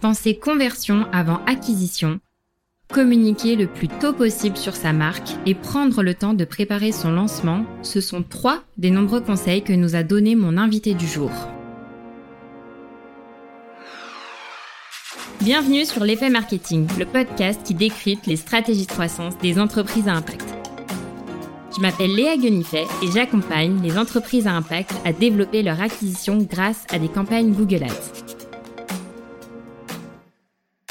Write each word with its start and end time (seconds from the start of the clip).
penser 0.00 0.36
conversion 0.36 1.06
avant 1.12 1.40
acquisition, 1.46 2.20
communiquer 2.92 3.56
le 3.56 3.66
plus 3.66 3.88
tôt 3.88 4.12
possible 4.12 4.56
sur 4.56 4.74
sa 4.74 4.92
marque 4.92 5.30
et 5.46 5.54
prendre 5.54 6.02
le 6.02 6.14
temps 6.14 6.34
de 6.34 6.44
préparer 6.44 6.92
son 6.92 7.10
lancement, 7.10 7.64
ce 7.82 8.00
sont 8.00 8.22
trois 8.22 8.62
des 8.76 8.90
nombreux 8.90 9.20
conseils 9.20 9.62
que 9.62 9.72
nous 9.72 9.96
a 9.96 10.02
donné 10.02 10.34
mon 10.34 10.56
invité 10.56 10.94
du 10.94 11.06
jour. 11.06 11.30
Bienvenue 15.40 15.84
sur 15.84 16.04
l'effet 16.04 16.30
marketing, 16.30 16.88
le 16.98 17.06
podcast 17.06 17.60
qui 17.64 17.74
décrypte 17.74 18.26
les 18.26 18.36
stratégies 18.36 18.86
de 18.86 18.90
croissance 18.90 19.38
des 19.38 19.58
entreprises 19.58 20.08
à 20.08 20.14
impact. 20.14 20.44
Je 21.76 21.80
m'appelle 21.80 22.14
Léa 22.14 22.36
Guenifet 22.36 22.86
et 23.04 23.10
j'accompagne 23.14 23.80
les 23.82 23.96
entreprises 23.98 24.48
à 24.48 24.52
impact 24.52 24.92
à 25.04 25.12
développer 25.12 25.62
leur 25.62 25.80
acquisition 25.80 26.38
grâce 26.38 26.84
à 26.90 26.98
des 26.98 27.08
campagnes 27.08 27.52
Google 27.52 27.84
Ads. 27.84 28.37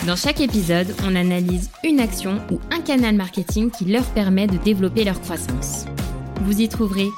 Dans 0.07 0.15
chaque 0.15 0.39
épisode, 0.39 0.87
on 1.05 1.17
analyse 1.17 1.69
une 1.83 1.99
action 1.99 2.39
ou 2.49 2.61
un 2.71 2.79
canal 2.79 3.13
marketing 3.13 3.69
qui 3.69 3.83
leur 3.83 4.05
permet 4.13 4.47
de 4.47 4.55
développer 4.55 5.03
leur 5.03 5.19
croissance. 5.19 5.83
Vous 6.43 6.61
y 6.61 6.69
trouverez 6.69 7.09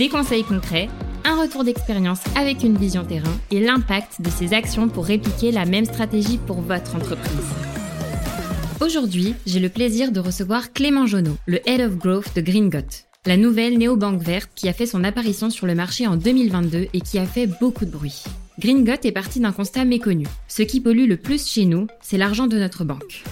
des 0.00 0.08
conseils 0.08 0.42
concrets, 0.42 0.88
un 1.24 1.40
retour 1.40 1.62
d'expérience 1.62 2.18
avec 2.36 2.64
une 2.64 2.76
vision 2.76 3.04
terrain 3.04 3.38
et 3.52 3.60
l'impact 3.60 4.20
de 4.20 4.30
ces 4.30 4.52
actions 4.52 4.88
pour 4.88 5.06
répliquer 5.06 5.52
la 5.52 5.64
même 5.64 5.84
stratégie 5.84 6.38
pour 6.38 6.60
votre 6.60 6.96
entreprise. 6.96 7.30
Aujourd'hui, 8.80 9.36
j'ai 9.46 9.60
le 9.60 9.68
plaisir 9.68 10.10
de 10.10 10.18
recevoir 10.18 10.72
Clément 10.72 11.06
Jonot, 11.06 11.36
le 11.46 11.60
Head 11.70 11.82
of 11.82 11.98
Growth 11.98 12.34
de 12.34 12.40
Gringot, 12.40 13.04
la 13.26 13.36
nouvelle 13.36 13.78
néobanque 13.78 14.22
verte 14.22 14.50
qui 14.56 14.68
a 14.68 14.72
fait 14.72 14.86
son 14.86 15.04
apparition 15.04 15.50
sur 15.50 15.68
le 15.68 15.76
marché 15.76 16.08
en 16.08 16.16
2022 16.16 16.88
et 16.92 17.00
qui 17.00 17.20
a 17.20 17.26
fait 17.26 17.46
beaucoup 17.60 17.84
de 17.84 17.92
bruit. 17.92 18.24
Gringot 18.60 18.92
est 19.02 19.12
parti 19.12 19.40
d'un 19.40 19.50
constat 19.50 19.84
méconnu. 19.84 20.26
Ce 20.46 20.62
qui 20.62 20.80
pollue 20.80 21.08
le 21.08 21.16
plus 21.16 21.44
chez 21.44 21.64
nous, 21.64 21.88
c'est 22.00 22.18
l'argent 22.18 22.46
de 22.46 22.56
notre 22.56 22.84
banque. 22.84 23.24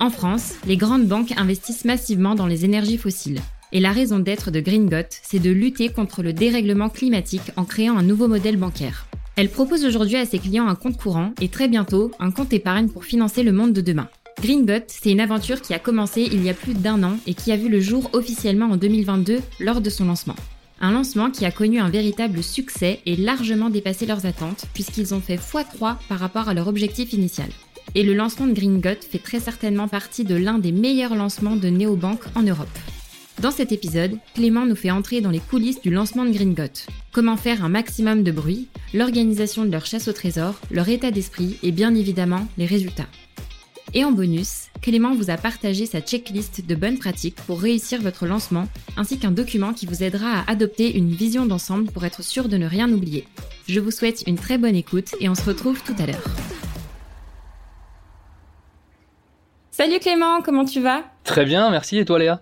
En 0.00 0.10
France, 0.10 0.54
les 0.66 0.76
grandes 0.76 1.06
banques 1.06 1.32
investissent 1.36 1.84
massivement 1.84 2.34
dans 2.34 2.48
les 2.48 2.64
énergies 2.64 2.98
fossiles. 2.98 3.40
Et 3.70 3.78
la 3.78 3.92
raison 3.92 4.18
d'être 4.18 4.50
de 4.50 4.58
Gringot, 4.58 5.06
c'est 5.22 5.38
de 5.38 5.50
lutter 5.50 5.88
contre 5.88 6.22
le 6.22 6.32
dérèglement 6.32 6.88
climatique 6.88 7.52
en 7.56 7.64
créant 7.64 7.96
un 7.96 8.02
nouveau 8.02 8.26
modèle 8.26 8.56
bancaire. 8.56 9.06
Elle 9.36 9.50
propose 9.50 9.84
aujourd'hui 9.84 10.16
à 10.16 10.26
ses 10.26 10.40
clients 10.40 10.66
un 10.66 10.74
compte 10.74 10.96
courant 10.96 11.32
et 11.40 11.48
très 11.48 11.68
bientôt 11.68 12.10
un 12.18 12.32
compte 12.32 12.52
épargne 12.52 12.88
pour 12.88 13.04
financer 13.04 13.44
le 13.44 13.52
monde 13.52 13.72
de 13.72 13.80
demain. 13.80 14.08
Greengot, 14.42 14.84
c'est 14.88 15.12
une 15.12 15.20
aventure 15.20 15.62
qui 15.62 15.74
a 15.74 15.78
commencé 15.78 16.28
il 16.30 16.42
y 16.42 16.50
a 16.50 16.54
plus 16.54 16.74
d'un 16.74 17.04
an 17.04 17.18
et 17.26 17.34
qui 17.34 17.52
a 17.52 17.56
vu 17.56 17.68
le 17.68 17.80
jour 17.80 18.10
officiellement 18.14 18.66
en 18.66 18.76
2022 18.76 19.40
lors 19.60 19.80
de 19.80 19.90
son 19.90 20.06
lancement. 20.06 20.36
Un 20.80 20.92
lancement 20.92 21.30
qui 21.30 21.46
a 21.46 21.50
connu 21.50 21.78
un 21.78 21.88
véritable 21.88 22.42
succès 22.42 23.00
et 23.06 23.16
largement 23.16 23.70
dépassé 23.70 24.04
leurs 24.04 24.26
attentes 24.26 24.66
puisqu'ils 24.74 25.14
ont 25.14 25.20
fait 25.20 25.36
x3 25.36 25.96
par 26.08 26.18
rapport 26.18 26.48
à 26.48 26.54
leur 26.54 26.68
objectif 26.68 27.14
initial. 27.14 27.48
Et 27.94 28.02
le 28.02 28.12
lancement 28.12 28.46
de 28.46 28.52
Greengot 28.52 29.00
fait 29.10 29.22
très 29.22 29.40
certainement 29.40 29.88
partie 29.88 30.24
de 30.24 30.34
l'un 30.34 30.58
des 30.58 30.72
meilleurs 30.72 31.14
lancements 31.14 31.56
de 31.56 31.68
néobanques 31.68 32.26
en 32.34 32.42
Europe. 32.42 32.68
Dans 33.40 33.50
cet 33.50 33.72
épisode, 33.72 34.18
Clément 34.34 34.66
nous 34.66 34.76
fait 34.76 34.90
entrer 34.90 35.20
dans 35.20 35.30
les 35.30 35.40
coulisses 35.40 35.80
du 35.80 35.90
lancement 35.90 36.24
de 36.24 36.30
Greengot. 36.30 36.86
Comment 37.12 37.36
faire 37.36 37.64
un 37.64 37.68
maximum 37.68 38.22
de 38.22 38.32
bruit, 38.32 38.68
l'organisation 38.92 39.64
de 39.64 39.70
leur 39.70 39.86
chasse 39.86 40.08
au 40.08 40.12
trésor, 40.12 40.60
leur 40.70 40.88
état 40.88 41.10
d'esprit 41.10 41.58
et 41.62 41.72
bien 41.72 41.94
évidemment 41.94 42.46
les 42.58 42.66
résultats. 42.66 43.08
Et 43.94 44.04
en 44.04 44.10
bonus, 44.10 44.66
Clément 44.82 45.14
vous 45.14 45.30
a 45.30 45.36
partagé 45.36 45.86
sa 45.86 46.00
checklist 46.00 46.66
de 46.66 46.74
bonnes 46.74 46.98
pratiques 46.98 47.36
pour 47.46 47.60
réussir 47.60 48.00
votre 48.02 48.26
lancement, 48.26 48.66
ainsi 48.96 49.18
qu'un 49.18 49.30
document 49.30 49.72
qui 49.72 49.86
vous 49.86 50.02
aidera 50.02 50.40
à 50.40 50.50
adopter 50.50 50.96
une 50.96 51.10
vision 51.10 51.46
d'ensemble 51.46 51.90
pour 51.92 52.04
être 52.04 52.22
sûr 52.22 52.48
de 52.48 52.56
ne 52.56 52.66
rien 52.66 52.90
oublier. 52.90 53.26
Je 53.68 53.80
vous 53.80 53.90
souhaite 53.92 54.24
une 54.26 54.36
très 54.36 54.58
bonne 54.58 54.74
écoute 54.74 55.14
et 55.20 55.28
on 55.28 55.34
se 55.34 55.44
retrouve 55.44 55.82
tout 55.82 55.94
à 55.98 56.06
l'heure. 56.06 56.24
Salut 59.70 59.98
Clément, 60.00 60.42
comment 60.42 60.64
tu 60.64 60.80
vas? 60.80 61.04
Très 61.24 61.44
bien, 61.44 61.70
merci. 61.70 61.98
Et 61.98 62.04
toi 62.04 62.18
Léa? 62.18 62.40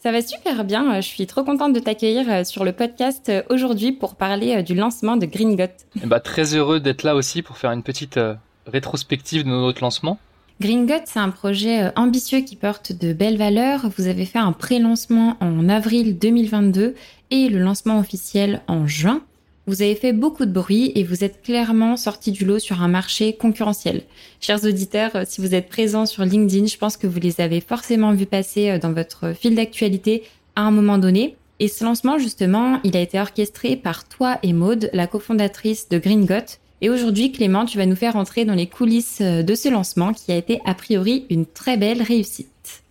Ça 0.00 0.12
va 0.12 0.20
super 0.20 0.64
bien. 0.64 1.00
Je 1.00 1.06
suis 1.06 1.26
trop 1.26 1.44
contente 1.44 1.72
de 1.72 1.80
t'accueillir 1.80 2.26
euh, 2.28 2.44
sur 2.44 2.62
le 2.62 2.72
podcast 2.72 3.30
euh, 3.30 3.42
aujourd'hui 3.48 3.92
pour 3.92 4.16
parler 4.16 4.56
euh, 4.56 4.62
du 4.62 4.74
lancement 4.74 5.16
de 5.16 5.24
Gringot. 5.24 5.64
Eh 6.02 6.06
bah, 6.06 6.20
très 6.20 6.54
heureux 6.54 6.78
d'être 6.78 7.04
là 7.04 7.14
aussi 7.14 7.40
pour 7.40 7.56
faire 7.56 7.70
une 7.70 7.82
petite 7.82 8.20
rétrospective 8.66 9.44
de 9.44 9.48
notre 9.48 9.82
lancement 9.82 10.18
Gringot, 10.60 11.02
c'est 11.06 11.18
un 11.18 11.30
projet 11.30 11.84
euh, 11.84 11.90
ambitieux 11.96 12.40
qui 12.40 12.54
porte 12.54 12.92
de 12.92 13.12
belles 13.12 13.36
valeurs. 13.36 13.88
Vous 13.98 14.06
avez 14.06 14.24
fait 14.24 14.38
un 14.38 14.52
pré-lancement 14.52 15.36
en 15.40 15.68
avril 15.68 16.16
2022 16.16 16.94
et 17.32 17.48
le 17.48 17.58
lancement 17.58 17.98
officiel 17.98 18.62
en 18.68 18.86
juin. 18.86 19.22
Vous 19.66 19.82
avez 19.82 19.96
fait 19.96 20.12
beaucoup 20.12 20.44
de 20.44 20.52
bruit 20.52 20.92
et 20.94 21.02
vous 21.02 21.24
êtes 21.24 21.42
clairement 21.42 21.96
sorti 21.96 22.30
du 22.30 22.44
lot 22.44 22.60
sur 22.60 22.82
un 22.82 22.88
marché 22.88 23.34
concurrentiel. 23.34 24.02
Chers 24.40 24.62
auditeurs, 24.64 25.16
euh, 25.16 25.24
si 25.26 25.40
vous 25.40 25.54
êtes 25.56 25.68
présents 25.68 26.06
sur 26.06 26.24
LinkedIn, 26.24 26.66
je 26.66 26.76
pense 26.76 26.96
que 26.96 27.08
vous 27.08 27.18
les 27.18 27.40
avez 27.40 27.60
forcément 27.60 28.12
vus 28.12 28.26
passer 28.26 28.70
euh, 28.70 28.78
dans 28.78 28.92
votre 28.92 29.34
fil 29.34 29.56
d'actualité 29.56 30.22
à 30.54 30.62
un 30.62 30.70
moment 30.70 30.98
donné. 30.98 31.36
Et 31.58 31.68
ce 31.68 31.82
lancement, 31.82 32.18
justement, 32.18 32.78
il 32.84 32.96
a 32.96 33.00
été 33.00 33.18
orchestré 33.18 33.74
par 33.74 34.06
toi 34.06 34.38
et 34.42 34.52
Maude, 34.52 34.90
la 34.92 35.06
cofondatrice 35.06 35.88
de 35.88 35.98
Gringot, 35.98 36.58
et 36.80 36.90
aujourd'hui, 36.90 37.32
Clément, 37.32 37.64
tu 37.64 37.78
vas 37.78 37.86
nous 37.86 37.96
faire 37.96 38.16
entrer 38.16 38.44
dans 38.44 38.54
les 38.54 38.66
coulisses 38.66 39.20
euh, 39.20 39.42
de 39.42 39.54
ce 39.54 39.68
lancement 39.68 40.12
qui 40.12 40.32
a 40.32 40.36
été 40.36 40.60
a 40.64 40.74
priori 40.74 41.26
une 41.30 41.46
très 41.46 41.76
belle 41.76 42.02
réussite. 42.02 42.82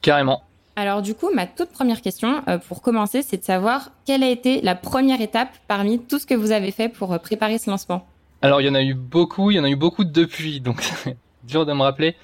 Carrément. 0.00 0.42
Alors 0.76 1.02
du 1.02 1.14
coup, 1.14 1.30
ma 1.32 1.46
toute 1.46 1.70
première 1.70 2.00
question 2.00 2.42
euh, 2.48 2.58
pour 2.58 2.82
commencer, 2.82 3.22
c'est 3.22 3.36
de 3.36 3.44
savoir 3.44 3.90
quelle 4.06 4.22
a 4.22 4.30
été 4.30 4.60
la 4.60 4.74
première 4.74 5.20
étape 5.20 5.50
parmi 5.68 6.00
tout 6.00 6.18
ce 6.18 6.26
que 6.26 6.34
vous 6.34 6.50
avez 6.50 6.70
fait 6.70 6.88
pour 6.88 7.12
euh, 7.12 7.18
préparer 7.18 7.58
ce 7.58 7.70
lancement. 7.70 8.06
Alors 8.42 8.60
il 8.60 8.66
y 8.66 8.70
en 8.70 8.74
a 8.74 8.82
eu 8.82 8.94
beaucoup, 8.94 9.50
il 9.50 9.56
y 9.56 9.60
en 9.60 9.64
a 9.64 9.68
eu 9.68 9.76
beaucoup 9.76 10.04
depuis, 10.04 10.60
donc 10.60 10.82
dur 11.44 11.64
de 11.66 11.72
me 11.72 11.82
rappeler. 11.82 12.16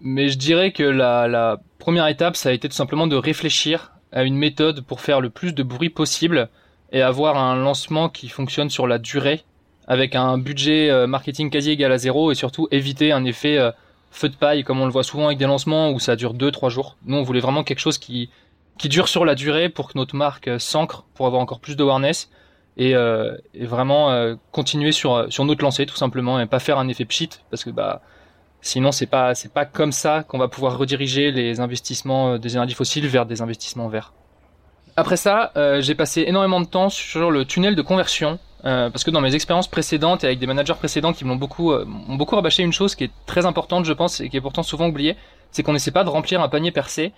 Mais 0.00 0.28
je 0.28 0.38
dirais 0.38 0.72
que 0.72 0.82
la, 0.82 1.26
la, 1.26 1.60
première 1.78 2.06
étape, 2.06 2.36
ça 2.36 2.50
a 2.50 2.52
été 2.52 2.68
tout 2.68 2.74
simplement 2.74 3.06
de 3.06 3.16
réfléchir 3.16 3.92
à 4.12 4.22
une 4.22 4.36
méthode 4.36 4.82
pour 4.82 5.00
faire 5.00 5.20
le 5.20 5.30
plus 5.30 5.52
de 5.52 5.62
bruit 5.62 5.90
possible 5.90 6.48
et 6.92 7.02
avoir 7.02 7.36
un 7.36 7.56
lancement 7.56 8.08
qui 8.08 8.28
fonctionne 8.28 8.70
sur 8.70 8.86
la 8.86 8.98
durée 8.98 9.44
avec 9.88 10.14
un 10.14 10.36
budget 10.38 10.90
euh, 10.90 11.06
marketing 11.06 11.50
quasi 11.50 11.70
égal 11.70 11.90
à 11.90 11.98
zéro 11.98 12.30
et 12.30 12.34
surtout 12.34 12.68
éviter 12.70 13.10
un 13.10 13.24
effet 13.24 13.58
euh, 13.58 13.72
feu 14.10 14.28
de 14.28 14.36
paille 14.36 14.62
comme 14.62 14.80
on 14.80 14.84
le 14.84 14.92
voit 14.92 15.02
souvent 15.02 15.26
avec 15.26 15.38
des 15.38 15.46
lancements 15.46 15.90
où 15.90 15.98
ça 15.98 16.14
dure 16.14 16.34
2-3 16.34 16.68
jours. 16.68 16.96
Nous 17.06 17.16
on 17.16 17.22
voulait 17.22 17.40
vraiment 17.40 17.64
quelque 17.64 17.80
chose 17.80 17.96
qui, 17.96 18.30
qui 18.76 18.90
dure 18.90 19.08
sur 19.08 19.24
la 19.24 19.34
durée 19.34 19.70
pour 19.70 19.88
que 19.88 19.98
notre 19.98 20.14
marque 20.14 20.46
euh, 20.46 20.58
s'ancre, 20.58 21.04
pour 21.14 21.26
avoir 21.26 21.40
encore 21.40 21.58
plus 21.58 21.74
de 21.74 21.82
awareness 21.82 22.30
et, 22.76 22.92
et 22.92 23.66
vraiment 23.66 24.36
continuer 24.52 24.92
sur, 24.92 25.26
sur 25.32 25.44
notre 25.44 25.64
lancée 25.64 25.84
tout 25.84 25.96
simplement 25.96 26.38
et 26.38 26.46
pas 26.46 26.60
faire 26.60 26.78
un 26.78 26.86
effet 26.86 27.04
pchit 27.04 27.30
parce 27.50 27.64
que 27.64 27.70
bah 27.70 28.02
sinon 28.60 28.92
c'est 28.92 29.08
pas 29.08 29.34
c'est 29.34 29.52
pas 29.52 29.64
comme 29.64 29.90
ça 29.90 30.22
qu'on 30.22 30.38
va 30.38 30.46
pouvoir 30.46 30.78
rediriger 30.78 31.32
les 31.32 31.58
investissements 31.58 32.38
des 32.38 32.52
énergies 32.52 32.76
fossiles 32.76 33.08
vers 33.08 33.26
des 33.26 33.42
investissements 33.42 33.88
verts. 33.88 34.12
Après 34.94 35.16
ça, 35.16 35.50
j'ai 35.80 35.96
passé 35.96 36.22
énormément 36.28 36.60
de 36.60 36.66
temps 36.66 36.88
sur 36.88 37.32
le 37.32 37.44
tunnel 37.44 37.74
de 37.74 37.82
conversion 37.82 38.38
euh, 38.68 38.90
parce 38.90 39.02
que 39.02 39.10
dans 39.10 39.22
mes 39.22 39.34
expériences 39.34 39.66
précédentes 39.66 40.24
et 40.24 40.26
avec 40.26 40.38
des 40.38 40.46
managers 40.46 40.74
précédents 40.74 41.14
qui 41.14 41.24
m'ont 41.24 41.36
beaucoup, 41.36 41.72
euh, 41.72 41.86
beaucoup 41.86 42.36
rabâché 42.36 42.62
une 42.62 42.72
chose 42.72 42.94
qui 42.94 43.04
est 43.04 43.10
très 43.24 43.46
importante, 43.46 43.86
je 43.86 43.94
pense, 43.94 44.20
et 44.20 44.28
qui 44.28 44.36
est 44.36 44.42
pourtant 44.42 44.62
souvent 44.62 44.88
oubliée, 44.88 45.16
c'est 45.52 45.62
qu'on 45.62 45.72
n'essaie 45.72 45.90
pas 45.90 46.04
de 46.04 46.10
remplir 46.10 46.42
un 46.42 46.50
panier 46.50 46.70
percé. 46.70 47.14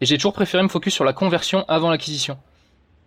Et 0.00 0.06
j'ai 0.06 0.16
toujours 0.16 0.32
préféré 0.32 0.62
me 0.62 0.68
focus 0.68 0.94
sur 0.94 1.04
la 1.04 1.12
conversion 1.12 1.66
avant 1.68 1.90
l'acquisition. 1.90 2.38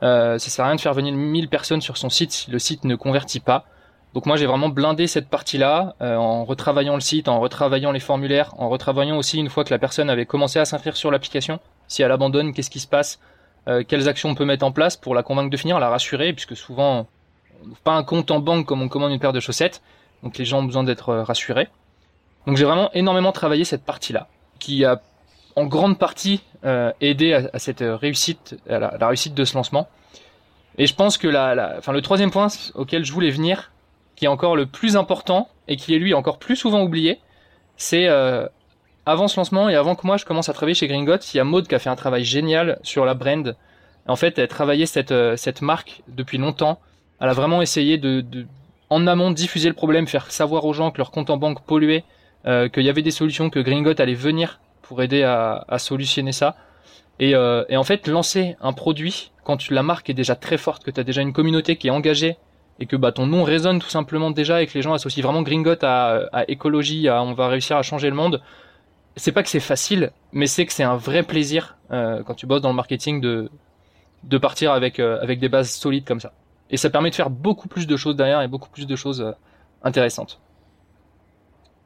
Euh, 0.03 0.38
ça 0.38 0.50
sert 0.52 0.63
à 0.63 0.68
rien 0.68 0.75
de 0.75 0.81
faire 0.81 0.94
venir 0.94 1.12
1000 1.12 1.50
personnes 1.50 1.81
sur 1.81 1.97
son 1.97 2.09
site 2.09 2.31
si 2.31 2.52
le 2.52 2.59
site 2.59 2.84
ne 2.84 2.96
convertit 2.96 3.40
pas. 3.40 3.66
Donc 4.13 4.28
moi 4.28 4.38
j'ai 4.38 4.46
vraiment 4.46 4.69
blindé 4.69 5.07
cette 5.07 5.28
partie-là 5.28 5.96
euh, 6.02 6.16
en 6.16 6.46
retravaillant 6.46 6.94
le 6.94 7.02
site, 7.02 7.28
en 7.28 7.40
retravaillant 7.40 7.91
les 7.91 8.00
formulaires, 8.00 8.53
en 8.59 8.69
retravaillant 8.69 9.18
aussi 9.18 9.40
une 9.40 9.50
fois 9.50 9.63
que 9.63 9.74
la 9.74 9.80
personne 9.80 10.12
avait 10.12 10.28
commencé 10.28 10.59
à 10.59 10.66
s'inscrire 10.66 10.96
sur 10.96 11.09
l'application. 11.09 11.59
Si 11.88 12.03
elle 12.03 12.12
abandonne, 12.12 12.53
qu'est-ce 12.53 12.69
qui 12.69 12.80
se 12.80 12.88
passe? 12.88 13.19
Quelles 13.90 14.07
actions 14.07 14.30
on 14.30 14.36
peut 14.36 14.46
mettre 14.46 14.66
en 14.66 14.72
place 14.72 14.96
pour 14.96 15.13
la 15.13 15.24
convaincre 15.24 15.50
de 15.50 15.57
finir, 15.57 15.78
la 15.78 15.90
rassurer, 15.90 16.31
puisque 16.31 16.56
souvent 16.56 17.06
pas 17.84 17.94
un 17.94 18.03
compte 18.03 18.31
en 18.31 18.40
banque 18.40 18.66
comme 18.66 18.81
on 18.81 18.88
commande 18.88 19.12
une 19.12 19.19
paire 19.19 19.34
de 19.34 19.40
chaussettes. 19.40 19.81
Donc 20.23 20.38
les 20.38 20.45
gens 20.45 20.59
ont 20.59 20.63
besoin 20.63 20.84
d'être 20.84 21.09
euh, 21.09 21.23
rassurés. 21.23 21.68
Donc 22.45 22.57
j'ai 22.57 22.65
vraiment 22.65 22.89
énormément 22.94 23.31
travaillé 23.31 23.65
cette 23.65 23.83
partie-là, 23.83 24.27
qui 24.59 24.86
a 24.86 25.01
en 25.56 25.65
grande 25.65 25.98
partie 25.98 26.44
euh, 26.65 26.92
aidé 27.01 27.33
à, 27.33 27.59
cette 27.59 27.83
réussite, 27.83 28.56
à 28.69 28.80
la, 28.80 29.07
réussite 29.07 29.33
de 29.33 29.44
ce 29.44 29.56
lancement. 29.56 29.89
Et 30.77 30.86
je 30.86 30.95
pense 30.95 31.18
que 31.18 31.27
la, 31.27 31.75
enfin, 31.77 31.92
le 31.92 32.01
troisième 32.01 32.31
point 32.31 32.48
auquel 32.75 33.04
je 33.04 33.12
voulais 33.12 33.31
venir, 33.31 33.71
qui 34.15 34.25
est 34.25 34.30
encore 34.30 34.56
le 34.56 34.65
plus 34.65 34.95
important 34.95 35.50
et 35.68 35.75
qui 35.75 35.94
est 35.94 36.00
lui 36.00 36.13
encore 36.13 36.39
plus 36.39 36.56
souvent 36.56 36.83
oublié, 36.83 37.19
c'est 37.75 38.07
euh, 38.07 38.48
avant 39.06 39.27
ce 39.27 39.39
lancement 39.39 39.68
et 39.68 39.75
avant 39.75 39.95
que 39.95 40.06
moi 40.07 40.18
je 40.18 40.25
commence 40.25 40.48
à 40.48 40.53
travailler 40.53 40.75
chez 40.75 40.88
Gringot, 40.88 41.18
il 41.18 41.38
y 41.38 41.39
a 41.39 41.44
Maud 41.44 41.68
qui 41.68 41.75
a 41.75 41.80
fait 41.80 41.89
un 41.89 41.95
travail 41.95 42.24
génial 42.24 42.80
sur 42.83 43.03
la 43.03 43.13
brand. 43.13 43.56
En 44.07 44.15
fait, 44.15 44.39
elle 44.39 44.48
travaillé 44.48 44.86
cette, 44.86 45.13
cette 45.36 45.62
marque 45.62 46.01
depuis 46.07 46.38
longtemps. 46.38 46.80
Elle 47.19 47.30
a 47.30 47.34
vraiment 47.34 47.62
essayé 47.62 47.98
de, 47.98 48.24
en 48.90 49.08
amont, 49.08 49.31
diffuser 49.31 49.69
le 49.69 49.75
problème, 49.75 50.08
faire 50.08 50.31
savoir 50.31 50.66
aux 50.66 50.74
gens 50.74 50.92
que 50.92 50.98
leur 50.98 51.12
compte 51.12 51.30
en 51.30 51.38
banque 51.38 51.64
polluait, 51.66 52.04
euh, 52.46 52.69
qu'il 52.69 52.84
y 52.84 52.90
avait 52.90 53.02
des 53.02 53.12
solutions, 53.12 53.50
que 53.50 53.60
Gringot 53.60 54.00
allait 54.00 54.14
venir 54.14 54.60
pour 54.81 55.02
aider 55.02 55.24
à, 55.24 55.66
solutionner 55.80 56.31
ça. 56.31 56.56
Et, 57.19 57.36
euh, 57.36 57.66
et, 57.69 57.78
en 57.78 57.84
fait, 57.84 58.08
lancer 58.08 58.56
un 58.62 58.74
produit 58.74 59.31
quand 59.44 59.69
la 59.69 59.84
marque 59.84 60.10
est 60.10 60.14
déjà 60.14 60.36
très 60.36 60.58
forte, 60.58 60.84
que 60.84 60.92
tu 60.92 61.00
as 61.00 61.04
déjà 61.04 61.22
une 61.22 61.34
communauté 61.34 61.75
qui 61.75 61.88
est 61.88 61.92
engagée 61.92 62.38
et 62.80 62.86
que 62.86 62.96
bah, 62.96 63.12
ton 63.12 63.25
nom 63.25 63.44
résonne 63.44 63.80
tout 63.80 63.90
simplement 63.90 64.30
déjà 64.30 64.62
et 64.62 64.68
que 64.68 64.74
les 64.75 64.81
gens 64.84 64.94
associent 64.94 65.24
vraiment 65.24 65.42
Gringot 65.42 65.84
à, 65.84 66.28
à 66.31 66.44
écologie, 66.48 67.08
à 67.10 67.24
on 67.24 67.34
va 67.34 67.48
réussir 67.48 67.75
à 67.75 67.81
changer 67.81 68.10
le 68.10 68.16
monde, 68.16 68.42
c'est 69.16 69.31
pas 69.31 69.42
que 69.42 69.50
c'est 69.50 69.60
facile, 69.60 70.12
mais 70.31 70.46
c'est 70.46 70.66
que 70.66 70.74
c'est 70.74 70.84
un 70.84 70.96
vrai 70.96 71.24
plaisir 71.24 71.75
euh, 71.92 72.22
quand 72.24 72.36
tu 72.36 72.46
bosses 72.46 72.62
dans 72.62 72.70
le 72.70 72.75
marketing 72.75 73.20
de, 73.20 73.50
partir 74.38 74.72
avec 74.72 75.00
des 75.00 75.50
bases 75.50 75.72
solides 75.72 76.06
comme 76.06 76.20
ça. 76.20 76.34
Et 76.69 76.78
ça 76.78 76.90
permet 76.90 77.10
de 77.10 77.16
faire 77.16 77.30
beaucoup 77.30 77.68
plus 77.68 77.88
de 77.88 77.98
choses 77.98 78.16
derrière 78.16 78.42
et 78.42 78.48
beaucoup 78.48 78.69
plus 78.69 78.88
de 78.88 78.96
choses 78.96 79.22
euh, 79.22 79.31
intéressantes. 79.84 80.40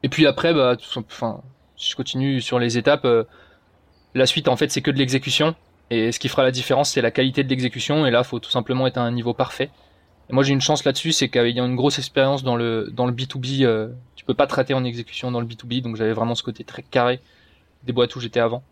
Et 0.02 0.08
puis 0.08 0.26
après, 0.26 0.52
bah, 0.52 0.76
tout, 0.76 0.98
enfin, 0.98 1.40
si 1.76 1.90
je 1.90 1.96
continue 1.96 2.40
sur 2.40 2.58
les 2.58 2.78
étapes, 2.78 3.06
la 4.14 4.26
suite 4.26 4.48
en 4.48 4.56
fait 4.56 4.70
c'est 4.70 4.82
que 4.82 4.90
de 4.90 4.98
l'exécution. 4.98 5.54
Et 5.90 6.10
ce 6.10 6.18
qui 6.18 6.28
fera 6.28 6.42
la 6.42 6.50
différence, 6.50 6.90
c'est 6.90 7.02
la 7.02 7.10
qualité 7.10 7.44
de 7.44 7.50
l'exécution. 7.50 8.06
Et 8.06 8.10
là, 8.10 8.24
faut 8.24 8.38
tout 8.38 8.50
simplement 8.50 8.86
être 8.86 8.96
à 8.96 9.02
un 9.02 9.10
niveau 9.10 9.34
parfait. 9.34 9.68
Et 10.30 10.32
moi, 10.32 10.42
j'ai 10.42 10.54
une 10.54 10.60
chance 10.62 10.84
là-dessus, 10.84 11.12
c'est 11.12 11.28
qu'ayant 11.28 11.66
une 11.66 11.76
grosse 11.76 11.98
expérience 11.98 12.42
dans 12.42 12.56
le 12.56 12.90
dans 12.90 13.06
le 13.06 13.12
B2B, 13.12 13.64
euh, 13.64 13.88
tu 14.16 14.24
peux 14.24 14.32
pas 14.32 14.46
te 14.46 14.54
rater 14.54 14.72
en 14.72 14.84
exécution 14.84 15.30
dans 15.30 15.40
le 15.40 15.46
B2B. 15.46 15.82
Donc, 15.82 15.96
j'avais 15.96 16.14
vraiment 16.14 16.34
ce 16.34 16.42
côté 16.42 16.64
très 16.64 16.82
carré 16.82 17.20
des 17.82 17.92
boîtes 17.92 18.16
où 18.16 18.20
j'étais 18.20 18.40
avant, 18.40 18.62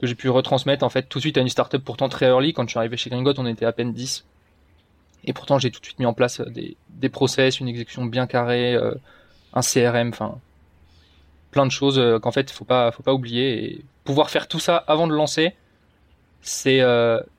que 0.00 0.06
j'ai 0.06 0.14
pu 0.14 0.30
retransmettre 0.30 0.84
en 0.84 0.88
fait 0.88 1.02
tout 1.02 1.18
de 1.18 1.20
suite 1.20 1.36
à 1.36 1.42
une 1.42 1.50
startup 1.50 1.84
pourtant 1.84 2.08
très 2.08 2.28
early. 2.28 2.54
Quand 2.54 2.62
je 2.62 2.70
suis 2.70 2.78
arrivé 2.78 2.96
chez 2.96 3.10
Gringot, 3.10 3.34
on 3.36 3.46
était 3.46 3.66
à 3.66 3.72
peine 3.72 3.92
10. 3.92 4.24
Et 5.24 5.32
pourtant, 5.32 5.58
j'ai 5.58 5.70
tout 5.70 5.80
de 5.80 5.84
suite 5.86 5.98
mis 5.98 6.06
en 6.06 6.14
place 6.14 6.40
euh, 6.40 6.46
des, 6.46 6.76
des 6.90 7.08
process, 7.08 7.60
une 7.60 7.68
exécution 7.68 8.04
bien 8.04 8.26
carrée, 8.26 8.74
euh, 8.74 8.94
un 9.52 9.60
CRM, 9.60 10.08
enfin 10.08 10.38
plein 11.50 11.66
de 11.66 11.70
choses 11.70 11.98
euh, 11.98 12.18
qu'en 12.18 12.32
fait, 12.32 12.50
faut 12.50 12.64
pas 12.64 12.90
faut 12.92 13.02
pas 13.02 13.14
oublier. 13.14 13.64
Et 13.64 13.84
pouvoir 14.04 14.30
faire 14.30 14.48
tout 14.48 14.60
ça 14.60 14.76
avant 14.76 15.06
de 15.06 15.12
lancer, 15.12 15.54
c'est 16.42 16.82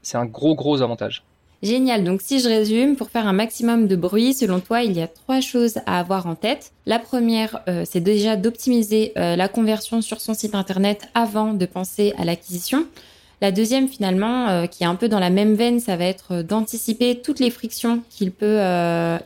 c'est 0.01 0.17
un 0.17 0.25
gros 0.25 0.55
gros 0.55 0.81
avantage. 0.81 1.23
Génial, 1.65 2.03
donc 2.03 2.21
si 2.21 2.39
je 2.39 2.47
résume, 2.47 2.95
pour 2.95 3.09
faire 3.09 3.27
un 3.27 3.33
maximum 3.33 3.87
de 3.87 3.95
bruit, 3.95 4.35
selon 4.35 4.59
toi, 4.59 4.83
il 4.83 4.91
y 4.91 5.01
a 5.01 5.07
trois 5.07 5.41
choses 5.41 5.77
à 5.87 5.99
avoir 5.99 6.27
en 6.27 6.35
tête. 6.35 6.71
La 6.85 6.99
première, 6.99 7.61
euh, 7.67 7.85
c'est 7.89 8.01
déjà 8.01 8.35
d'optimiser 8.35 9.13
euh, 9.17 9.35
la 9.35 9.47
conversion 9.47 10.01
sur 10.01 10.21
son 10.21 10.35
site 10.35 10.53
internet 10.53 11.07
avant 11.15 11.53
de 11.53 11.65
penser 11.65 12.13
à 12.19 12.25
l'acquisition. 12.25 12.85
La 13.45 13.51
deuxième, 13.51 13.87
finalement, 13.87 14.47
euh, 14.47 14.65
qui 14.65 14.81
est 14.81 14.87
un 14.87 14.95
peu 14.95 15.07
dans 15.07 15.19
la 15.19 15.29
même 15.29 15.53
veine, 15.53 15.79
ça 15.79 15.97
va 15.97 16.05
être 16.05 16.41
d'anticiper 16.41 17.21
toutes 17.21 17.39
les 17.39 17.51
frictions 17.51 18.01
qu'il 18.09 18.31
peut 18.31 18.57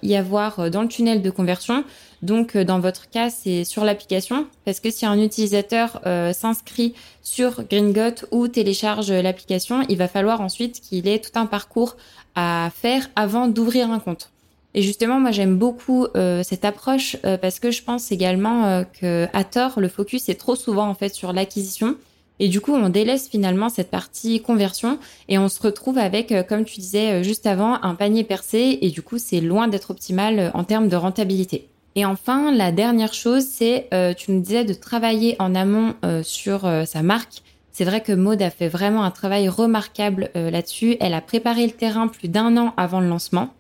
y 0.04 0.16
avoir 0.18 0.70
dans 0.70 0.82
le 0.82 0.90
tunnel 0.90 1.22
de 1.22 1.30
conversion. 1.30 1.86
Donc, 2.22 2.58
dans 2.58 2.82
votre 2.82 3.10
cas, 3.10 3.30
c'est 3.30 3.64
sur 3.64 3.86
l'application, 3.86 4.46
parce 4.66 4.82
que 4.82 4.92
si 4.92 5.06
un 5.06 5.18
utilisateur 5.18 6.02
s'inscrit 6.34 6.96
sur 7.24 7.64
Gringot 7.64 8.26
ou 8.32 8.50
télécharge 8.50 9.10
l'application, 9.10 9.86
il 9.88 9.96
va 9.96 10.10
falloir 10.10 10.42
ensuite 10.42 10.82
qu'il 10.82 11.08
ait 11.08 11.20
tout 11.20 11.40
un 11.40 11.46
parcours 11.46 11.96
à 12.36 12.72
faire 12.76 13.10
avant 13.16 13.48
d'ouvrir 13.48 13.90
un 13.90 14.00
compte. 14.00 14.34
Et 14.76 14.82
justement, 14.82 15.20
moi 15.20 15.32
j'aime 15.32 15.58
beaucoup 15.58 16.06
euh, 16.16 16.44
cette 16.44 16.64
approche 16.64 17.18
euh, 17.26 17.38
parce 17.38 17.60
que 17.60 17.72
je 17.72 17.84
pense 17.84 18.12
également 18.12 18.66
euh, 18.66 18.84
que 18.84 19.28
à 19.34 19.44
tort, 19.44 19.80
le 19.80 19.88
focus 19.88 20.30
est 20.30 20.40
trop 20.40 20.56
souvent 20.56 20.88
en 20.88 20.94
fait 20.94 21.14
sur 21.14 21.34
l'acquisition 21.34 21.96
et 22.40 22.48
du 22.48 22.62
coup 22.62 22.74
on 22.74 22.90
délaisse 22.90 23.28
finalement 23.28 23.70
cette 23.70 23.92
partie 23.92 24.42
conversion 24.42 25.00
et 25.28 25.38
on 25.38 25.50
se 25.50 25.62
retrouve 25.62 25.98
avec, 25.98 26.34
comme 26.48 26.66
tu 26.66 26.80
disais 26.80 27.24
juste 27.24 27.46
avant, 27.46 27.82
un 27.84 27.96
panier 27.96 28.24
percé 28.24 28.80
et 28.82 28.90
du 28.90 29.02
coup 29.02 29.18
c'est 29.18 29.42
loin 29.42 29.68
d'être 29.68 29.92
optimal 29.92 30.52
en 30.54 30.64
termes 30.64 30.88
de 30.88 30.96
rentabilité. 30.96 31.68
Et 31.96 32.06
enfin, 32.06 32.52
la 32.54 32.72
dernière 32.72 33.14
chose, 33.14 33.44
c'est, 33.44 33.90
tu 34.18 34.32
nous 34.32 34.42
disais 34.42 34.64
de 34.64 34.74
travailler 34.74 35.36
en 35.40 35.56
amont 35.56 35.96
sur 36.24 36.62
sa 36.86 37.02
marque 37.02 37.42
c'est 37.80 37.86
vrai 37.86 38.02
que 38.02 38.12
Maud 38.12 38.42
a 38.42 38.50
fait 38.50 38.68
vraiment 38.68 39.06
un 39.06 39.10
travail 39.10 39.48
remarquable 39.48 40.32
euh, 40.36 40.52
là-dessus. 40.52 40.98
Elle 41.00 41.14
a 41.14 41.22
préparé 41.22 41.66
le 41.66 41.72
terrain 41.72 42.10
plus 42.10 42.28
d'un 42.28 42.58
an 42.58 42.74
avant 42.76 43.00
le 43.00 43.08
lancement. 43.08 43.54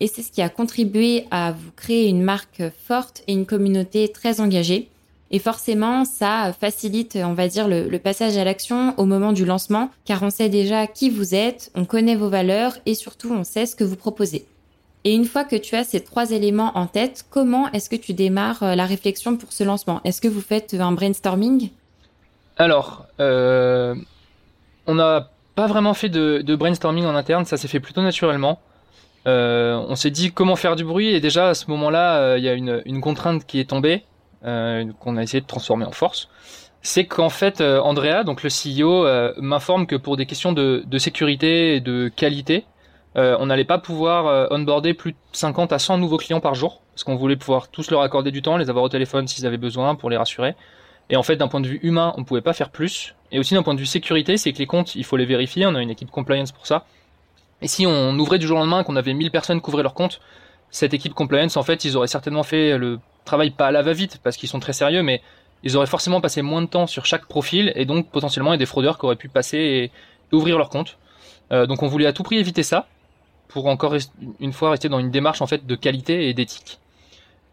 Et 0.00 0.08
c'est 0.08 0.22
ce 0.22 0.32
qui 0.32 0.42
a 0.42 0.48
contribué 0.48 1.26
à 1.30 1.52
vous 1.52 1.70
créer 1.76 2.08
une 2.08 2.20
marque 2.20 2.64
forte 2.84 3.22
et 3.28 3.32
une 3.32 3.46
communauté 3.46 4.08
très 4.08 4.40
engagée. 4.40 4.88
Et 5.30 5.38
forcément, 5.38 6.04
ça 6.04 6.52
facilite, 6.58 7.16
on 7.16 7.34
va 7.34 7.48
dire, 7.48 7.68
le, 7.68 7.98
passage 7.98 8.36
à 8.36 8.44
l'action 8.44 8.94
au 8.98 9.04
moment 9.04 9.32
du 9.32 9.44
lancement, 9.44 9.90
car 10.04 10.22
on 10.22 10.30
sait 10.30 10.48
déjà 10.48 10.86
qui 10.86 11.08
vous 11.10 11.34
êtes, 11.34 11.70
on 11.74 11.84
connaît 11.84 12.16
vos 12.16 12.28
valeurs 12.28 12.76
et 12.86 12.94
surtout 12.94 13.32
on 13.32 13.44
sait 13.44 13.66
ce 13.66 13.76
que 13.76 13.84
vous 13.84 13.96
proposez. 13.96 14.46
Et 15.04 15.14
une 15.14 15.24
fois 15.24 15.44
que 15.44 15.56
tu 15.56 15.76
as 15.76 15.84
ces 15.84 16.00
trois 16.00 16.30
éléments 16.30 16.72
en 16.76 16.86
tête, 16.86 17.24
comment 17.30 17.70
est-ce 17.72 17.88
que 17.88 17.96
tu 17.96 18.12
démarres 18.12 18.62
euh, 18.62 18.74
la 18.74 18.84
réflexion 18.84 19.36
pour 19.36 19.52
ce 19.52 19.64
lancement? 19.64 20.00
Est-ce 20.04 20.20
que 20.20 20.28
vous 20.28 20.42
faites 20.42 20.74
un 20.74 20.92
brainstorming? 20.92 21.70
Alors, 22.60 23.06
euh, 23.20 23.94
on 24.86 24.94
n'a 24.94 25.30
pas 25.54 25.66
vraiment 25.66 25.94
fait 25.94 26.08
de, 26.08 26.56
brainstorming 26.56 27.06
en 27.06 27.14
interne, 27.14 27.44
ça 27.44 27.56
s'est 27.56 27.68
fait 27.68 27.80
plutôt 27.80 28.02
naturellement. 28.02 28.60
Euh, 29.26 29.82
on 29.88 29.96
s'est 29.96 30.10
dit 30.10 30.32
comment 30.32 30.56
faire 30.56 30.76
du 30.76 30.84
bruit 30.84 31.14
et 31.14 31.20
déjà 31.20 31.50
à 31.50 31.54
ce 31.54 31.70
moment-là, 31.70 32.16
euh, 32.18 32.38
il 32.38 32.44
y 32.44 32.48
a 32.48 32.54
une, 32.54 33.00
contrainte 33.00 33.46
qui 33.46 33.60
est 33.60 33.70
tombée, 33.70 34.04
qu'on 34.42 35.16
a 35.16 35.22
essayé 35.22 35.40
de 35.40 35.46
transformer 35.46 35.84
en 35.84 35.92
force. 35.92 36.28
C'est 36.82 37.04
qu'en 37.04 37.28
fait, 37.28 37.60
Andrea, 37.60 38.24
donc 38.24 38.42
le 38.42 38.48
CEO, 38.48 39.06
m'informe 39.40 39.86
que 39.86 39.96
pour 39.96 40.16
des 40.16 40.26
questions 40.26 40.52
de, 40.52 40.98
sécurité 40.98 41.76
et 41.76 41.80
de 41.80 42.08
qualité, 42.08 42.64
on 43.16 43.46
n'allait 43.46 43.64
pas 43.64 43.78
pouvoir 43.78 44.50
onboarder 44.50 44.94
plus 44.94 45.12
de 45.12 45.18
50 45.32 45.72
à 45.72 45.78
100 45.78 45.98
nouveaux 45.98 46.16
clients 46.16 46.40
par 46.40 46.54
jour, 46.54 46.80
parce 46.94 47.04
qu'on 47.04 47.16
voulait 47.16 47.36
pouvoir 47.36 47.68
tous 47.68 47.90
leur 47.90 48.00
accorder 48.00 48.30
du 48.30 48.40
temps, 48.40 48.56
les 48.56 48.70
avoir 48.70 48.84
au 48.84 48.88
téléphone 48.88 49.28
s'ils 49.28 49.46
avaient 49.46 49.58
besoin 49.58 49.94
pour 49.94 50.08
les 50.08 50.16
rassurer. 50.16 50.54
Et 51.10 51.16
en 51.16 51.22
fait, 51.22 51.36
d'un 51.36 51.48
point 51.48 51.60
de 51.60 51.66
vue 51.66 51.80
humain, 51.82 52.14
on 52.16 52.24
pouvait 52.24 52.40
pas 52.40 52.52
faire 52.52 52.70
plus. 52.70 53.14
Et 53.32 53.38
aussi 53.38 53.54
d'un 53.54 53.62
point 53.62 53.74
de 53.74 53.80
vue 53.80 53.86
sécurité, 53.86 54.36
c'est 54.36 54.52
que 54.52 54.58
les 54.58 54.66
comptes, 54.66 54.94
il 54.94 55.04
faut 55.04 55.16
les 55.16 55.26
vérifier. 55.26 55.66
On 55.66 55.74
a 55.74 55.82
une 55.82 55.90
équipe 55.90 56.10
compliance 56.10 56.52
pour 56.52 56.66
ça. 56.66 56.84
Et 57.62 57.68
si 57.68 57.84
on 57.84 58.16
ouvrait 58.18 58.38
du 58.38 58.46
jour 58.46 58.56
au 58.56 58.60
lendemain, 58.60 58.84
qu'on 58.84 58.96
avait 58.96 59.12
1000 59.12 59.30
personnes 59.32 59.60
couvrir 59.60 59.82
leurs 59.82 59.94
comptes, 59.94 60.20
cette 60.70 60.94
équipe 60.94 61.12
compliance, 61.12 61.56
en 61.56 61.64
fait, 61.64 61.84
ils 61.84 61.96
auraient 61.96 62.06
certainement 62.06 62.44
fait 62.44 62.78
le 62.78 63.00
travail 63.24 63.50
pas 63.50 63.68
à 63.68 63.70
la 63.70 63.82
va-vite 63.82 64.20
parce 64.22 64.36
qu'ils 64.36 64.48
sont 64.48 64.60
très 64.60 64.72
sérieux, 64.72 65.02
mais 65.02 65.22
ils 65.62 65.76
auraient 65.76 65.86
forcément 65.86 66.20
passé 66.20 66.42
moins 66.42 66.62
de 66.62 66.66
temps 66.66 66.86
sur 66.86 67.06
chaque 67.06 67.26
profil 67.26 67.72
et 67.76 67.84
donc 67.84 68.10
potentiellement 68.10 68.52
il 68.52 68.54
y 68.54 68.58
a 68.58 68.58
des 68.58 68.66
fraudeurs 68.66 68.98
qui 68.98 69.04
auraient 69.04 69.16
pu 69.16 69.28
passer 69.28 69.58
et, 69.58 69.90
ouvrir 70.32 70.58
leur 70.58 70.68
compte. 70.68 70.96
Euh, 71.52 71.66
donc 71.66 71.82
on 71.82 71.88
voulait 71.88 72.06
à 72.06 72.12
tout 72.12 72.22
prix 72.22 72.38
éviter 72.38 72.62
ça 72.62 72.86
pour 73.48 73.66
encore 73.66 73.96
une 74.38 74.52
fois 74.52 74.70
rester 74.70 74.88
dans 74.88 75.00
une 75.00 75.10
démarche 75.10 75.42
en 75.42 75.46
fait 75.46 75.66
de 75.66 75.74
qualité 75.74 76.28
et 76.28 76.34
d'éthique. 76.34 76.78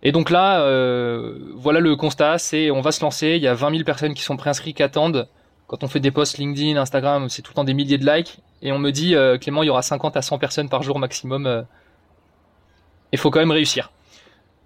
Et 0.03 0.11
donc 0.11 0.29
là, 0.29 0.61
euh, 0.61 1.39
voilà 1.55 1.79
le 1.79 1.95
constat, 1.95 2.37
c'est 2.37 2.69
on 2.71 2.81
va 2.81 2.91
se 2.91 3.01
lancer, 3.01 3.29
il 3.35 3.41
y 3.41 3.47
a 3.47 3.53
20 3.53 3.71
000 3.71 3.83
personnes 3.83 4.13
qui 4.13 4.21
sont 4.21 4.37
préinscrites, 4.37 4.77
qui 4.77 4.83
attendent. 4.83 5.27
Quand 5.67 5.83
on 5.83 5.87
fait 5.87 5.99
des 5.99 6.11
posts 6.11 6.37
LinkedIn, 6.37 6.77
Instagram, 6.79 7.27
c'est 7.29 7.41
tout 7.41 7.51
le 7.51 7.55
temps 7.55 7.63
des 7.63 7.73
milliers 7.73 7.97
de 7.97 8.09
likes. 8.09 8.39
Et 8.61 8.71
on 8.71 8.79
me 8.79 8.91
dit, 8.91 9.15
euh, 9.15 9.37
Clément, 9.37 9.63
il 9.63 9.67
y 9.67 9.69
aura 9.69 9.81
50 9.81 10.15
à 10.15 10.21
100 10.21 10.37
personnes 10.37 10.69
par 10.69 10.81
jour 10.81 10.97
maximum. 10.97 11.43
Il 11.43 13.17
euh. 13.17 13.19
faut 13.19 13.31
quand 13.31 13.39
même 13.39 13.51
réussir. 13.51 13.91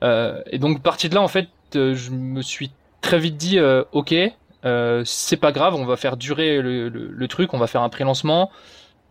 Et 0.01 0.57
donc, 0.57 0.81
partie 0.81 1.09
de 1.09 1.15
là, 1.15 1.21
en 1.21 1.27
fait, 1.27 1.47
je 1.73 2.11
me 2.11 2.41
suis 2.41 2.71
très 3.01 3.19
vite 3.19 3.37
dit, 3.37 3.59
ok, 3.91 4.15
c'est 5.05 5.37
pas 5.37 5.51
grave, 5.51 5.75
on 5.75 5.85
va 5.85 5.95
faire 5.95 6.17
durer 6.17 6.61
le, 6.61 7.27
truc, 7.27 7.53
on 7.53 7.57
va 7.57 7.67
faire 7.67 7.81
un 7.81 7.89
pré-lancement 7.89 8.51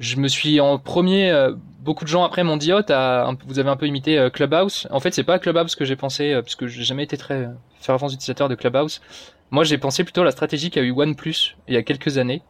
je 0.01 0.17
me 0.17 0.29
suis 0.29 0.61
en 0.61 0.79
premier. 0.79 1.31
Euh, 1.31 1.53
beaucoup 1.81 2.05
de 2.05 2.09
gens 2.09 2.25
après 2.25 2.43
m'ont 2.43 2.57
dit 2.57 2.73
oh 2.73 2.81
vous 3.47 3.59
avez 3.59 3.69
un 3.69 3.77
peu 3.77 3.87
imité 3.87 4.19
euh, 4.19 4.31
Clubhouse. 4.31 4.89
En 4.91 4.99
fait 4.99 5.15
c'est 5.15 5.25
pas 5.25 5.39
Clubhouse 5.39 5.77
que 5.77 5.85
j'ai 5.85 5.97
pensé 5.97 6.33
euh, 6.33 6.43
parce 6.43 6.57
que 6.57 6.67
j'ai 6.67 6.83
jamais 6.83 7.05
été 7.05 7.17
très 7.17 7.49
fervent 7.79 8.09
utilisateur 8.09 8.49
de 8.49 8.55
Clubhouse. 8.55 9.01
Moi 9.51 9.63
j'ai 9.63 9.79
pensé 9.79 10.03
plutôt 10.03 10.23
à 10.23 10.25
la 10.25 10.31
stratégie 10.31 10.71
qu'a 10.71 10.81
eu 10.81 10.91
OnePlus 10.91 11.57
il 11.69 11.75
y 11.75 11.77
a 11.77 11.83
quelques 11.83 12.19
années. 12.19 12.43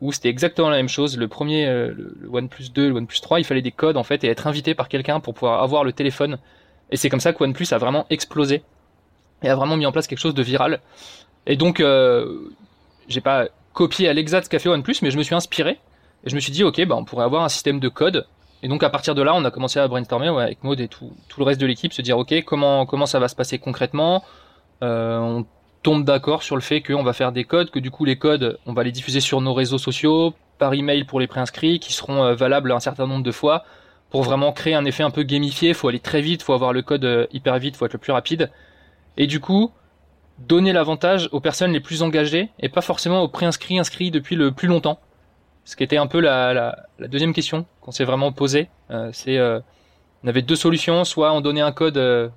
où 0.00 0.12
c'était 0.12 0.30
exactement 0.30 0.70
la 0.70 0.76
même 0.76 0.88
chose. 0.88 1.16
Le 1.18 1.28
premier, 1.28 1.66
le 1.66 2.28
OnePlus 2.30 2.70
2, 2.74 2.88
le 2.88 2.94
OnePlus 2.94 3.20
3, 3.20 3.40
il 3.40 3.44
fallait 3.44 3.62
des 3.62 3.72
codes 3.72 3.96
en 3.96 4.04
fait 4.04 4.24
et 4.24 4.28
être 4.28 4.46
invité 4.46 4.74
par 4.74 4.88
quelqu'un 4.88 5.20
pour 5.20 5.34
pouvoir 5.34 5.62
avoir 5.62 5.84
le 5.84 5.92
téléphone. 5.92 6.38
Et 6.90 6.96
c'est 6.96 7.08
comme 7.08 7.20
ça 7.20 7.32
que 7.32 7.42
OnePlus 7.42 7.66
a 7.72 7.78
vraiment 7.78 8.06
explosé 8.10 8.62
et 9.42 9.48
a 9.48 9.56
vraiment 9.56 9.76
mis 9.76 9.86
en 9.86 9.92
place 9.92 10.06
quelque 10.06 10.18
chose 10.18 10.34
de 10.34 10.42
viral. 10.42 10.80
Et 11.46 11.56
donc, 11.56 11.82
j'ai 13.08 13.20
pas 13.20 13.48
copié 13.72 14.08
à 14.08 14.12
l'exact 14.12 14.44
ce 14.44 14.50
qu'a 14.50 14.58
fait 14.58 14.68
OnePlus, 14.68 14.96
mais 15.02 15.10
je 15.10 15.18
me 15.18 15.22
suis 15.22 15.34
inspiré 15.34 15.80
et 16.24 16.30
je 16.30 16.34
me 16.34 16.40
suis 16.40 16.52
dit, 16.52 16.64
ok, 16.64 16.84
bah, 16.86 16.94
on 16.96 17.04
pourrait 17.04 17.24
avoir 17.24 17.42
un 17.42 17.48
système 17.48 17.80
de 17.80 17.88
code. 17.88 18.26
Et 18.62 18.68
donc 18.68 18.82
à 18.82 18.88
partir 18.88 19.14
de 19.14 19.20
là, 19.20 19.34
on 19.34 19.44
a 19.44 19.50
commencé 19.50 19.78
à 19.78 19.86
brainstormer 19.86 20.28
avec 20.28 20.64
Maud 20.64 20.80
et 20.80 20.88
tout, 20.88 21.12
tout 21.28 21.40
le 21.40 21.44
reste 21.44 21.60
de 21.60 21.66
l'équipe, 21.66 21.92
se 21.92 22.00
dire, 22.00 22.16
ok, 22.16 22.44
comment, 22.44 22.86
comment 22.86 23.04
ça 23.04 23.18
va 23.18 23.28
se 23.28 23.36
passer 23.36 23.58
concrètement? 23.58 24.24
Euh, 24.82 25.18
On 25.18 25.44
tombe 25.82 26.04
d'accord 26.04 26.42
sur 26.42 26.56
le 26.56 26.62
fait 26.62 26.80
qu'on 26.80 27.02
va 27.02 27.12
faire 27.12 27.30
des 27.30 27.44
codes, 27.44 27.70
que 27.70 27.78
du 27.78 27.90
coup 27.90 28.06
les 28.06 28.16
codes, 28.16 28.58
on 28.64 28.72
va 28.72 28.82
les 28.82 28.92
diffuser 28.92 29.20
sur 29.20 29.42
nos 29.42 29.52
réseaux 29.52 29.76
sociaux, 29.76 30.32
par 30.56 30.72
email 30.72 31.04
pour 31.04 31.20
les 31.20 31.26
préinscrits, 31.26 31.78
qui 31.78 31.92
seront 31.92 32.24
euh, 32.24 32.34
valables 32.34 32.72
un 32.72 32.80
certain 32.80 33.06
nombre 33.06 33.22
de 33.22 33.32
fois, 33.32 33.64
pour 34.14 34.22
vraiment 34.22 34.52
créer 34.52 34.74
un 34.74 34.84
effet 34.84 35.02
un 35.02 35.10
peu 35.10 35.24
gamifié. 35.24 35.74
Faut 35.74 35.88
aller 35.88 35.98
très 35.98 36.20
vite, 36.20 36.44
faut 36.44 36.52
avoir 36.52 36.72
le 36.72 36.82
code 36.82 37.04
euh, 37.04 37.26
hyper 37.32 37.58
vite, 37.58 37.74
faut 37.74 37.84
être 37.84 37.94
le 37.94 37.98
plus 37.98 38.12
rapide. 38.12 38.48
Et 39.16 39.26
du 39.26 39.40
coup, 39.40 39.72
donner 40.38 40.72
l'avantage 40.72 41.28
aux 41.32 41.40
personnes 41.40 41.72
les 41.72 41.80
plus 41.80 42.00
engagées 42.04 42.48
et 42.60 42.68
pas 42.68 42.80
forcément 42.80 43.22
aux 43.22 43.28
préinscrits 43.28 43.76
inscrits 43.76 44.12
depuis 44.12 44.36
le 44.36 44.52
plus 44.52 44.68
longtemps 44.68 45.00
ce 45.64 45.74
qui 45.74 45.82
était 45.82 45.96
un 45.96 46.06
peu 46.06 46.20
la, 46.20 46.76
deuxième 47.00 47.34
question 47.34 47.66
qu'on 47.80 47.90
s'est 47.90 48.04
vraiment 48.04 48.30
posée. 48.30 48.68
Euh, 48.92 49.10
c'est 49.12 49.36
euh, 49.36 49.58
on 50.22 50.28
avait 50.28 50.42
deux 50.42 50.54
solutions, 50.54 51.02
soit 51.02 51.32
on 51.32 51.40
donnait 51.40 51.60
un 51.60 51.72
code 51.72 51.94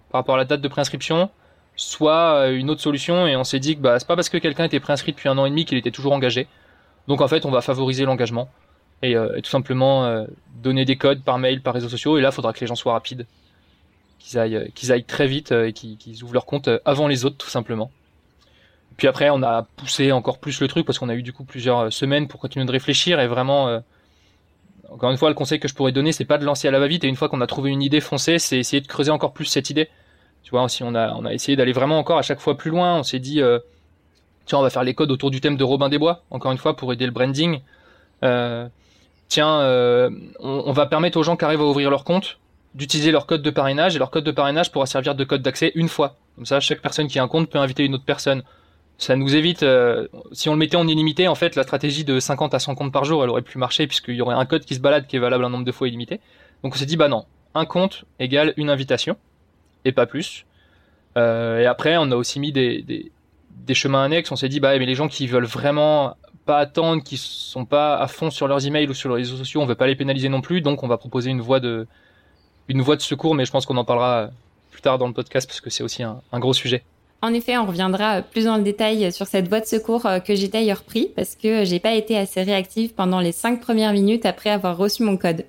par 0.10 0.22
rapport 0.22 0.34
à 0.34 0.40
la 0.40 0.46
date 0.46 0.62
de 0.62 0.68
préinscription, 0.68 1.30
soit 1.76 2.48
une 2.50 2.72
autre 2.72 2.82
solution 2.82 3.28
et 3.28 3.36
on 3.36 3.44
s'est 3.44 3.60
dit 3.60 3.76
que 3.76 3.82
bah 3.82 4.00
c'est 4.00 4.08
pas 4.08 4.16
parce 4.16 4.30
que 4.30 4.40
quelqu'un 4.40 4.64
était 4.64 4.80
préinscrit 4.80 5.12
depuis 5.12 5.30
un 5.30 5.38
an 5.38 5.46
et 5.46 5.52
demi 5.52 5.64
qu'il 5.66 5.78
était 5.78 5.92
toujours 5.92 6.14
engagé. 6.14 6.48
Donc 7.08 7.22
en 7.22 7.28
fait, 7.28 7.46
on 7.46 7.52
va 7.52 7.62
favoriser 7.62 8.04
l'engagement 8.06 8.50
et, 9.02 9.12
et, 9.12 9.42
tout 9.42 9.50
simplement 9.50 10.26
donner 10.62 10.86
des 10.86 10.96
codes 10.96 11.22
par 11.24 11.38
mail, 11.38 11.62
par 11.62 11.74
réseaux 11.74 11.90
sociaux 11.90 12.18
et 12.18 12.22
là, 12.22 12.30
il 12.30 12.34
faudra 12.34 12.54
que 12.54 12.60
les 12.60 12.68
gens 12.68 12.76
soient 12.76 12.94
rapides. 12.94 13.26
qu'ils 14.20 14.40
aillent, 14.40 14.72
qu'ils 14.74 14.92
aillent 14.92 15.04
très 15.04 15.28
vite 15.28 15.52
et 15.52 15.74
qu'ils 15.74 16.24
ouvrent 16.24 16.34
leur 16.34 16.46
compte 16.46 16.70
avant 16.86 17.08
les 17.08 17.26
autres, 17.26 17.38
tout 17.38 17.50
simplement. 17.50 17.92
Puis 18.98 19.08
après, 19.08 19.30
on 19.30 19.44
a 19.44 19.64
poussé 19.76 20.12
encore 20.12 20.40
plus 20.40 20.60
le 20.60 20.68
truc 20.68 20.86
parce 20.86 20.98
qu'on 20.98 21.10
a 21.10 21.16
eu 21.16 21.22
du 21.22 21.32
coup 21.32 21.44
plusieurs 21.44 21.94
semaines 21.94 22.28
pour 22.28 22.40
continuer 22.40 22.66
de 22.66 22.72
réfléchir 22.72 23.20
et 23.20 23.28
vraiment 23.28 23.82
encore 24.92 25.12
une 25.12 25.18
fois, 25.18 25.30
le 25.30 25.36
conseil 25.36 25.60
que 25.60 25.68
je 25.68 25.76
pourrais 25.76 25.92
donner, 25.92 26.12
c'est 26.12 26.26
pas 26.26 26.38
de 26.38 26.46
lancer 26.46 26.68
à 26.68 26.72
la 26.72 26.80
va-vite 26.80 27.04
et 27.04 27.08
une 27.08 27.16
fois 27.16 27.30
qu'on 27.30 27.42
a 27.42 27.48
trouvé 27.48 27.72
une 27.72 27.82
idée 27.82 28.02
foncée, 28.02 28.40
c'est 28.40 28.58
essayer 28.58 28.82
de 28.82 28.88
creuser 28.88 29.12
encore 29.12 29.34
plus 29.34 29.46
cette 29.46 29.70
idée. 29.70 29.90
Tu 30.44 30.52
vois, 30.52 30.68
si 30.70 30.84
on 30.84 30.96
a, 30.96 31.14
on 31.14 31.26
a 31.26 31.34
essayé 31.34 31.56
d'aller 31.56 31.74
vraiment 31.74 32.00
encore 32.00 32.18
à 32.18 32.22
chaque 32.22 32.40
fois 32.40 32.58
plus 32.58 32.72
loin, 32.72 32.98
on 32.98 33.04
s'est 33.04 33.20
dit, 33.20 33.42
euh, 33.42 33.60
tiens, 34.46 34.60
on 34.60 34.62
va 34.62 34.70
faire 34.70 34.84
les 34.84 34.94
codes 34.94 35.12
autour 35.12 35.30
du 35.30 35.42
thème 35.42 35.58
de 35.58 35.64
Robin 35.64 35.90
des 35.90 35.98
Bois, 35.98 36.24
encore 36.32 36.52
une 36.52 36.58
fois, 36.58 36.76
pour 36.76 36.94
aider 36.94 37.06
le 37.06 37.12
branding. 37.12 37.60
Euh, 38.24 38.68
tiens, 39.28 39.60
euh, 39.62 40.10
on, 40.40 40.72
va 40.72 40.86
permettre 40.86 41.18
aux 41.18 41.24
gens 41.24 41.36
qui 41.36 41.46
arrivent 41.46 41.62
à 41.62 41.66
ouvrir 41.66 41.90
leur 41.90 42.04
compte 42.04 42.40
d'utiliser 42.76 43.12
leur 43.12 43.26
code 43.26 43.42
de 43.42 43.50
parrainage 43.50 43.96
et 43.96 44.00
leur 44.00 44.12
code 44.12 44.24
de 44.24 44.32
parrainage 44.32 44.72
pourra 44.72 44.86
servir 44.86 45.16
de 45.16 45.24
code 45.24 45.42
d'accès 45.42 45.72
une 45.76 45.90
fois. 45.90 46.16
Comme 46.36 46.46
ça, 46.46 46.60
chaque 46.60 46.82
personne 46.82 47.08
qui 47.08 47.18
a 47.18 47.24
un 47.24 47.28
compte 47.28 47.50
peut 47.50 47.58
inviter 47.58 47.84
une 47.84 47.96
autre 47.96 48.06
personne 48.06 48.44
ça 48.98 49.16
nous 49.16 49.36
évite, 49.36 49.64
euh, 49.64 50.08
si 50.32 50.50
on 50.50 50.54
le 50.54 50.58
mettait 50.58 50.76
en 50.76 50.88
illimité, 50.88 51.28
en 51.28 51.36
fait, 51.36 51.56
la 51.56 51.64
stratégie 51.64 52.04
de 52.04 52.20
50 52.20 52.54
à 52.54 52.60
100 52.60 52.76
comptes 52.76 52.92
par 52.92 53.06
jour, 53.06 53.24
elle 53.24 53.30
aurait 53.30 53.44
plus 53.44 53.60
marché 53.60 53.86
puisqu'il 53.86 54.16
y 54.16 54.22
aurait 54.22 54.36
un 54.36 54.46
code 54.46 54.66
qui 54.66 54.76
se 54.76 54.80
balade 54.80 55.06
qui 55.06 55.16
est 55.16 55.20
valable 55.20 55.46
un 55.46 55.50
nombre 55.50 55.66
de 55.66 55.72
fois 55.72 55.88
illimité. 55.88 56.20
Donc 56.64 56.74
on 56.74 56.78
s'est 56.78 56.88
dit, 56.88 56.98
bah 56.98 57.08
non, 57.08 57.26
un 57.54 57.66
compte 57.66 58.06
égale 58.20 58.54
une 58.58 58.70
invitation 58.70 59.18
et 59.86 59.92
pas 59.92 60.08
plus. 60.08 60.46
Euh, 61.16 61.60
et 61.60 61.66
après, 61.66 61.98
on 61.98 62.12
a 62.12 62.16
aussi 62.16 62.40
mis 62.40 62.52
des, 62.52 63.12
chemins 63.74 64.04
annexes. 64.04 64.32
On 64.32 64.36
s'est 64.36 64.50
dit, 64.50 64.60
bah 64.60 64.78
mais 64.78 64.86
les 64.86 64.96
gens 64.96 65.08
qui 65.08 65.28
veulent 65.28 65.46
vraiment 65.46 66.16
pas 66.48 66.58
attendre, 66.58 67.04
qui 67.04 67.18
sont 67.18 67.66
pas 67.66 67.96
à 67.98 68.08
fond 68.08 68.32
sur 68.32 68.48
leurs 68.48 68.66
emails 68.66 68.88
ou 68.88 68.96
sur 68.96 69.10
les 69.10 69.18
réseaux 69.18 69.38
sociaux, 69.38 69.62
on 69.62 69.66
veut 69.66 69.76
pas 69.76 69.86
les 69.86 69.96
pénaliser 69.96 70.30
non 70.30 70.42
plus. 70.42 70.62
Donc 70.62 70.82
on 70.82 70.88
va 70.88 70.98
proposer 70.98 71.30
une 71.30 71.42
voie 71.42 71.60
de, 71.60 71.86
une 72.68 72.82
voie 72.82 72.96
de 72.96 73.02
secours, 73.02 73.36
mais 73.36 73.46
je 73.46 73.52
pense 73.52 73.68
qu'on 73.68 73.78
en 73.78 73.86
parlera 73.86 74.30
plus 74.72 74.82
tard 74.82 74.98
dans 74.98 75.08
le 75.08 75.14
podcast 75.14 75.48
parce 75.48 75.62
que 75.62 75.70
c'est 75.70 75.84
aussi 75.84 76.02
un, 76.02 76.22
un 76.32 76.40
gros 76.40 76.54
sujet. 76.54 76.84
En 77.22 77.34
effet, 77.34 77.58
on 77.58 77.66
reviendra 77.66 78.22
plus 78.22 78.46
dans 78.46 78.58
le 78.58 78.64
détail 78.64 79.12
sur 79.12 79.28
cette 79.28 79.48
voie 79.48 79.60
de 79.60 79.66
secours 79.66 80.06
euh, 80.06 80.20
que 80.20 80.36
j'ai 80.36 80.48
d'ailleurs 80.48 80.84
pris 80.84 81.12
parce 81.16 81.36
que 81.36 81.66
j'ai 81.66 81.80
pas 81.80 81.94
été 81.94 82.18
assez 82.18 82.44
réactive 82.44 82.94
pendant 82.94 83.20
les 83.20 83.32
5 83.32 83.60
premières 83.60 83.94
minutes 83.94 84.26
après 84.26 84.50
avoir 84.50 84.78
reçu 84.78 85.04
mon 85.04 85.18
code. 85.18 85.46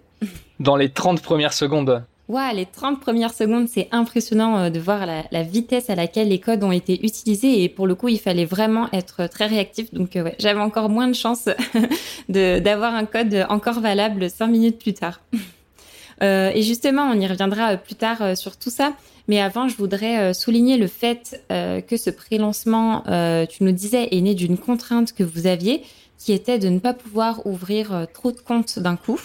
Dans 0.61 0.76
les 0.76 0.90
30 0.90 1.23
premières 1.23 1.52
secondes. 1.52 2.02
Ouais, 2.28 2.52
les 2.52 2.66
30 2.66 3.00
premières 3.00 3.32
secondes, 3.32 3.68
c'est 3.68 3.88
impressionnant 3.90 4.58
euh, 4.58 4.70
de 4.70 4.78
voir 4.78 5.06
la, 5.06 5.42
vitesse 5.42 5.88
à 5.88 5.94
laquelle 5.94 6.28
les 6.28 6.40
codes 6.40 6.62
ont 6.62 6.73
été 6.73 7.04
utilisés 7.04 7.62
et 7.62 7.68
pour 7.68 7.87
le 7.87 7.94
coup, 7.94 8.08
il 8.08 8.20
fallait 8.20 8.44
vraiment 8.44 8.88
être 8.92 9.26
très 9.28 9.47
réactif. 9.47 9.92
Donc 9.94 10.14
euh, 10.16 10.30
j'avais 10.38 10.61
encore 10.61 10.90
moins 10.90 11.08
de 11.08 11.14
chance 11.14 11.49
d'avoir 12.28 12.94
un 12.94 13.06
code 13.06 13.47
encore 13.49 13.80
valable 13.80 14.28
5 14.28 14.47
minutes 14.47 14.78
plus 14.78 14.94
tard. 14.94 15.20
et 16.20 16.62
justement, 16.62 17.02
on 17.04 17.18
y 17.18 17.26
reviendra 17.26 17.76
plus 17.76 17.94
tard 17.94 18.37
sur 18.37 18.56
tout 18.56 18.70
ça. 18.70 18.92
Mais 19.28 19.40
avant, 19.40 19.68
je 19.68 19.76
voudrais 19.76 20.18
euh, 20.18 20.32
souligner 20.32 20.78
le 20.78 20.87
fait 20.87 21.44
euh, 21.52 21.82
que 21.82 21.99
ce 21.99 22.08
pré-lancement, 22.08 23.06
euh, 23.08 23.44
tu 23.44 23.62
nous 23.62 23.73
disais, 23.73 24.08
est 24.11 24.20
né 24.23 24.35
d'une 24.35 24.56
contrainte 24.56 25.12
que 25.12 25.23
vous 25.23 25.47
aviez, 25.47 25.82
qui 26.16 26.32
était 26.32 26.58
de 26.58 26.68
ne 26.68 26.78
pas 26.78 26.94
pouvoir 26.94 27.47
ouvrir 27.47 28.06
trop 28.12 28.32
de 28.32 28.40
comptes 28.40 28.78
d'un 28.78 28.97
coup. 28.97 29.20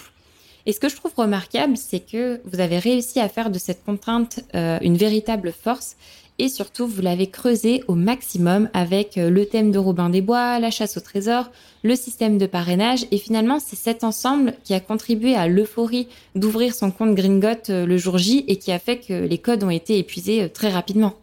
Et 0.66 0.72
ce 0.72 0.80
que 0.80 0.88
je 0.88 0.96
trouve 0.96 1.12
remarquable, 1.16 1.76
c'est 1.76 2.00
que 2.00 2.40
vous 2.44 2.60
avez 2.60 2.78
réussi 2.78 3.20
à 3.20 3.28
faire 3.28 3.50
de 3.50 3.58
cette 3.58 3.84
contrainte 3.84 4.40
une 4.54 4.96
véritable 4.96 5.52
force 5.52 5.96
et 6.38 6.48
surtout 6.48 6.86
vous 6.86 7.02
l'avez 7.02 7.28
creusé 7.28 7.82
au 7.86 7.94
maximum 7.94 8.68
avec 8.72 9.18
euh, 9.18 9.30
le 9.30 9.46
thème 9.46 9.70
de 9.70 9.78
Robin 9.78 10.10
des 10.10 10.20
Bois, 10.20 10.58
la 10.58 10.70
chasse 10.70 10.96
au 10.96 11.00
trésor, 11.00 11.46
le 11.82 11.94
système 11.94 12.38
de 12.38 12.46
parrainage 12.46 13.06
et 13.10 13.18
finalement 13.18 13.60
c'est 13.60 13.76
cet 13.76 14.04
ensemble 14.04 14.54
qui 14.64 14.74
a 14.74 14.80
contribué 14.80 15.36
à 15.36 15.46
l'euphorie 15.46 16.08
d'ouvrir 16.34 16.74
son 16.74 16.90
compte 16.90 17.14
Gringot 17.14 17.70
euh, 17.70 17.86
le 17.86 17.96
jour 17.96 18.18
J 18.18 18.44
et 18.48 18.56
qui 18.56 18.72
a 18.72 18.78
fait 18.78 18.98
que 18.98 19.12
les 19.12 19.38
codes 19.38 19.62
ont 19.62 19.70
été 19.70 19.98
épuisés 19.98 20.42
euh, 20.42 20.48
très 20.48 20.70
rapidement. 20.70 21.14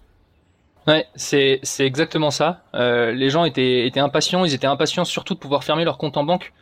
Ouais, 0.88 1.06
c'est 1.14 1.60
c'est 1.62 1.86
exactement 1.86 2.32
ça. 2.32 2.64
les 2.74 3.30
gens 3.30 3.46
étaient 3.46 3.86
étaient 3.86 4.00
impatients, 4.00 4.46
ils 4.46 4.56
étaient 4.56 4.66
impatients 4.66 5.06
surtout 5.06 5.36
de 5.36 5.40
pouvoir 5.40 5.64
fermer 5.64 5.86
leur 5.86 6.00
compte 6.00 6.18
en 6.18 6.24
banque. 6.24 6.54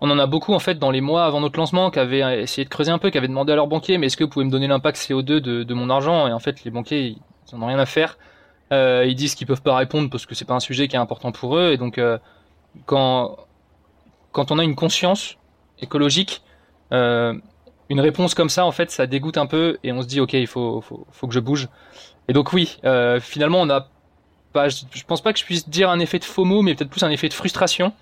On 0.00 0.10
en 0.10 0.18
a 0.18 0.26
beaucoup 0.26 0.52
en 0.52 0.58
fait 0.58 0.78
dans 0.78 0.90
les 0.90 1.00
mois 1.00 1.24
avant 1.24 1.40
notre 1.40 1.58
lancement 1.58 1.90
qui 1.90 1.98
avaient 1.98 2.42
essayé 2.42 2.64
de 2.64 2.68
creuser 2.68 2.90
un 2.90 2.98
peu, 2.98 3.10
qui 3.10 3.18
avaient 3.18 3.28
demandé 3.28 3.52
à 3.52 3.56
leur 3.56 3.66
banquier 3.66 3.96
mais 3.98 4.06
est-ce 4.06 4.16
que 4.16 4.24
vous 4.24 4.30
pouvez 4.30 4.44
me 4.44 4.50
donner 4.50 4.66
l'impact 4.66 4.98
CO2 4.98 5.40
de, 5.40 5.74
mon 5.74 5.88
argent? 5.90 6.28
Et 6.28 6.32
en 6.32 6.38
fait 6.38 6.64
les 6.64 6.70
banquiers 6.70 7.16
ils 7.52 7.56
n'en 7.56 7.62
ont 7.62 7.68
rien 7.68 7.78
à 7.78 7.86
faire. 7.86 8.18
Euh, 8.72 9.04
ils 9.06 9.14
disent 9.14 9.34
qu'ils 9.34 9.46
peuvent 9.46 9.62
pas 9.62 9.76
répondre 9.76 10.10
parce 10.10 10.26
que 10.26 10.34
c'est 10.34 10.44
pas 10.44 10.54
un 10.54 10.60
sujet 10.60 10.88
qui 10.88 10.96
est 10.96 10.98
important 10.98 11.32
pour 11.32 11.56
eux. 11.56 11.72
Et 11.72 11.76
donc, 11.76 11.98
euh, 11.98 12.18
quand, 12.84 13.36
quand 14.32 14.50
on 14.50 14.58
a 14.58 14.64
une 14.64 14.74
conscience 14.74 15.36
écologique, 15.80 16.42
euh, 16.92 17.34
une 17.88 18.00
réponse 18.00 18.34
comme 18.34 18.48
ça, 18.48 18.66
en 18.66 18.72
fait, 18.72 18.90
ça 18.90 19.06
dégoûte 19.06 19.38
un 19.38 19.46
peu 19.46 19.78
et 19.84 19.92
on 19.92 20.02
se 20.02 20.06
dit, 20.06 20.20
ok, 20.20 20.32
il 20.32 20.48
faut, 20.48 20.80
faut, 20.80 21.06
faut 21.12 21.28
que 21.28 21.34
je 21.34 21.40
bouge. 21.40 21.68
Et 22.28 22.32
donc, 22.32 22.52
oui, 22.52 22.78
finalement, 23.20 23.60
on 23.60 23.70
a 23.70 23.86
pas, 24.52 24.68
je, 24.68 25.04
pense 25.06 25.20
pas 25.20 25.32
que 25.32 25.38
je 25.38 25.44
puisse 25.44 25.68
dire 25.68 25.90
un 25.90 26.00
effet 26.00 26.18
de 26.18 26.24
FOMO, 26.24 26.62
mais 26.62 26.74
peut-être 26.74 26.90
plus 26.90 27.04
un 27.04 27.10
effet 27.10 27.28
de 27.28 27.34
frustration, 27.34 27.92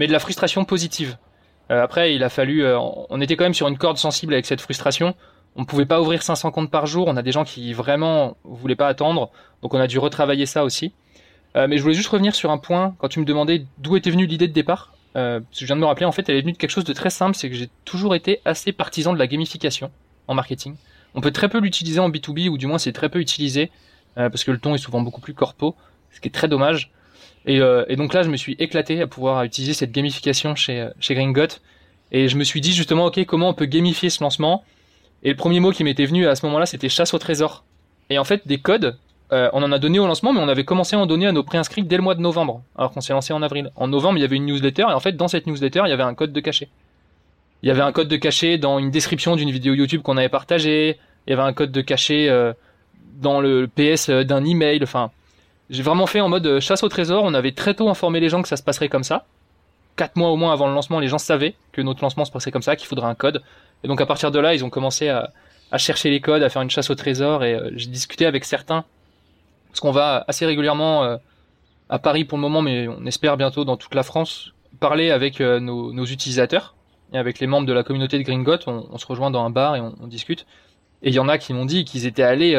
mais 0.00 0.08
de 0.08 0.12
la 0.12 0.18
frustration 0.18 0.64
positive. 0.64 1.16
après, 1.68 2.16
il 2.16 2.24
a 2.24 2.28
fallu, 2.28 2.66
on 2.66 3.20
était 3.20 3.36
quand 3.36 3.44
même 3.44 3.54
sur 3.54 3.68
une 3.68 3.78
corde 3.78 3.96
sensible 3.96 4.32
avec 4.32 4.44
cette 4.44 4.60
frustration 4.60 5.14
on 5.56 5.64
pouvait 5.64 5.86
pas 5.86 6.00
ouvrir 6.00 6.22
500 6.22 6.50
comptes 6.52 6.70
par 6.70 6.86
jour. 6.86 7.08
On 7.08 7.16
a 7.16 7.22
des 7.22 7.32
gens 7.32 7.44
qui 7.44 7.72
vraiment 7.72 8.36
voulaient 8.44 8.76
pas 8.76 8.88
attendre, 8.88 9.30
donc 9.62 9.74
on 9.74 9.80
a 9.80 9.86
dû 9.86 9.98
retravailler 9.98 10.46
ça 10.46 10.64
aussi. 10.64 10.92
Euh, 11.56 11.66
mais 11.66 11.76
je 11.76 11.82
voulais 11.82 11.94
juste 11.94 12.08
revenir 12.08 12.34
sur 12.34 12.50
un 12.50 12.58
point 12.58 12.94
quand 12.98 13.08
tu 13.08 13.18
me 13.18 13.24
demandais 13.24 13.64
d'où 13.78 13.96
était 13.96 14.10
venue 14.10 14.26
l'idée 14.26 14.48
de 14.48 14.52
départ. 14.52 14.94
Euh, 15.16 15.40
parce 15.40 15.58
que 15.58 15.60
je 15.60 15.66
viens 15.66 15.76
de 15.76 15.80
me 15.80 15.86
rappeler, 15.86 16.06
en 16.06 16.12
fait, 16.12 16.28
elle 16.28 16.36
est 16.36 16.42
venue 16.42 16.52
de 16.52 16.56
quelque 16.56 16.70
chose 16.70 16.84
de 16.84 16.92
très 16.92 17.10
simple, 17.10 17.36
c'est 17.36 17.50
que 17.50 17.56
j'ai 17.56 17.68
toujours 17.84 18.14
été 18.14 18.40
assez 18.44 18.70
partisan 18.70 19.12
de 19.12 19.18
la 19.18 19.26
gamification 19.26 19.90
en 20.28 20.34
marketing. 20.34 20.76
On 21.16 21.20
peut 21.20 21.32
très 21.32 21.48
peu 21.48 21.58
l'utiliser 21.58 21.98
en 21.98 22.08
B2B, 22.08 22.48
ou 22.48 22.56
du 22.56 22.68
moins 22.68 22.78
c'est 22.78 22.92
très 22.92 23.08
peu 23.08 23.18
utilisé, 23.18 23.72
euh, 24.18 24.30
parce 24.30 24.44
que 24.44 24.52
le 24.52 24.58
ton 24.58 24.76
est 24.76 24.78
souvent 24.78 25.00
beaucoup 25.00 25.20
plus 25.20 25.34
corpo, 25.34 25.74
ce 26.12 26.20
qui 26.20 26.28
est 26.28 26.32
très 26.32 26.46
dommage. 26.46 26.92
Et, 27.46 27.56
et, 27.88 27.96
donc 27.96 28.12
là, 28.12 28.22
je 28.22 28.28
me 28.28 28.36
suis 28.36 28.54
éclaté 28.58 29.00
à 29.00 29.06
pouvoir 29.06 29.42
utiliser 29.44 29.72
cette 29.72 29.92
gamification 29.92 30.54
chez, 30.54 30.88
chez 31.00 31.14
Gringot. 31.14 31.58
Et 32.12 32.28
je 32.28 32.36
me 32.36 32.44
suis 32.44 32.60
dit 32.60 32.72
justement, 32.72 33.06
ok, 33.06 33.24
comment 33.24 33.48
on 33.48 33.54
peut 33.54 33.66
gamifier 33.66 34.10
ce 34.10 34.22
lancement? 34.22 34.64
Et 35.22 35.30
le 35.30 35.36
premier 35.36 35.60
mot 35.60 35.70
qui 35.70 35.84
m'était 35.84 36.06
venu 36.06 36.26
à 36.26 36.34
ce 36.34 36.44
moment-là, 36.46 36.66
c'était 36.66 36.88
chasse 36.88 37.14
au 37.14 37.18
trésor. 37.18 37.64
Et 38.08 38.18
en 38.18 38.24
fait, 38.24 38.46
des 38.46 38.58
codes, 38.58 38.96
euh, 39.32 39.48
on 39.52 39.62
en 39.62 39.70
a 39.70 39.78
donné 39.78 39.98
au 39.98 40.06
lancement, 40.06 40.32
mais 40.32 40.40
on 40.40 40.48
avait 40.48 40.64
commencé 40.64 40.96
à 40.96 40.98
en 40.98 41.06
donner 41.06 41.26
à 41.26 41.32
nos 41.32 41.44
préinscrits 41.44 41.84
dès 41.84 41.96
le 41.96 42.02
mois 42.02 42.14
de 42.14 42.20
novembre, 42.20 42.62
alors 42.76 42.90
qu'on 42.90 43.00
s'est 43.00 43.12
lancé 43.12 43.32
en 43.32 43.42
avril. 43.42 43.70
En 43.76 43.88
novembre, 43.88 44.18
il 44.18 44.22
y 44.22 44.24
avait 44.24 44.36
une 44.36 44.46
newsletter, 44.46 44.82
et 44.82 44.92
en 44.92 45.00
fait, 45.00 45.12
dans 45.12 45.28
cette 45.28 45.46
newsletter, 45.46 45.82
il 45.86 45.90
y 45.90 45.92
avait 45.92 46.02
un 46.02 46.14
code 46.14 46.32
de 46.32 46.40
cachet. 46.40 46.68
Il 47.62 47.68
y 47.68 47.70
avait 47.70 47.82
un 47.82 47.92
code 47.92 48.08
de 48.08 48.16
cachet 48.16 48.58
dans 48.58 48.78
une 48.78 48.90
description 48.90 49.36
d'une 49.36 49.50
vidéo 49.50 49.74
YouTube 49.74 50.02
qu'on 50.02 50.16
avait 50.16 50.30
partagée. 50.30 50.98
Il 51.26 51.30
y 51.30 51.32
avait 51.34 51.42
un 51.42 51.52
code 51.52 51.70
de 51.70 51.82
cachet 51.82 52.28
euh, 52.28 52.54
dans 53.20 53.40
le 53.40 53.68
PS 53.68 54.08
euh, 54.08 54.24
d'un 54.24 54.44
email. 54.44 54.80
Enfin, 54.82 55.10
j'ai 55.70 55.84
vraiment 55.84 56.06
fait 56.06 56.20
en 56.20 56.28
mode 56.28 56.58
chasse 56.58 56.82
au 56.82 56.88
trésor. 56.88 57.22
On 57.24 57.32
avait 57.32 57.52
très 57.52 57.74
tôt 57.74 57.88
informé 57.88 58.20
les 58.20 58.28
gens 58.28 58.42
que 58.42 58.48
ça 58.48 58.56
se 58.56 58.62
passerait 58.62 58.88
comme 58.88 59.04
ça. 59.04 59.24
Quatre 59.96 60.16
mois 60.16 60.30
au 60.30 60.36
moins 60.36 60.52
avant 60.52 60.66
le 60.66 60.74
lancement, 60.74 60.98
les 60.98 61.06
gens 61.06 61.18
savaient 61.18 61.54
que 61.72 61.80
notre 61.80 62.02
lancement 62.02 62.24
se 62.24 62.32
passerait 62.32 62.50
comme 62.50 62.62
ça, 62.62 62.74
qu'il 62.74 62.88
faudrait 62.88 63.06
un 63.06 63.14
code. 63.14 63.42
Et 63.84 63.88
donc 63.88 64.00
à 64.00 64.06
partir 64.06 64.32
de 64.32 64.38
là, 64.40 64.52
ils 64.52 64.64
ont 64.64 64.70
commencé 64.70 65.08
à, 65.08 65.30
chercher 65.76 66.10
les 66.10 66.20
codes, 66.20 66.42
à 66.42 66.48
faire 66.48 66.62
une 66.62 66.70
chasse 66.70 66.90
au 66.90 66.96
trésor. 66.96 67.44
Et 67.44 67.54
euh, 67.54 67.70
j'ai 67.76 67.88
discuté 67.88 68.26
avec 68.26 68.44
certains, 68.44 68.84
parce 69.68 69.80
qu'on 69.80 69.92
va 69.92 70.24
assez 70.26 70.44
régulièrement 70.44 71.04
euh, 71.04 71.16
à 71.88 72.00
Paris 72.00 72.24
pour 72.24 72.36
le 72.36 72.42
moment, 72.42 72.62
mais 72.62 72.88
on 72.88 73.06
espère 73.06 73.36
bientôt 73.36 73.64
dans 73.64 73.76
toute 73.76 73.94
la 73.94 74.02
France, 74.02 74.52
parler 74.80 75.12
avec 75.12 75.40
euh, 75.40 75.60
nos, 75.60 76.04
utilisateurs 76.04 76.74
et 77.12 77.18
avec 77.18 77.38
les 77.38 77.46
membres 77.46 77.66
de 77.66 77.72
la 77.72 77.84
communauté 77.84 78.18
de 78.18 78.24
Gringot. 78.24 78.66
On, 78.66 78.98
se 78.98 79.06
rejoint 79.06 79.30
dans 79.30 79.44
un 79.44 79.50
bar 79.50 79.76
et 79.76 79.80
on, 79.80 80.06
discute. 80.08 80.46
Et 81.02 81.10
il 81.10 81.14
y 81.14 81.20
en 81.20 81.28
a 81.28 81.38
qui 81.38 81.54
m'ont 81.54 81.64
dit 81.64 81.84
qu'ils 81.84 82.06
étaient 82.06 82.22
allés 82.22 82.56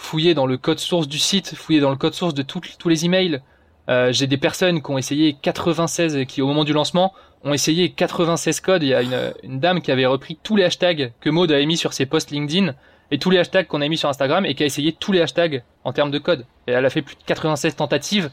fouiller 0.00 0.34
dans 0.34 0.46
le 0.46 0.56
code 0.56 0.78
source 0.78 1.06
du 1.06 1.18
site, 1.18 1.54
fouiller 1.54 1.80
dans 1.80 1.90
le 1.90 1.96
code 1.96 2.14
source 2.14 2.32
de 2.32 2.42
tous 2.42 2.88
les 2.88 3.04
emails. 3.04 3.40
j'ai 3.88 4.26
des 4.26 4.38
personnes 4.38 4.82
qui 4.82 4.90
ont 4.90 4.98
essayé 4.98 5.36
96, 5.40 6.24
qui 6.26 6.40
au 6.40 6.46
moment 6.46 6.64
du 6.64 6.72
lancement 6.72 7.12
ont 7.44 7.52
essayé 7.52 7.90
96 7.90 8.60
codes. 8.60 8.82
Il 8.82 8.88
y 8.88 8.94
a 8.94 9.02
une, 9.02 9.60
dame 9.60 9.80
qui 9.80 9.92
avait 9.92 10.06
repris 10.06 10.38
tous 10.42 10.56
les 10.56 10.64
hashtags 10.64 11.12
que 11.20 11.30
Maud 11.30 11.52
avait 11.52 11.66
mis 11.66 11.76
sur 11.76 11.92
ses 11.92 12.06
posts 12.06 12.30
LinkedIn 12.30 12.74
et 13.10 13.18
tous 13.18 13.30
les 13.30 13.38
hashtags 13.38 13.66
qu'on 13.66 13.82
a 13.82 13.88
mis 13.88 13.98
sur 13.98 14.08
Instagram 14.08 14.46
et 14.46 14.54
qui 14.54 14.62
a 14.62 14.66
essayé 14.66 14.92
tous 14.92 15.12
les 15.12 15.20
hashtags 15.20 15.62
en 15.84 15.92
termes 15.92 16.10
de 16.10 16.18
code. 16.18 16.46
Et 16.66 16.72
elle 16.72 16.86
a 16.86 16.90
fait 16.90 17.02
plus 17.02 17.16
de 17.16 17.22
96 17.26 17.76
tentatives. 17.76 18.30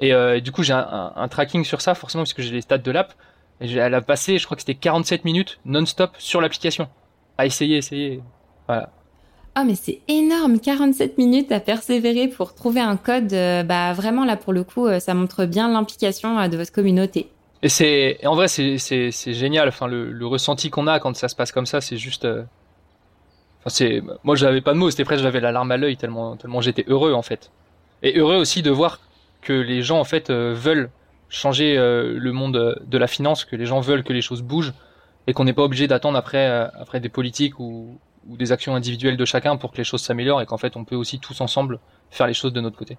Et, 0.00 0.12
euh, 0.12 0.40
du 0.40 0.52
coup, 0.52 0.62
j'ai 0.62 0.72
un, 0.72 1.28
tracking 1.28 1.64
sur 1.64 1.80
ça, 1.80 1.94
forcément, 1.94 2.24
puisque 2.24 2.40
j'ai 2.40 2.52
les 2.52 2.62
stats 2.62 2.78
de 2.78 2.90
l'app. 2.90 3.14
Et 3.60 3.70
elle 3.72 3.94
a 3.94 4.00
passé, 4.00 4.38
je 4.38 4.44
crois 4.44 4.56
que 4.56 4.62
c'était 4.62 4.74
47 4.74 5.24
minutes 5.24 5.60
non-stop 5.64 6.12
sur 6.18 6.40
l'application. 6.40 6.88
À 7.36 7.46
essayer, 7.46 7.76
essayer. 7.76 8.22
Voilà. 8.66 8.90
Ah 9.54 9.64
mais 9.64 9.74
c'est 9.74 10.00
énorme, 10.08 10.60
47 10.60 11.18
minutes 11.18 11.50
à 11.52 11.60
persévérer 11.60 12.28
pour 12.28 12.54
trouver 12.54 12.80
un 12.80 12.96
code. 12.96 13.32
Euh, 13.32 13.62
bah 13.62 13.92
vraiment 13.92 14.24
là 14.24 14.36
pour 14.36 14.52
le 14.52 14.64
coup, 14.64 14.86
euh, 14.86 15.00
ça 15.00 15.14
montre 15.14 15.44
bien 15.44 15.68
l'implication 15.68 16.48
de 16.48 16.56
votre 16.56 16.72
communauté. 16.72 17.28
Et 17.62 17.68
c'est, 17.68 18.24
en 18.26 18.34
vrai, 18.34 18.48
c'est, 18.48 19.32
génial. 19.32 19.68
Enfin, 19.68 19.86
le, 19.86 20.26
ressenti 20.26 20.70
qu'on 20.70 20.86
a 20.86 20.98
quand 20.98 21.14
ça 21.16 21.28
se 21.28 21.36
passe 21.36 21.52
comme 21.52 21.66
ça, 21.66 21.80
c'est 21.80 21.98
juste. 21.98 22.24
Euh, 22.24 22.42
enfin, 23.60 23.70
c'est, 23.70 24.02
moi, 24.24 24.34
j'avais 24.34 24.60
pas 24.62 24.72
de 24.72 24.78
mots. 24.78 24.90
C'était 24.90 25.04
presque, 25.04 25.22
j'avais 25.22 25.40
la 25.40 25.52
larme 25.52 25.70
à 25.70 25.76
l'œil 25.76 25.96
tellement, 25.96 26.36
tellement 26.36 26.60
j'étais 26.60 26.84
heureux 26.88 27.12
en 27.12 27.22
fait. 27.22 27.50
Et 28.02 28.18
heureux 28.18 28.36
aussi 28.36 28.62
de 28.62 28.70
voir 28.70 29.00
que 29.42 29.52
les 29.52 29.82
gens 29.82 30.00
en 30.00 30.04
fait 30.04 30.30
euh, 30.30 30.54
veulent 30.54 30.90
changer 31.28 31.76
euh, 31.76 32.14
le 32.18 32.32
monde 32.32 32.80
de 32.84 32.98
la 32.98 33.06
finance, 33.06 33.44
que 33.44 33.56
les 33.56 33.66
gens 33.66 33.80
veulent 33.80 34.04
que 34.04 34.12
les 34.12 34.22
choses 34.22 34.42
bougent 34.42 34.72
et 35.26 35.34
qu'on 35.34 35.44
n'est 35.44 35.52
pas 35.52 35.62
obligé 35.62 35.86
d'attendre 35.86 36.18
après, 36.18 36.46
après 36.46 36.98
des 36.98 37.10
politiques 37.10 37.60
ou, 37.60 37.98
ou 38.26 38.36
des 38.36 38.52
actions 38.52 38.74
individuelles 38.74 39.16
de 39.16 39.24
chacun 39.24 39.56
pour 39.56 39.72
que 39.72 39.78
les 39.78 39.84
choses 39.84 40.02
s'améliorent 40.02 40.42
et 40.42 40.46
qu'en 40.46 40.58
fait 40.58 40.76
on 40.76 40.84
peut 40.84 40.96
aussi 40.96 41.20
tous 41.20 41.40
ensemble 41.40 41.80
faire 42.10 42.26
les 42.26 42.34
choses 42.34 42.52
de 42.52 42.60
notre 42.60 42.76
côté. 42.76 42.98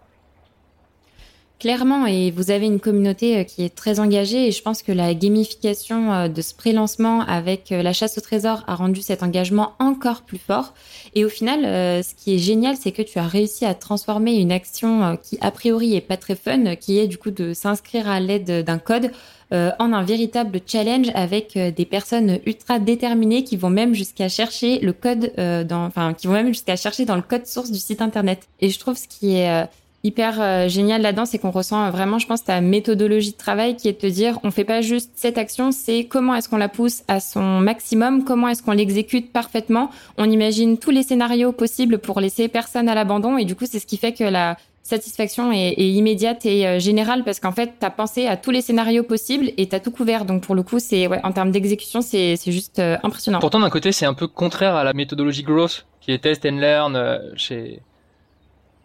Clairement, 1.62 2.08
et 2.08 2.32
vous 2.32 2.50
avez 2.50 2.66
une 2.66 2.80
communauté 2.80 3.38
euh, 3.38 3.44
qui 3.44 3.64
est 3.64 3.76
très 3.76 4.00
engagée 4.00 4.48
et 4.48 4.52
je 4.52 4.64
pense 4.64 4.82
que 4.82 4.92
la 4.92 5.14
gamification 5.14 6.12
euh, 6.12 6.28
de 6.28 6.42
ce 6.42 6.56
pré-lancement 6.56 7.22
avec 7.22 7.72
euh, 7.72 7.84
la 7.84 7.94
chasse 7.94 8.18
au 8.18 8.22
trésor 8.22 8.64
a 8.66 8.74
rendu 8.74 9.04
cet 9.04 9.22
engagement 9.22 9.74
encore 9.78 10.24
plus 10.24 10.40
fort. 10.40 10.74
Et 11.14 11.24
au 11.24 11.30
final, 11.30 11.62
ce 12.04 12.16
qui 12.16 12.34
est 12.34 12.40
génial, 12.40 12.78
c'est 12.78 12.92
que 12.92 13.04
tu 13.04 13.20
as 13.20 13.28
réussi 13.28 13.66
à 13.66 13.76
transformer 13.76 14.38
une 14.40 14.52
action 14.52 15.20
qui 15.22 15.38
a 15.40 15.52
priori 15.52 15.96
est 15.96 16.02
pas 16.02 16.18
très 16.18 16.36
fun, 16.36 16.76
qui 16.76 16.98
est 16.98 17.08
du 17.08 17.20
coup 17.20 17.30
de 17.30 17.54
s'inscrire 17.54 18.10
à 18.10 18.20
l'aide 18.20 18.64
d'un 18.64 18.80
code, 18.80 19.12
en 19.52 19.94
un 19.94 20.04
véritable 20.04 20.62
challenge 20.66 21.08
avec 21.14 21.58
des 21.58 21.86
personnes 21.86 22.40
ultra 22.46 22.80
déterminées 22.80 23.44
qui 23.44 23.58
vont 23.58 23.70
même 23.70 23.94
jusqu'à 23.94 24.30
chercher 24.30 24.80
le 24.80 24.94
code 24.94 25.34
dans, 25.68 25.86
enfin, 25.86 26.14
qui 26.14 26.28
vont 26.28 26.34
même 26.34 26.48
jusqu'à 26.48 26.78
chercher 26.78 27.04
dans 27.04 27.18
le 27.18 27.22
code 27.22 27.46
source 27.46 27.72
du 27.72 27.80
site 27.80 28.02
internet. 28.02 28.48
Et 28.62 28.70
je 28.70 28.80
trouve 28.80 28.98
ce 28.98 29.10
qui 29.10 29.36
est 29.36 29.68
hyper 30.04 30.42
euh, 30.42 30.68
génial 30.68 31.02
là-dedans, 31.02 31.26
c'est 31.26 31.38
qu'on 31.38 31.52
ressent 31.52 31.90
vraiment, 31.92 32.20
je 32.20 32.28
pense, 32.28 32.44
ta 32.44 32.62
méthodologie 32.62 33.32
de 33.32 33.38
travail 33.38 33.76
qui 33.76 33.88
est 33.88 33.94
de 33.94 33.98
te 33.98 34.08
dire, 34.08 34.40
on 34.44 34.52
fait 34.52 34.64
pas 34.64 34.82
juste 34.82 35.12
cette 35.16 35.38
action, 35.38 35.72
c'est 35.72 36.06
comment 36.06 36.36
est-ce 36.36 36.50
qu'on 36.50 36.58
la 36.58 36.70
pousse 36.70 37.04
à 37.08 37.20
son 37.20 37.60
maximum, 37.60 38.24
comment 38.24 38.48
est-ce 38.48 38.64
qu'on 38.64 38.72
l'exécute 38.72 39.32
parfaitement. 39.32 39.92
On 40.18 40.30
imagine 40.30 40.78
tous 40.78 40.92
les 40.92 41.04
scénarios 41.04 41.52
possibles 41.52 42.00
pour 42.00 42.20
laisser 42.20 42.48
personne 42.48 42.90
à 42.90 42.96
l'abandon, 42.96 43.38
et 43.38 43.46
du 43.46 43.56
coup, 43.56 43.66
c'est 43.70 43.80
ce 43.80 43.86
qui 43.86 43.98
fait 43.98 44.14
que 44.14 44.24
la 44.24 44.58
satisfaction 44.84 45.52
est, 45.52 45.74
immédiate 45.78 46.46
et 46.46 46.68
euh, 46.68 46.80
générale 46.80 47.24
parce 47.24 47.40
qu'en 47.40 47.52
fait, 47.52 47.74
tu 47.80 47.86
as 47.86 47.92
pensé 47.92 48.28
à 48.28 48.36
tous 48.36 48.52
les 48.52 48.62
scénarios 48.62 49.04
possibles 49.04 49.52
et 49.58 49.68
tu 49.68 49.76
as 49.76 49.80
tout 49.80 49.92
couvert. 49.92 50.26
Donc 50.26 50.44
pour 50.44 50.56
le 50.56 50.64
coup, 50.64 50.80
c'est 50.80 51.08
ouais, 51.08 51.20
en 51.24 51.32
termes 51.32 51.52
d'exécution, 51.52 52.02
c'est 52.02 52.36
juste 52.48 52.80
euh, 52.80 52.98
impressionnant. 53.04 53.40
Pourtant, 53.40 53.60
d'un 53.60 53.70
côté, 53.70 53.92
c'est 53.92 54.06
un 54.06 54.14
peu 54.14 54.28
contraire 54.28 54.76
à 54.76 54.84
la 54.84 54.94
méthodologie 54.94 55.44
growth 55.44 55.86
qui 56.02 56.12
est 56.12 56.20
test 56.20 56.46
and 56.46 56.58
learn 56.58 57.22
chez 57.36 57.82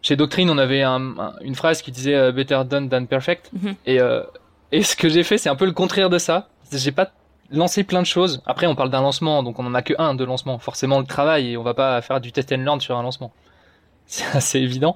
chez 0.07 0.15
Doctrine, 0.15 0.49
on 0.49 0.57
avait 0.57 0.83
une 0.83 1.55
phrase 1.55 1.81
qui 1.81 1.91
disait 1.91 2.15
euh, 2.15 2.31
Better 2.31 2.61
done 2.65 2.89
than 2.89 3.05
perfect. 3.07 3.51
Mhm. 3.51 3.75
Et, 3.85 3.99
euh, 3.99 4.23
et 4.71 4.81
ce 4.81 4.95
que 4.95 5.09
j'ai 5.09 5.23
fait, 5.23 5.37
c'est 5.37 5.49
un 5.49 5.57
peu 5.57 5.65
le 5.65 5.73
contraire 5.73 6.09
de 6.09 6.17
ça. 6.17 6.47
J'ai 6.71 6.93
pas 6.93 7.11
lancé 7.51 7.83
plein 7.83 8.01
de 8.01 8.07
choses. 8.07 8.41
Après, 8.45 8.67
on 8.67 8.75
parle 8.75 8.89
d'un 8.89 9.01
lancement, 9.01 9.43
donc 9.43 9.59
on 9.59 9.65
en 9.65 9.73
a 9.73 9.81
que 9.81 9.93
un 9.97 10.15
de 10.15 10.23
lancement. 10.23 10.59
Forcément, 10.59 10.99
le 10.99 11.05
travail, 11.05 11.51
et 11.51 11.57
on 11.57 11.63
va 11.63 11.73
pas 11.73 12.01
faire 12.01 12.21
du 12.21 12.31
test 12.31 12.53
and 12.53 12.59
learn 12.63 12.79
sur 12.79 12.97
un 12.97 13.03
lancement. 13.03 13.33
C'est 14.05 14.25
assez 14.33 14.59
évident. 14.59 14.95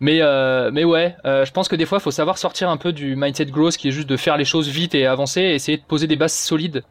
Mais, 0.00 0.18
euh, 0.20 0.70
mais 0.70 0.84
ouais, 0.84 1.16
je 1.24 1.50
pense 1.52 1.68
que 1.68 1.76
des 1.76 1.86
fois, 1.86 1.96
il 1.96 2.02
faut 2.02 2.10
savoir 2.10 2.36
sortir 2.36 2.68
un 2.68 2.76
peu 2.76 2.92
du 2.92 3.16
mindset 3.16 3.46
growth 3.46 3.78
qui 3.78 3.88
est 3.88 3.92
juste 3.92 4.08
de 4.08 4.18
faire 4.18 4.36
les 4.36 4.44
choses 4.44 4.68
vite 4.68 4.94
et 4.94 5.06
avancer, 5.06 5.40
et 5.40 5.54
essayer 5.54 5.78
de 5.78 5.84
poser 5.84 6.06
des 6.06 6.16
bases 6.16 6.34
solides. 6.34 6.82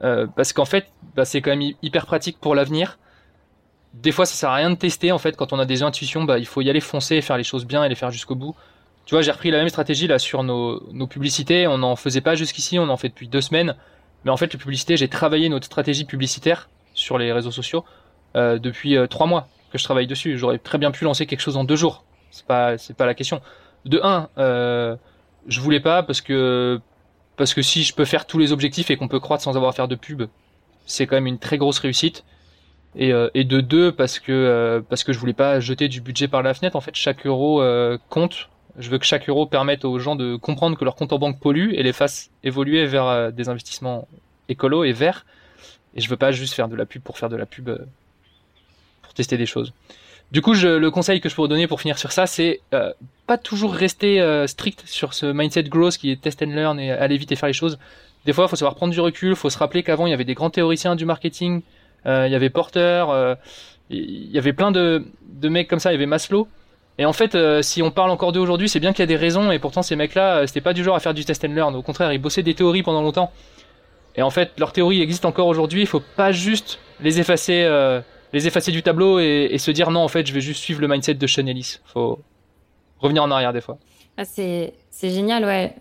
parce 0.00 0.54
qu'en 0.54 0.64
fait, 0.64 0.86
bah, 1.16 1.26
c'est 1.26 1.42
quand 1.42 1.54
même 1.54 1.72
hyper 1.82 2.06
pratique 2.06 2.38
pour 2.40 2.54
l'avenir 2.54 2.96
des 4.02 4.12
fois 4.12 4.26
ça 4.26 4.34
sert 4.34 4.50
à 4.50 4.56
rien 4.56 4.70
de 4.70 4.76
tester 4.76 5.12
en 5.12 5.18
fait 5.18 5.36
quand 5.36 5.52
on 5.52 5.58
a 5.58 5.64
des 5.64 5.82
intuitions 5.82 6.24
bah 6.24 6.38
il 6.38 6.46
faut 6.46 6.60
y 6.60 6.70
aller 6.70 6.80
foncer 6.80 7.16
et 7.16 7.22
faire 7.22 7.36
les 7.36 7.44
choses 7.44 7.66
bien 7.66 7.84
et 7.84 7.88
les 7.88 7.94
faire 7.94 8.10
jusqu'au 8.10 8.34
bout. 8.34 8.54
Tu 9.06 9.14
vois 9.14 9.22
j'ai 9.22 9.30
repris 9.30 9.50
la 9.50 9.58
même 9.58 9.68
stratégie 9.68 10.06
là 10.06 10.18
sur 10.18 10.42
nos, 10.42 11.06
publicités. 11.08 11.66
On 11.66 11.78
n'en 11.78 11.96
faisait 11.96 12.20
pas 12.20 12.34
jusqu'ici 12.34 12.78
on 12.78 12.88
en 12.88 12.96
fait 12.96 13.08
depuis 13.08 13.28
deux 13.28 13.40
semaines. 13.40 13.74
Mais 14.24 14.30
en 14.30 14.36
fait 14.36 14.52
les 14.52 14.58
publicités 14.58 14.96
j'ai 14.96 15.08
travaillé 15.08 15.48
notre 15.48 15.66
stratégie 15.66 16.04
publicitaire 16.04 16.68
sur 16.94 17.18
les 17.18 17.32
réseaux 17.32 17.50
sociaux 17.50 17.84
euh, 18.36 18.58
depuis 18.58 18.96
euh, 18.96 19.06
trois 19.06 19.26
mois 19.26 19.48
que 19.72 19.78
je 19.78 19.84
travaille 19.84 20.06
dessus. 20.06 20.38
J'aurais 20.38 20.58
très 20.58 20.78
bien 20.78 20.90
pu 20.90 21.04
lancer 21.04 21.26
quelque 21.26 21.40
chose 21.40 21.56
en 21.56 21.64
deux 21.64 21.76
jours. 21.76 22.04
C'est 22.30 22.46
pas 22.46 22.76
pas 22.96 23.06
la 23.06 23.14
question. 23.14 23.40
De 23.84 24.00
un 24.02 24.28
euh, 24.38 24.96
je 25.46 25.60
voulais 25.60 25.80
pas 25.80 26.02
parce 26.02 26.20
que 26.20 26.80
parce 27.36 27.54
que 27.54 27.62
si 27.62 27.82
je 27.82 27.94
peux 27.94 28.04
faire 28.04 28.26
tous 28.26 28.38
les 28.38 28.52
objectifs 28.52 28.90
et 28.90 28.96
qu'on 28.96 29.08
peut 29.08 29.20
croître 29.20 29.42
sans 29.42 29.56
avoir 29.56 29.70
à 29.70 29.72
faire 29.72 29.88
de 29.88 29.94
pub 29.94 30.24
c'est 30.84 31.06
quand 31.06 31.16
même 31.16 31.26
une 31.26 31.38
très 31.38 31.58
grosse 31.58 31.78
réussite 31.78 32.24
et, 32.96 33.12
euh, 33.12 33.28
et 33.34 33.44
de 33.44 33.60
deux 33.60 33.92
parce 33.92 34.18
que 34.18 34.32
euh, 34.32 34.80
parce 34.80 35.04
que 35.04 35.12
je 35.12 35.18
voulais 35.18 35.32
pas 35.32 35.60
jeter 35.60 35.88
du 35.88 36.00
budget 36.00 36.28
par 36.28 36.42
la 36.42 36.54
fenêtre. 36.54 36.76
En 36.76 36.80
fait, 36.80 36.94
chaque 36.94 37.26
euro 37.26 37.62
euh, 37.62 37.98
compte. 38.08 38.48
Je 38.78 38.90
veux 38.90 38.98
que 38.98 39.04
chaque 39.04 39.28
euro 39.28 39.46
permette 39.46 39.84
aux 39.84 39.98
gens 39.98 40.14
de 40.14 40.36
comprendre 40.36 40.78
que 40.78 40.84
leur 40.84 40.94
compte 40.94 41.12
en 41.12 41.18
banque 41.18 41.40
pollue 41.40 41.72
et 41.72 41.82
les 41.82 41.92
fasse 41.92 42.30
évoluer 42.44 42.86
vers 42.86 43.32
des 43.32 43.48
investissements 43.48 44.06
écolo 44.48 44.84
et 44.84 44.92
verts. 44.92 45.26
Et 45.96 46.00
je 46.00 46.08
veux 46.08 46.16
pas 46.16 46.30
juste 46.30 46.54
faire 46.54 46.68
de 46.68 46.76
la 46.76 46.86
pub 46.86 47.02
pour 47.02 47.18
faire 47.18 47.28
de 47.28 47.34
la 47.34 47.44
pub 47.44 47.70
pour 49.02 49.14
tester 49.14 49.36
des 49.36 49.46
choses. 49.46 49.72
Du 50.30 50.42
coup, 50.42 50.54
je, 50.54 50.68
le 50.68 50.90
conseil 50.92 51.20
que 51.20 51.28
je 51.28 51.34
pourrais 51.34 51.48
donner 51.48 51.66
pour 51.66 51.80
finir 51.80 51.98
sur 51.98 52.12
ça, 52.12 52.26
c'est 52.28 52.60
euh, 52.72 52.92
pas 53.26 53.36
toujours 53.36 53.74
rester 53.74 54.22
strict 54.46 54.84
sur 54.86 55.12
ce 55.12 55.26
mindset 55.26 55.64
growth 55.64 55.96
qui 55.96 56.12
est 56.12 56.20
test 56.20 56.40
and 56.42 56.52
learn 56.54 56.78
et 56.78 56.92
aller 56.92 57.16
vite 57.16 57.32
et 57.32 57.36
faire 57.36 57.48
les 57.48 57.52
choses. 57.52 57.80
Des 58.26 58.32
fois, 58.32 58.44
il 58.44 58.48
faut 58.48 58.56
savoir 58.56 58.76
prendre 58.76 58.92
du 58.92 59.00
recul, 59.00 59.30
il 59.30 59.36
faut 59.36 59.50
se 59.50 59.58
rappeler 59.58 59.82
qu'avant, 59.82 60.06
il 60.06 60.10
y 60.10 60.14
avait 60.14 60.24
des 60.24 60.34
grands 60.34 60.50
théoriciens 60.50 60.94
du 60.94 61.04
marketing 61.04 61.62
euh, 61.62 61.62
il 62.04 62.32
y 62.32 62.34
avait 62.34 62.50
Porter, 62.50 63.06
euh, 63.10 63.34
il 63.90 64.30
y 64.30 64.38
avait 64.38 64.52
plein 64.52 64.70
de, 64.70 65.04
de 65.28 65.48
mecs 65.48 65.68
comme 65.68 65.78
ça, 65.78 65.90
il 65.90 65.94
y 65.94 65.96
avait 65.96 66.06
Maslow. 66.06 66.48
Et 66.98 67.04
en 67.04 67.12
fait, 67.12 67.34
euh, 67.34 67.62
si 67.62 67.80
on 67.82 67.90
parle 67.90 68.10
encore 68.10 68.32
d'eux 68.32 68.40
aujourd'hui, 68.40 68.68
c'est 68.68 68.80
bien 68.80 68.92
qu'il 68.92 69.00
y 69.00 69.04
a 69.04 69.06
des 69.06 69.16
raisons, 69.16 69.52
et 69.52 69.58
pourtant 69.58 69.82
ces 69.82 69.94
mecs-là, 69.94 70.46
c'était 70.46 70.60
pas 70.60 70.72
du 70.72 70.82
genre 70.82 70.96
à 70.96 71.00
faire 71.00 71.14
du 71.14 71.24
test 71.24 71.44
and 71.44 71.52
learn. 71.52 71.74
Au 71.76 71.82
contraire, 71.82 72.12
ils 72.12 72.18
bossaient 72.18 72.42
des 72.42 72.54
théories 72.54 72.82
pendant 72.82 73.02
longtemps. 73.02 73.30
Et 74.16 74.22
en 74.22 74.30
fait, 74.30 74.52
leurs 74.58 74.72
théories 74.72 75.00
existent 75.00 75.28
encore 75.28 75.46
aujourd'hui. 75.46 75.82
Il 75.82 75.86
faut 75.86 76.02
pas 76.16 76.32
juste 76.32 76.80
les 77.00 77.20
effacer, 77.20 77.68
les 78.32 78.46
effacer 78.48 78.72
du 78.72 78.82
tableau 78.82 79.20
et, 79.20 79.56
se 79.58 79.70
dire 79.70 79.92
non, 79.92 80.00
en 80.00 80.08
fait, 80.08 80.26
je 80.26 80.32
vais 80.32 80.40
juste 80.40 80.60
suivre 80.60 80.80
le 80.80 80.88
mindset 80.88 81.14
de 81.14 81.26
Sean 81.28 81.46
Ellis. 81.46 81.78
Faut 81.84 82.18
revenir 82.98 83.22
en 83.22 83.30
arrière 83.30 83.52
des 83.52 83.60
fois. 83.60 83.78
Ah, 84.16 84.24
c'est 84.24 84.72
génial, 85.00 85.44
ouais. 85.44 85.72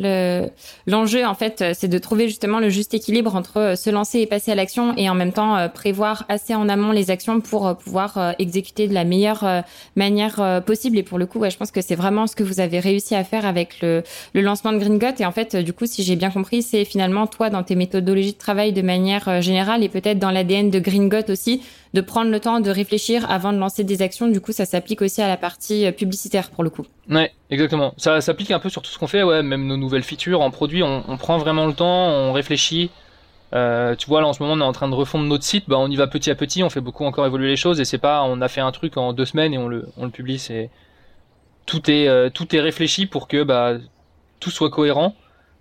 Le 0.00 0.48
l'enjeu 0.86 1.24
en 1.24 1.34
fait, 1.34 1.64
c'est 1.74 1.88
de 1.88 1.98
trouver 1.98 2.28
justement 2.28 2.58
le 2.58 2.68
juste 2.68 2.94
équilibre 2.94 3.34
entre 3.34 3.58
euh, 3.58 3.76
se 3.76 3.90
lancer 3.90 4.20
et 4.20 4.26
passer 4.26 4.52
à 4.52 4.54
l'action 4.54 4.94
et 4.96 5.08
en 5.08 5.14
même 5.14 5.32
temps 5.32 5.56
euh, 5.56 5.68
prévoir 5.68 6.24
assez 6.28 6.54
en 6.54 6.68
amont 6.68 6.92
les 6.92 7.10
actions 7.10 7.40
pour 7.40 7.66
euh, 7.66 7.74
pouvoir 7.74 8.34
exécuter 8.38 8.88
de 8.88 8.94
la 8.94 9.04
meilleure 9.04 9.44
manière 9.96 10.62
possible. 10.64 10.98
Et 10.98 11.02
pour 11.02 11.18
le 11.18 11.26
coup, 11.26 11.38
ouais, 11.38 11.50
je 11.50 11.56
pense 11.56 11.70
que 11.70 11.80
c'est 11.80 11.94
vraiment 11.94 12.26
ce 12.26 12.34
que 12.34 12.42
vous 12.42 12.60
avez 12.60 12.80
réussi 12.80 13.14
à 13.14 13.24
faire 13.24 13.46
avec 13.46 13.80
le, 13.82 14.02
le 14.34 14.40
lancement 14.40 14.72
de 14.72 14.78
Green 14.78 14.98
Et 15.18 15.24
en 15.24 15.32
fait, 15.32 15.56
du 15.56 15.72
coup, 15.72 15.86
si 15.86 16.02
j'ai 16.02 16.16
bien 16.16 16.30
compris, 16.30 16.62
c'est 16.62 16.84
finalement 16.84 17.26
toi 17.26 17.50
dans 17.50 17.62
tes 17.62 17.74
méthodologies 17.74 18.32
de 18.32 18.38
travail 18.38 18.72
de 18.72 18.82
manière 18.82 19.42
générale 19.42 19.82
et 19.82 19.88
peut-être 19.88 20.18
dans 20.18 20.30
l'ADN 20.30 20.70
de 20.70 20.78
Green 20.78 21.10
aussi 21.28 21.62
de 21.92 22.00
prendre 22.00 22.30
le 22.30 22.40
temps 22.40 22.60
de 22.60 22.70
réfléchir 22.70 23.28
avant 23.30 23.52
de 23.52 23.58
lancer 23.58 23.84
des 23.84 24.02
actions. 24.02 24.28
Du 24.28 24.40
coup, 24.40 24.52
ça 24.52 24.64
s'applique 24.64 25.02
aussi 25.02 25.22
à 25.22 25.28
la 25.28 25.36
partie 25.36 25.90
publicitaire 25.92 26.50
pour 26.50 26.62
le 26.62 26.70
coup. 26.70 26.86
Ouais, 27.08 27.32
exactement. 27.50 27.94
Ça 27.96 28.20
s'applique 28.20 28.50
un 28.50 28.60
peu 28.60 28.68
sur 28.68 28.82
tout 28.82 28.90
ce 28.90 28.98
qu'on 28.98 29.06
fait, 29.08 29.22
ouais, 29.22 29.42
même 29.42 29.66
nos 29.66 29.76
nouvelles 29.76 30.04
features 30.04 30.40
en 30.40 30.50
produit, 30.50 30.82
on, 30.82 31.04
on 31.08 31.16
prend 31.16 31.38
vraiment 31.38 31.66
le 31.66 31.74
temps, 31.74 32.08
on 32.08 32.32
réfléchit. 32.32 32.90
Euh, 33.52 33.96
tu 33.96 34.06
vois, 34.06 34.20
là 34.20 34.28
en 34.28 34.32
ce 34.32 34.42
moment, 34.42 34.54
on 34.54 34.60
est 34.60 34.68
en 34.68 34.72
train 34.72 34.88
de 34.88 34.94
refondre 34.94 35.24
notre 35.24 35.44
site. 35.44 35.64
Bah, 35.68 35.76
on 35.78 35.90
y 35.90 35.96
va 35.96 36.06
petit 36.06 36.30
à 36.30 36.34
petit. 36.34 36.62
On 36.62 36.70
fait 36.70 36.80
beaucoup 36.80 37.04
encore 37.04 37.26
évoluer 37.26 37.48
les 37.48 37.56
choses 37.56 37.80
et 37.80 37.84
c'est 37.84 37.98
pas, 37.98 38.22
on 38.22 38.40
a 38.40 38.48
fait 38.48 38.60
un 38.60 38.70
truc 38.72 38.96
en 38.96 39.12
deux 39.12 39.24
semaines 39.24 39.52
et 39.54 39.58
on 39.58 39.68
le, 39.68 39.88
on 39.96 40.04
le 40.04 40.10
publie. 40.10 40.38
C'est 40.38 40.70
tout 41.66 41.90
est, 41.90 42.08
euh, 42.08 42.30
tout 42.30 42.54
est 42.54 42.60
réfléchi 42.60 43.06
pour 43.06 43.28
que 43.28 43.42
bah 43.42 43.74
tout 44.38 44.50
soit 44.50 44.70
cohérent. 44.70 45.14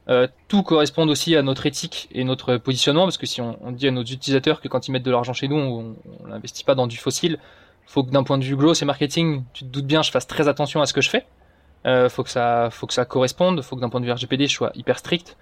Euh, 0.09 0.27
tout 0.47 0.63
corresponde 0.63 1.09
aussi 1.09 1.35
à 1.35 1.43
notre 1.43 1.67
éthique 1.67 2.09
et 2.11 2.23
notre 2.23 2.57
positionnement 2.57 3.03
parce 3.03 3.17
que 3.17 3.27
si 3.27 3.41
on, 3.41 3.71
dit 3.71 3.87
à 3.87 3.91
nos 3.91 4.01
utilisateurs 4.01 4.59
que 4.59 4.67
quand 4.67 4.87
ils 4.87 4.91
mettent 4.91 5.03
de 5.03 5.11
l'argent 5.11 5.33
chez 5.33 5.47
nous, 5.47 5.57
on 5.57 6.27
n'investit 6.27 6.63
pas 6.63 6.73
dans 6.73 6.87
du 6.87 6.97
fossile. 6.97 7.37
Faut 7.85 8.03
que 8.03 8.09
d'un 8.09 8.23
point 8.23 8.37
de 8.37 8.43
vue 8.43 8.55
growth 8.55 8.81
et 8.81 8.85
marketing, 8.85 9.43
tu 9.53 9.65
te 9.65 9.69
doutes 9.69 9.85
bien, 9.85 10.01
je 10.01 10.11
fasse 10.11 10.27
très 10.27 10.47
attention 10.47 10.81
à 10.81 10.85
ce 10.85 10.93
que 10.93 11.01
je 11.01 11.09
fais. 11.09 11.25
Euh, 11.85 12.09
faut 12.09 12.23
que 12.23 12.29
ça, 12.29 12.69
faut 12.71 12.87
que 12.87 12.93
ça 12.93 13.05
corresponde. 13.05 13.61
Faut 13.61 13.75
que 13.75 13.81
d'un 13.81 13.89
point 13.89 13.99
de 13.99 14.05
vue 14.05 14.11
RGPD, 14.11 14.47
je 14.47 14.53
sois 14.53 14.71
hyper 14.75 14.99
strict. 14.99 15.37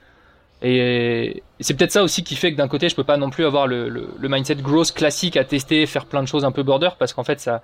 Et, 0.61 1.43
c'est 1.59 1.75
peut-être 1.75 1.91
ça 1.91 2.03
aussi 2.03 2.23
qui 2.23 2.35
fait 2.35 2.51
que 2.51 2.57
d'un 2.57 2.67
côté, 2.67 2.89
je 2.89 2.95
peux 2.95 3.03
pas 3.03 3.17
non 3.17 3.29
plus 3.29 3.45
avoir 3.45 3.67
le, 3.67 4.09
mindset 4.19 4.55
growth 4.55 4.91
classique 4.91 5.37
à 5.37 5.43
tester, 5.43 5.85
faire 5.85 6.05
plein 6.05 6.23
de 6.23 6.27
choses 6.27 6.45
un 6.45 6.51
peu 6.51 6.63
border, 6.63 6.89
parce 6.97 7.13
qu'en 7.13 7.23
fait, 7.23 7.39
ça 7.39 7.61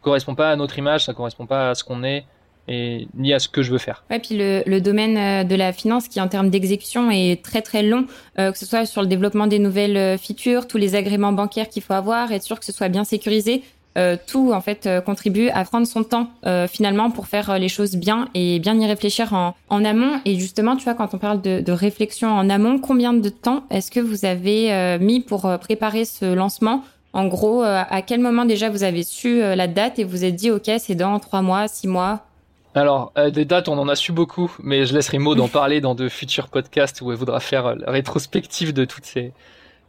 correspond 0.00 0.34
pas 0.34 0.50
à 0.50 0.56
notre 0.56 0.78
image, 0.78 1.04
ça 1.04 1.14
correspond 1.14 1.46
pas 1.46 1.70
à 1.70 1.74
ce 1.74 1.84
qu'on 1.84 2.02
est 2.02 2.24
et 2.68 3.08
ni 3.14 3.32
à 3.32 3.38
ce 3.38 3.48
que 3.48 3.62
je 3.62 3.70
veux 3.70 3.78
faire. 3.78 4.04
Ouais, 4.10 4.18
puis 4.18 4.36
le, 4.36 4.62
le 4.66 4.80
domaine 4.80 5.16
euh, 5.16 5.44
de 5.44 5.54
la 5.54 5.72
finance 5.72 6.08
qui 6.08 6.20
en 6.20 6.28
termes 6.28 6.50
d'exécution 6.50 7.10
est 7.10 7.42
très 7.42 7.62
très 7.62 7.82
long, 7.82 8.06
euh, 8.38 8.52
que 8.52 8.58
ce 8.58 8.66
soit 8.66 8.86
sur 8.86 9.02
le 9.02 9.08
développement 9.08 9.46
des 9.46 9.58
nouvelles 9.58 9.96
euh, 9.96 10.18
features, 10.18 10.66
tous 10.66 10.78
les 10.78 10.94
agréments 10.94 11.32
bancaires 11.32 11.68
qu'il 11.68 11.82
faut 11.82 11.94
avoir, 11.94 12.32
être 12.32 12.42
sûr 12.44 12.58
que 12.58 12.64
ce 12.64 12.72
soit 12.72 12.88
bien 12.88 13.04
sécurisé. 13.04 13.62
Euh, 13.98 14.16
tout 14.26 14.52
en 14.54 14.62
fait 14.62 14.86
euh, 14.86 15.02
contribue 15.02 15.50
à 15.50 15.64
prendre 15.64 15.86
son 15.86 16.02
temps 16.02 16.30
euh, 16.46 16.66
finalement 16.66 17.10
pour 17.10 17.26
faire 17.26 17.58
les 17.58 17.68
choses 17.68 17.96
bien 17.96 18.30
et 18.32 18.58
bien 18.58 18.80
y 18.80 18.86
réfléchir 18.86 19.34
en, 19.34 19.54
en, 19.68 19.84
amont. 19.84 20.18
Et 20.24 20.38
justement, 20.38 20.76
tu 20.76 20.84
vois, 20.84 20.94
quand 20.94 21.12
on 21.12 21.18
parle 21.18 21.42
de, 21.42 21.60
de 21.60 21.72
réflexion 21.72 22.28
en 22.28 22.48
amont, 22.48 22.78
combien 22.78 23.12
de 23.12 23.28
temps 23.28 23.64
est-ce 23.68 23.90
que 23.90 24.00
vous 24.00 24.24
avez 24.24 24.96
mis 24.98 25.20
pour 25.20 25.42
préparer 25.60 26.06
ce 26.06 26.32
lancement? 26.32 26.84
En 27.12 27.26
gros, 27.26 27.62
à 27.62 28.00
quel 28.00 28.20
moment 28.20 28.46
déjà 28.46 28.70
vous 28.70 28.84
avez 28.84 29.02
su 29.02 29.40
la 29.40 29.66
date 29.66 29.98
et 29.98 30.04
vous 30.04 30.24
êtes 30.24 30.36
dit, 30.36 30.50
ok, 30.50 30.70
c'est 30.78 30.94
dans 30.94 31.18
trois 31.18 31.42
mois, 31.42 31.68
six 31.68 31.88
mois? 31.88 32.24
Alors, 32.74 33.12
des 33.32 33.44
dates, 33.44 33.68
on 33.68 33.78
en 33.78 33.88
a 33.88 33.94
su 33.94 34.12
beaucoup, 34.12 34.54
mais 34.62 34.86
je 34.86 34.94
laisserai 34.94 35.18
Maud 35.18 35.38
en 35.40 35.48
parler 35.60 35.80
dans 35.80 35.94
de 35.94 36.08
futurs 36.08 36.48
podcasts 36.48 37.02
où 37.02 37.12
elle 37.12 37.18
voudra 37.18 37.40
faire 37.40 37.74
la 37.76 37.90
rétrospective 37.90 38.72
de 38.72 38.84
toutes 38.84 39.04
ces, 39.04 39.32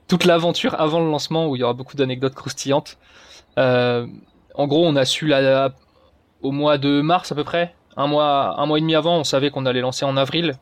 toute 0.07 0.25
l'aventure 0.25 0.79
avant 0.79 0.99
le 0.99 1.09
lancement 1.09 1.47
où 1.47 1.55
il 1.55 1.59
y 1.59 1.63
aura 1.63 1.73
beaucoup 1.73 1.95
d'anecdotes 1.95 2.35
croustillantes. 2.35 2.97
Euh, 3.57 4.05
en 4.55 4.67
gros, 4.67 4.85
on 4.85 4.95
a 4.95 5.05
su 5.05 5.27
la, 5.27 5.73
au 6.41 6.51
mois 6.51 6.77
de 6.77 7.01
mars 7.01 7.31
à 7.31 7.35
peu 7.35 7.43
près, 7.43 7.73
un 7.95 8.07
mois, 8.07 8.59
un 8.59 8.65
mois 8.65 8.77
et 8.77 8.81
demi 8.81 8.95
avant, 8.95 9.17
on 9.17 9.23
savait 9.23 9.49
qu'on 9.49 9.65
allait 9.65 9.81
lancer 9.81 10.05
en 10.05 10.17
avril. 10.17 10.55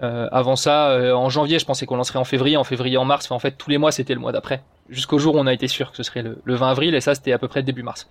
avant 0.00 0.56
ça, 0.56 0.98
en 1.14 1.30
janvier, 1.30 1.58
je 1.58 1.64
pensais 1.64 1.86
qu'on 1.86 1.96
lancerait 1.96 2.18
en 2.18 2.24
février, 2.24 2.56
en 2.56 2.64
février, 2.64 2.96
en 2.96 3.04
mars. 3.04 3.26
Enfin, 3.26 3.36
en 3.36 3.38
fait, 3.38 3.52
tous 3.52 3.70
les 3.70 3.78
mois, 3.78 3.92
c'était 3.92 4.14
le 4.14 4.20
mois 4.20 4.32
d'après. 4.32 4.62
Jusqu'au 4.88 5.18
jour 5.18 5.36
où 5.36 5.38
on 5.38 5.46
a 5.46 5.52
été 5.52 5.68
sûr 5.68 5.90
que 5.90 5.96
ce 5.96 6.02
serait 6.02 6.22
le, 6.22 6.54
20 6.54 6.68
avril, 6.68 6.94
et 6.94 7.00
ça, 7.00 7.14
c'était 7.14 7.32
à 7.32 7.38
peu 7.38 7.48
près 7.48 7.62
début 7.62 7.82
mars. 7.82 8.08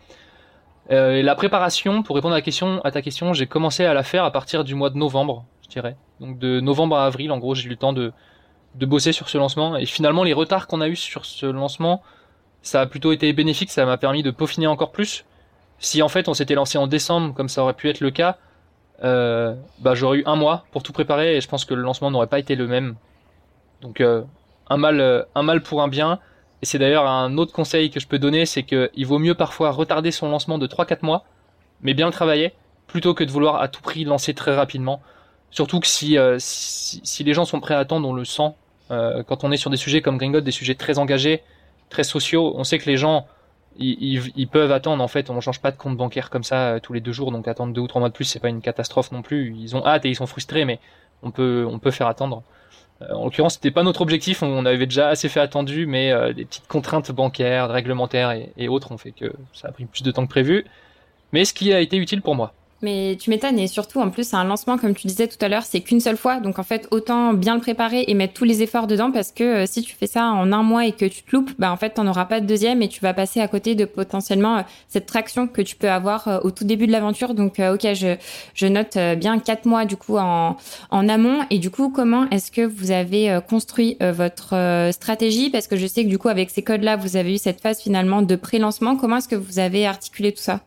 La 0.89 1.35
préparation, 1.35 2.03
pour 2.03 2.15
répondre 2.15 2.33
à, 2.33 2.37
la 2.37 2.41
question, 2.41 2.81
à 2.83 2.91
ta 2.91 3.01
question, 3.01 3.33
j'ai 3.33 3.47
commencé 3.47 3.85
à 3.85 3.93
la 3.93 4.03
faire 4.03 4.23
à 4.23 4.31
partir 4.31 4.63
du 4.63 4.75
mois 4.75 4.89
de 4.89 4.97
novembre, 4.97 5.45
je 5.63 5.69
dirais. 5.69 5.95
Donc 6.19 6.39
de 6.39 6.59
novembre 6.59 6.97
à 6.97 7.05
avril, 7.05 7.31
en 7.31 7.37
gros, 7.37 7.55
j'ai 7.55 7.65
eu 7.65 7.69
le 7.69 7.75
temps 7.75 7.93
de, 7.93 8.11
de 8.75 8.85
bosser 8.85 9.11
sur 9.11 9.29
ce 9.29 9.37
lancement. 9.37 9.77
Et 9.77 9.85
finalement, 9.85 10.23
les 10.23 10.33
retards 10.33 10.67
qu'on 10.67 10.81
a 10.81 10.87
eu 10.87 10.95
sur 10.95 11.25
ce 11.25 11.45
lancement, 11.45 12.01
ça 12.61 12.81
a 12.81 12.85
plutôt 12.85 13.11
été 13.11 13.31
bénéfique, 13.33 13.71
ça 13.71 13.85
m'a 13.85 13.97
permis 13.97 14.23
de 14.23 14.31
peaufiner 14.31 14.67
encore 14.67 14.91
plus. 14.91 15.25
Si 15.79 16.01
en 16.01 16.07
fait 16.07 16.29
on 16.29 16.33
s'était 16.33 16.55
lancé 16.55 16.77
en 16.77 16.87
décembre, 16.87 17.33
comme 17.33 17.49
ça 17.49 17.61
aurait 17.61 17.73
pu 17.73 17.89
être 17.89 17.99
le 17.99 18.09
cas, 18.09 18.37
euh, 19.03 19.53
bah 19.79 19.95
j'aurais 19.95 20.19
eu 20.19 20.23
un 20.25 20.37
mois 20.37 20.65
pour 20.71 20.81
tout 20.81 20.93
préparer 20.93 21.35
et 21.35 21.41
je 21.41 21.47
pense 21.47 21.65
que 21.65 21.73
le 21.73 21.81
lancement 21.81 22.09
n'aurait 22.09 22.27
pas 22.27 22.39
été 22.39 22.55
le 22.55 22.67
même. 22.67 22.95
Donc 23.81 23.99
euh, 23.99 24.23
un 24.69 24.77
mal, 24.77 25.01
euh, 25.01 25.23
un 25.35 25.43
mal 25.43 25.61
pour 25.61 25.81
un 25.81 25.89
bien. 25.89 26.19
Et 26.63 26.65
c'est 26.65 26.79
d'ailleurs 26.79 27.05
un 27.05 27.37
autre 27.37 27.51
conseil 27.51 27.89
que 27.89 27.99
je 27.99 28.07
peux 28.07 28.19
donner, 28.19 28.45
c'est 28.45 28.63
qu'il 28.63 29.05
vaut 29.05 29.19
mieux 29.19 29.35
parfois 29.35 29.71
retarder 29.71 30.11
son 30.11 30.29
lancement 30.29 30.57
de 30.57 30.65
3-4 30.65 30.99
mois, 31.01 31.25
mais 31.81 31.93
bien 31.93 32.05
le 32.05 32.13
travailler, 32.13 32.53
plutôt 32.87 33.13
que 33.13 33.25
de 33.25 33.31
vouloir 33.31 33.61
à 33.61 33.67
tout 33.67 33.81
prix 33.81 34.05
lancer 34.05 34.33
très 34.33 34.55
rapidement. 34.55 35.01
Surtout 35.51 35.81
que 35.81 35.87
si, 35.87 36.17
si, 36.39 37.23
les 37.25 37.33
gens 37.33 37.43
sont 37.43 37.59
prêts 37.59 37.73
à 37.73 37.79
attendre, 37.79 38.07
on 38.07 38.13
le 38.13 38.23
sent. 38.23 38.53
quand 38.87 39.43
on 39.43 39.51
est 39.51 39.57
sur 39.57 39.71
des 39.71 39.75
sujets 39.75 40.01
comme 40.01 40.17
Gringot, 40.17 40.39
des 40.39 40.51
sujets 40.51 40.75
très 40.75 40.99
engagés, 40.99 41.43
très 41.89 42.05
sociaux. 42.05 42.53
On 42.55 42.63
sait 42.63 42.77
que 42.77 42.89
les 42.89 42.95
gens, 42.95 43.27
ils, 43.77 44.47
peuvent 44.49 44.71
attendre. 44.71 45.03
En 45.03 45.09
fait, 45.09 45.29
on 45.29 45.33
ne 45.33 45.41
change 45.41 45.59
pas 45.59 45.71
de 45.71 45.77
compte 45.77 45.97
bancaire 45.97 46.29
comme 46.29 46.45
ça 46.45 46.75
euh, 46.75 46.79
tous 46.79 46.93
les 46.93 47.01
deux 47.01 47.11
jours, 47.11 47.33
donc 47.33 47.45
attendre 47.49 47.73
deux 47.73 47.81
ou 47.81 47.87
trois 47.87 47.99
mois 47.99 48.07
de 48.07 48.13
plus, 48.13 48.23
c'est 48.23 48.39
pas 48.39 48.47
une 48.47 48.61
catastrophe 48.61 49.11
non 49.11 49.21
plus. 49.21 49.53
Ils 49.59 49.75
ont 49.75 49.85
hâte 49.85 50.05
et 50.05 50.09
ils 50.09 50.15
sont 50.15 50.27
frustrés, 50.27 50.63
mais 50.63 50.79
on 51.23 51.31
peut, 51.31 51.67
on 51.69 51.79
peut 51.79 51.91
faire 51.91 52.07
attendre. 52.07 52.41
Euh, 53.09 53.13
en 53.13 53.25
l'occurrence, 53.25 53.55
c'était 53.55 53.71
pas 53.71 53.83
notre 53.83 54.01
objectif. 54.01 54.43
On 54.43 54.65
avait 54.65 54.85
déjà 54.85 55.09
assez 55.09 55.29
fait 55.29 55.39
attendu, 55.39 55.85
mais 55.85 56.11
euh, 56.11 56.33
des 56.33 56.45
petites 56.45 56.67
contraintes 56.67 57.11
bancaires, 57.11 57.69
réglementaires 57.69 58.31
et, 58.31 58.51
et 58.57 58.67
autres 58.67 58.91
ont 58.91 58.97
fait 58.97 59.11
que 59.11 59.33
ça 59.53 59.69
a 59.69 59.71
pris 59.71 59.85
plus 59.85 60.03
de 60.03 60.11
temps 60.11 60.25
que 60.25 60.31
prévu. 60.31 60.65
Mais 61.31 61.45
ce 61.45 61.53
qui 61.53 61.73
a 61.73 61.79
été 61.79 61.97
utile 61.97 62.21
pour 62.21 62.35
moi. 62.35 62.53
Mais 62.83 63.17
tu 63.17 63.29
m'étonnes 63.29 63.57
et 63.59 63.67
surtout 63.67 64.01
en 64.01 64.09
plus 64.09 64.27
c'est 64.27 64.35
un 64.35 64.43
lancement 64.43 64.77
comme 64.77 64.93
tu 64.93 65.07
disais 65.07 65.27
tout 65.27 65.37
à 65.39 65.47
l'heure, 65.47 65.63
c'est 65.63 65.79
qu'une 65.79 66.01
seule 66.01 66.17
fois. 66.17 66.41
Donc 66.41 66.59
en 66.59 66.63
fait 66.63 66.87
autant 66.91 67.33
bien 67.33 67.55
le 67.55 67.61
préparer 67.61 68.03
et 68.07 68.13
mettre 68.13 68.33
tous 68.33 68.43
les 68.43 68.61
efforts 68.61 68.87
dedans 68.87 69.09
parce 69.09 69.31
que 69.31 69.63
euh, 69.63 69.65
si 69.65 69.83
tu 69.83 69.95
fais 69.95 70.05
ça 70.05 70.25
en 70.25 70.51
un 70.51 70.63
mois 70.63 70.85
et 70.85 70.91
que 70.91 71.05
tu 71.05 71.23
te 71.23 71.33
loupes, 71.33 71.51
bah 71.57 71.71
en 71.71 71.77
fait 71.77 71.91
t'en 71.91 72.05
auras 72.07 72.25
pas 72.25 72.41
de 72.41 72.45
deuxième 72.45 72.81
et 72.81 72.89
tu 72.89 72.99
vas 72.99 73.13
passer 73.13 73.39
à 73.39 73.47
côté 73.47 73.73
de 73.75 73.85
potentiellement 73.85 74.57
euh, 74.57 74.61
cette 74.89 75.05
traction 75.05 75.47
que 75.47 75.61
tu 75.61 75.77
peux 75.77 75.89
avoir 75.89 76.27
euh, 76.27 76.39
au 76.43 76.51
tout 76.51 76.65
début 76.65 76.85
de 76.85 76.91
l'aventure. 76.91 77.33
Donc 77.33 77.59
ok 77.59 77.93
je 77.93 78.17
je 78.53 78.67
note 78.67 78.97
bien 79.17 79.39
quatre 79.39 79.65
mois 79.65 79.85
du 79.85 79.95
coup 79.95 80.17
en 80.17 80.57
en 80.91 81.09
amont 81.09 81.39
et 81.49 81.59
du 81.59 81.69
coup 81.69 81.89
comment 81.89 82.29
est-ce 82.31 82.51
que 82.51 82.61
vous 82.61 82.91
avez 82.91 83.39
construit 83.49 83.97
votre 84.01 84.89
stratégie? 84.91 85.49
Parce 85.49 85.67
que 85.67 85.77
je 85.77 85.87
sais 85.87 86.03
que 86.03 86.09
du 86.09 86.17
coup 86.17 86.27
avec 86.27 86.49
ces 86.49 86.63
codes 86.63 86.83
là 86.83 86.97
vous 86.97 87.15
avez 87.15 87.35
eu 87.35 87.37
cette 87.37 87.61
phase 87.61 87.81
finalement 87.81 88.21
de 88.21 88.35
pré-lancement. 88.35 88.97
Comment 88.97 89.17
est-ce 89.17 89.29
que 89.29 89.35
vous 89.35 89.59
avez 89.59 89.87
articulé 89.87 90.33
tout 90.33 90.41
ça? 90.43 90.59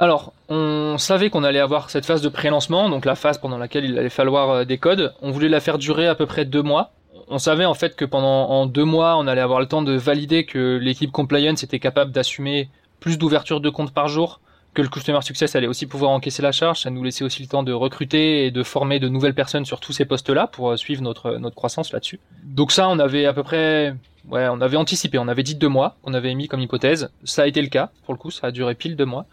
Alors, 0.00 0.32
on 0.48 0.96
savait 0.96 1.28
qu'on 1.28 1.42
allait 1.42 1.58
avoir 1.58 1.90
cette 1.90 2.06
phase 2.06 2.22
de 2.22 2.28
pré-lancement, 2.28 2.88
donc 2.88 3.04
la 3.04 3.16
phase 3.16 3.38
pendant 3.38 3.58
laquelle 3.58 3.84
il 3.84 3.98
allait 3.98 4.08
falloir 4.08 4.50
euh, 4.50 4.64
des 4.64 4.78
codes. 4.78 5.12
On 5.22 5.32
voulait 5.32 5.48
la 5.48 5.58
faire 5.58 5.76
durer 5.76 6.06
à 6.06 6.14
peu 6.14 6.26
près 6.26 6.44
deux 6.44 6.62
mois. 6.62 6.92
On 7.26 7.38
savait 7.38 7.64
en 7.64 7.74
fait 7.74 7.96
que 7.96 8.04
pendant 8.04 8.48
en 8.48 8.66
deux 8.66 8.84
mois, 8.84 9.16
on 9.18 9.26
allait 9.26 9.40
avoir 9.40 9.58
le 9.58 9.66
temps 9.66 9.82
de 9.82 9.92
valider 9.94 10.44
que 10.44 10.78
l'équipe 10.80 11.10
compliance 11.10 11.64
était 11.64 11.80
capable 11.80 12.12
d'assumer 12.12 12.68
plus 13.00 13.18
d'ouverture 13.18 13.60
de 13.60 13.70
comptes 13.70 13.92
par 13.92 14.06
jour, 14.06 14.40
que 14.72 14.82
le 14.82 14.88
customer 14.88 15.20
success 15.22 15.56
allait 15.56 15.66
aussi 15.66 15.86
pouvoir 15.86 16.12
encaisser 16.12 16.42
la 16.42 16.52
charge. 16.52 16.80
Ça 16.80 16.90
nous 16.90 17.02
laissait 17.02 17.24
aussi 17.24 17.42
le 17.42 17.48
temps 17.48 17.64
de 17.64 17.72
recruter 17.72 18.46
et 18.46 18.50
de 18.52 18.62
former 18.62 19.00
de 19.00 19.08
nouvelles 19.08 19.34
personnes 19.34 19.64
sur 19.64 19.80
tous 19.80 19.92
ces 19.92 20.04
postes-là 20.04 20.46
pour 20.46 20.70
euh, 20.70 20.76
suivre 20.76 21.02
notre 21.02 21.38
notre 21.38 21.56
croissance 21.56 21.92
là-dessus. 21.92 22.20
Donc 22.44 22.70
ça, 22.70 22.88
on 22.88 23.00
avait 23.00 23.26
à 23.26 23.32
peu 23.32 23.42
près 23.42 23.94
ouais, 24.30 24.46
on 24.48 24.60
avait 24.60 24.76
anticipé, 24.76 25.18
on 25.18 25.26
avait 25.26 25.42
dit 25.42 25.56
deux 25.56 25.68
mois, 25.68 25.96
on 26.04 26.14
avait 26.14 26.34
mis 26.34 26.46
comme 26.46 26.60
hypothèse. 26.60 27.10
Ça 27.24 27.42
a 27.42 27.46
été 27.48 27.60
le 27.60 27.68
cas 27.68 27.90
pour 28.04 28.14
le 28.14 28.18
coup, 28.18 28.30
ça 28.30 28.46
a 28.46 28.50
duré 28.52 28.76
pile 28.76 28.94
deux 28.94 29.04
mois. 29.04 29.26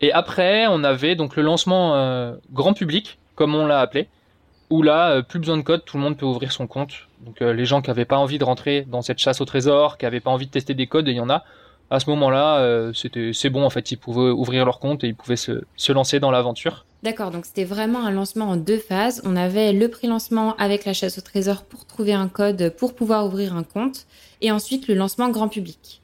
Et 0.00 0.12
après, 0.12 0.66
on 0.68 0.84
avait 0.84 1.16
donc 1.16 1.36
le 1.36 1.42
lancement 1.42 1.96
euh, 1.96 2.34
grand 2.52 2.72
public, 2.72 3.18
comme 3.34 3.54
on 3.54 3.66
l'a 3.66 3.80
appelé, 3.80 4.08
où 4.70 4.82
là, 4.82 5.10
euh, 5.10 5.22
plus 5.22 5.38
besoin 5.38 5.56
de 5.56 5.62
code, 5.62 5.84
tout 5.84 5.96
le 5.96 6.02
monde 6.02 6.16
peut 6.16 6.26
ouvrir 6.26 6.52
son 6.52 6.66
compte. 6.66 6.92
Donc 7.20 7.42
euh, 7.42 7.52
les 7.52 7.64
gens 7.64 7.82
qui 7.82 7.90
n'avaient 7.90 8.04
pas 8.04 8.18
envie 8.18 8.38
de 8.38 8.44
rentrer 8.44 8.82
dans 8.82 9.02
cette 9.02 9.18
chasse 9.18 9.40
au 9.40 9.44
trésor, 9.44 9.98
qui 9.98 10.04
n'avaient 10.04 10.20
pas 10.20 10.30
envie 10.30 10.46
de 10.46 10.52
tester 10.52 10.74
des 10.74 10.86
codes, 10.86 11.08
et 11.08 11.12
il 11.12 11.16
y 11.16 11.20
en 11.20 11.30
a. 11.30 11.44
À 11.90 12.00
ce 12.00 12.10
moment-là, 12.10 12.92
c'était 12.92 13.30
c'est 13.32 13.48
bon 13.48 13.64
en 13.64 13.70
fait, 13.70 13.90
ils 13.90 13.96
pouvaient 13.96 14.28
ouvrir 14.28 14.66
leur 14.66 14.78
compte 14.78 15.04
et 15.04 15.06
ils 15.06 15.14
pouvaient 15.14 15.36
se, 15.36 15.62
se 15.74 15.90
lancer 15.90 16.20
dans 16.20 16.30
l'aventure. 16.30 16.84
D'accord, 17.02 17.30
donc 17.30 17.46
c'était 17.46 17.64
vraiment 17.64 18.04
un 18.04 18.10
lancement 18.10 18.50
en 18.50 18.56
deux 18.56 18.76
phases. 18.76 19.22
On 19.24 19.36
avait 19.36 19.72
le 19.72 19.88
pré-lancement 19.88 20.54
avec 20.56 20.84
la 20.84 20.92
chasse 20.92 21.16
au 21.16 21.22
trésor 21.22 21.62
pour 21.62 21.86
trouver 21.86 22.12
un 22.12 22.28
code 22.28 22.74
pour 22.76 22.94
pouvoir 22.94 23.24
ouvrir 23.24 23.56
un 23.56 23.62
compte, 23.62 24.06
et 24.42 24.52
ensuite 24.52 24.86
le 24.86 24.96
lancement 24.96 25.30
grand 25.30 25.48
public. 25.48 26.02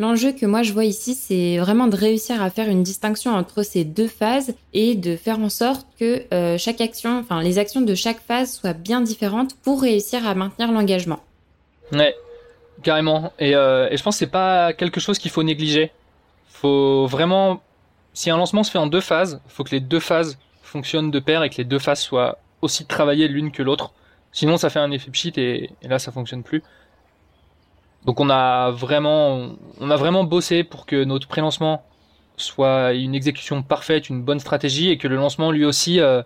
L'enjeu 0.00 0.32
que 0.32 0.44
moi 0.44 0.62
je 0.62 0.72
vois 0.72 0.84
ici, 0.84 1.14
c'est 1.14 1.58
vraiment 1.58 1.86
de 1.86 1.96
réussir 1.96 2.42
à 2.42 2.50
faire 2.50 2.68
une 2.68 2.82
distinction 2.82 3.32
entre 3.32 3.62
ces 3.62 3.84
deux 3.84 4.08
phases 4.08 4.54
et 4.72 4.96
de 4.96 5.14
faire 5.14 5.38
en 5.38 5.48
sorte 5.48 5.86
que 6.00 6.22
euh, 6.34 6.58
chaque 6.58 6.80
action, 6.80 7.20
enfin 7.20 7.40
les 7.40 7.58
actions 7.58 7.80
de 7.80 7.94
chaque 7.94 8.20
phase 8.20 8.52
soient 8.54 8.72
bien 8.72 9.00
différentes 9.00 9.54
pour 9.62 9.82
réussir 9.82 10.26
à 10.26 10.34
maintenir 10.34 10.72
l'engagement. 10.72 11.20
Ouais, 11.92 12.14
carrément. 12.82 13.32
Et, 13.38 13.54
euh, 13.54 13.88
et 13.88 13.96
je 13.96 14.02
pense 14.02 14.16
que 14.16 14.18
c'est 14.20 14.26
pas 14.26 14.72
quelque 14.72 14.98
chose 14.98 15.18
qu'il 15.18 15.30
faut 15.30 15.44
négliger. 15.44 15.92
Faut 16.48 17.06
vraiment, 17.06 17.62
si 18.14 18.30
un 18.30 18.36
lancement 18.36 18.64
se 18.64 18.72
fait 18.72 18.78
en 18.78 18.88
deux 18.88 19.00
phases, 19.00 19.40
faut 19.46 19.62
que 19.62 19.70
les 19.70 19.80
deux 19.80 20.00
phases 20.00 20.38
fonctionnent 20.62 21.12
de 21.12 21.20
pair 21.20 21.44
et 21.44 21.50
que 21.50 21.56
les 21.58 21.64
deux 21.64 21.78
phases 21.78 22.00
soient 22.00 22.38
aussi 22.62 22.84
travaillées 22.84 23.28
l'une 23.28 23.52
que 23.52 23.62
l'autre. 23.62 23.92
Sinon, 24.32 24.56
ça 24.56 24.70
fait 24.70 24.80
un 24.80 24.90
effet 24.90 25.12
pchit 25.12 25.32
et, 25.36 25.70
et 25.82 25.88
là, 25.88 26.00
ça 26.00 26.10
fonctionne 26.10 26.42
plus. 26.42 26.64
Donc 28.04 28.20
on 28.20 28.28
a 28.30 28.70
vraiment, 28.70 29.50
on 29.80 29.90
a 29.90 29.96
vraiment 29.96 30.24
bossé 30.24 30.62
pour 30.62 30.86
que 30.86 31.04
notre 31.04 31.26
pré-lancement 31.26 31.82
soit 32.36 32.92
une 32.92 33.14
exécution 33.14 33.62
parfaite, 33.62 34.08
une 34.08 34.22
bonne 34.22 34.40
stratégie 34.40 34.90
et 34.90 34.98
que 34.98 35.08
le 35.08 35.16
lancement 35.16 35.50
lui 35.50 35.64
aussi 35.64 36.00
euh, 36.00 36.22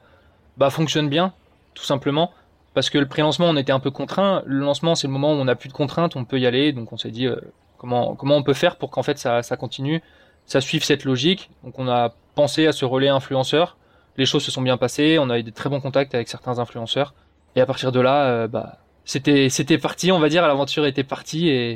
bah, 0.56 0.70
fonctionne 0.70 1.08
bien, 1.08 1.32
tout 1.74 1.84
simplement. 1.84 2.32
Parce 2.74 2.90
que 2.90 2.98
le 2.98 3.06
pré-lancement, 3.06 3.46
on 3.46 3.56
était 3.56 3.72
un 3.72 3.80
peu 3.80 3.90
contraint. 3.90 4.42
Le 4.46 4.60
lancement, 4.60 4.94
c'est 4.94 5.06
le 5.06 5.12
moment 5.12 5.32
où 5.32 5.36
on 5.36 5.44
n'a 5.44 5.56
plus 5.56 5.68
de 5.68 5.74
contraintes, 5.74 6.16
on 6.16 6.24
peut 6.24 6.38
y 6.38 6.46
aller. 6.46 6.72
Donc 6.72 6.92
on 6.92 6.96
s'est 6.96 7.10
dit 7.10 7.26
euh, 7.26 7.36
comment 7.76 8.14
comment 8.14 8.36
on 8.36 8.42
peut 8.42 8.54
faire 8.54 8.76
pour 8.76 8.90
qu'en 8.90 9.02
fait 9.02 9.18
ça, 9.18 9.42
ça 9.42 9.56
continue, 9.56 10.02
ça 10.46 10.60
suive 10.60 10.84
cette 10.84 11.04
logique. 11.04 11.50
Donc 11.64 11.78
on 11.78 11.88
a 11.88 12.14
pensé 12.34 12.66
à 12.66 12.72
ce 12.72 12.84
relais 12.84 13.08
influenceur. 13.08 13.76
Les 14.16 14.26
choses 14.26 14.42
se 14.42 14.50
sont 14.50 14.62
bien 14.62 14.76
passées, 14.76 15.18
on 15.20 15.30
a 15.30 15.38
eu 15.38 15.44
des 15.44 15.52
très 15.52 15.70
bons 15.70 15.80
contacts 15.80 16.14
avec 16.14 16.28
certains 16.28 16.58
influenceurs. 16.58 17.14
Et 17.54 17.60
à 17.60 17.66
partir 17.66 17.92
de 17.92 18.00
là, 18.00 18.24
euh, 18.24 18.48
bah 18.48 18.78
c'était 19.08 19.48
c'était 19.48 19.78
parti, 19.78 20.12
on 20.12 20.20
va 20.20 20.28
dire, 20.28 20.46
l'aventure 20.46 20.84
était 20.84 21.02
partie 21.02 21.48
et, 21.48 21.70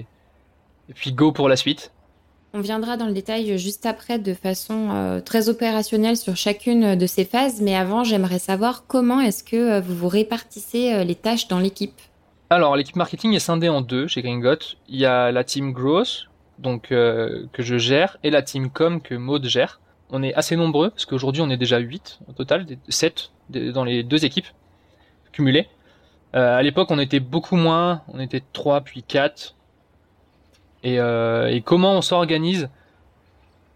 et 0.91 0.95
puis 0.95 1.13
go 1.13 1.33
pour 1.33 1.49
la 1.49 1.57
suite. 1.57 1.91
On 2.53 2.61
viendra 2.61 2.99
dans 2.99 3.07
le 3.07 3.15
détail 3.15 3.57
juste 3.57 3.87
après 3.87 4.19
de 4.19 4.35
façon 4.35 4.91
euh, 4.91 5.21
très 5.21 5.49
opérationnelle 5.49 6.19
sur 6.19 6.37
chacune 6.37 6.95
de 6.95 7.07
ces 7.07 7.25
phases, 7.25 7.63
mais 7.63 7.75
avant 7.75 8.05
j'aimerais 8.05 8.39
savoir 8.39 8.87
comment 8.87 9.21
est-ce 9.21 9.43
que 9.43 9.57
euh, 9.57 9.81
vous 9.81 9.97
vous 9.97 10.09
répartissez 10.09 10.93
euh, 10.93 11.05
les 11.05 11.15
tâches 11.15 11.49
dans 11.49 11.59
l'équipe. 11.59 11.99
Alors 12.51 12.77
l'équipe 12.77 12.97
marketing 12.97 13.33
est 13.33 13.39
scindée 13.39 13.71
en 13.71 13.81
deux 13.81 14.07
chez 14.09 14.21
Gringot. 14.21 14.77
Il 14.89 14.99
y 14.99 15.07
a 15.07 15.33
la 15.33 15.43
team 15.43 15.73
growth, 15.73 16.29
donc 16.59 16.89
que 16.89 17.49
je 17.59 17.79
gère, 17.79 18.19
et 18.23 18.29
la 18.29 18.43
team 18.43 18.69
com 18.69 19.01
que 19.01 19.15
Maud 19.15 19.47
gère. 19.47 19.81
On 20.11 20.23
est 20.23 20.35
assez 20.35 20.55
nombreux 20.55 20.91
parce 20.91 21.07
qu'aujourd'hui 21.07 21.41
on 21.41 21.49
est 21.49 21.57
déjà 21.57 21.79
8 21.79 22.21
au 22.29 22.33
total, 22.33 22.67
7 22.91 23.31
dans 23.49 23.85
les 23.85 24.03
deux 24.03 24.27
équipes 24.27 24.49
cumulées. 25.33 25.67
Euh, 26.35 26.57
à 26.57 26.63
l'époque, 26.63 26.91
on 26.91 26.99
était 26.99 27.21
beaucoup 27.21 27.57
moins, 27.57 28.03
on 28.09 28.19
était 28.21 28.43
3 28.53 28.81
puis 28.83 29.03
4. 29.03 29.55
Et, 30.85 30.99
euh, 30.99 31.49
et 31.49 31.61
comment 31.61 31.95
on 31.95 32.03
s'organise? 32.03 32.69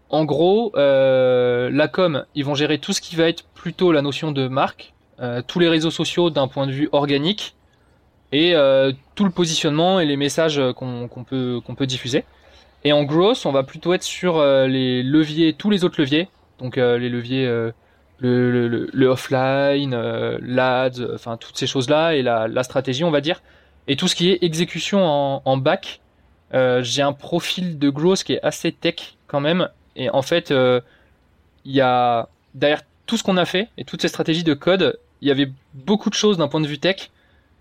En 0.09 0.23
gros, 0.23 0.71
euh, 0.75 1.69
la 1.71 1.87
com, 1.87 2.25
ils 2.33 2.45
vont 2.45 2.55
gérer 2.55 2.79
tout 2.79 2.93
ce 2.93 3.01
qui 3.01 3.15
va 3.15 3.27
être 3.27 3.43
plutôt 3.53 3.91
la 3.91 4.01
notion 4.01 4.31
de 4.31 4.47
marque, 4.47 4.93
euh, 5.19 5.41
tous 5.45 5.59
les 5.59 5.67
réseaux 5.67 5.91
sociaux 5.91 6.29
d'un 6.29 6.47
point 6.47 6.65
de 6.65 6.71
vue 6.71 6.89
organique, 6.93 7.55
et 8.31 8.55
euh, 8.55 8.91
tout 9.15 9.25
le 9.25 9.31
positionnement 9.31 9.99
et 9.99 10.05
les 10.05 10.17
messages 10.17 10.61
qu'on 10.75 11.09
peut, 11.27 11.61
peut 11.77 11.85
diffuser. 11.85 12.23
Et 12.83 12.93
en 12.93 13.03
growth, 13.03 13.45
on 13.45 13.51
va 13.51 13.63
plutôt 13.63 13.93
être 13.93 14.03
sur 14.03 14.41
les 14.41 15.03
leviers, 15.03 15.53
tous 15.53 15.69
les 15.69 15.83
autres 15.83 15.99
leviers, 15.99 16.29
donc 16.59 16.77
les 16.77 17.09
leviers 17.09 17.71
le, 18.19 18.67
le, 18.67 18.89
le 18.91 19.07
offline, 19.07 19.93
euh, 19.93 20.37
l'ads, 20.41 20.99
enfin 21.13 21.37
toutes 21.37 21.57
ces 21.57 21.67
choses-là 21.67 22.15
et 22.15 22.21
la, 22.21 22.47
la, 22.47 22.63
stratégie, 22.63 23.03
on 23.03 23.11
va 23.11 23.21
dire. 23.21 23.41
Et 23.87 23.95
tout 23.95 24.07
ce 24.07 24.15
qui 24.15 24.29
est 24.31 24.39
exécution 24.41 25.05
en, 25.05 25.41
en 25.45 25.57
back, 25.57 26.01
euh, 26.53 26.81
j'ai 26.83 27.01
un 27.01 27.13
profil 27.13 27.77
de 27.77 27.89
growth 27.89 28.23
qui 28.23 28.33
est 28.33 28.43
assez 28.43 28.71
tech 28.71 29.17
quand 29.27 29.39
même. 29.39 29.69
Et 29.95 30.09
en 30.09 30.21
fait, 30.21 30.51
euh, 30.51 30.81
il 31.65 31.73
y 31.73 31.81
a 31.81 32.29
derrière 32.53 32.81
tout 33.05 33.17
ce 33.17 33.23
qu'on 33.23 33.37
a 33.37 33.45
fait 33.45 33.69
et 33.77 33.83
toutes 33.83 34.01
ces 34.01 34.07
stratégies 34.07 34.43
de 34.43 34.53
code, 34.53 34.99
il 35.21 35.27
y 35.27 35.31
avait 35.31 35.51
beaucoup 35.73 36.09
de 36.09 36.15
choses 36.15 36.37
d'un 36.37 36.47
point 36.47 36.61
de 36.61 36.67
vue 36.67 36.79
tech 36.79 37.09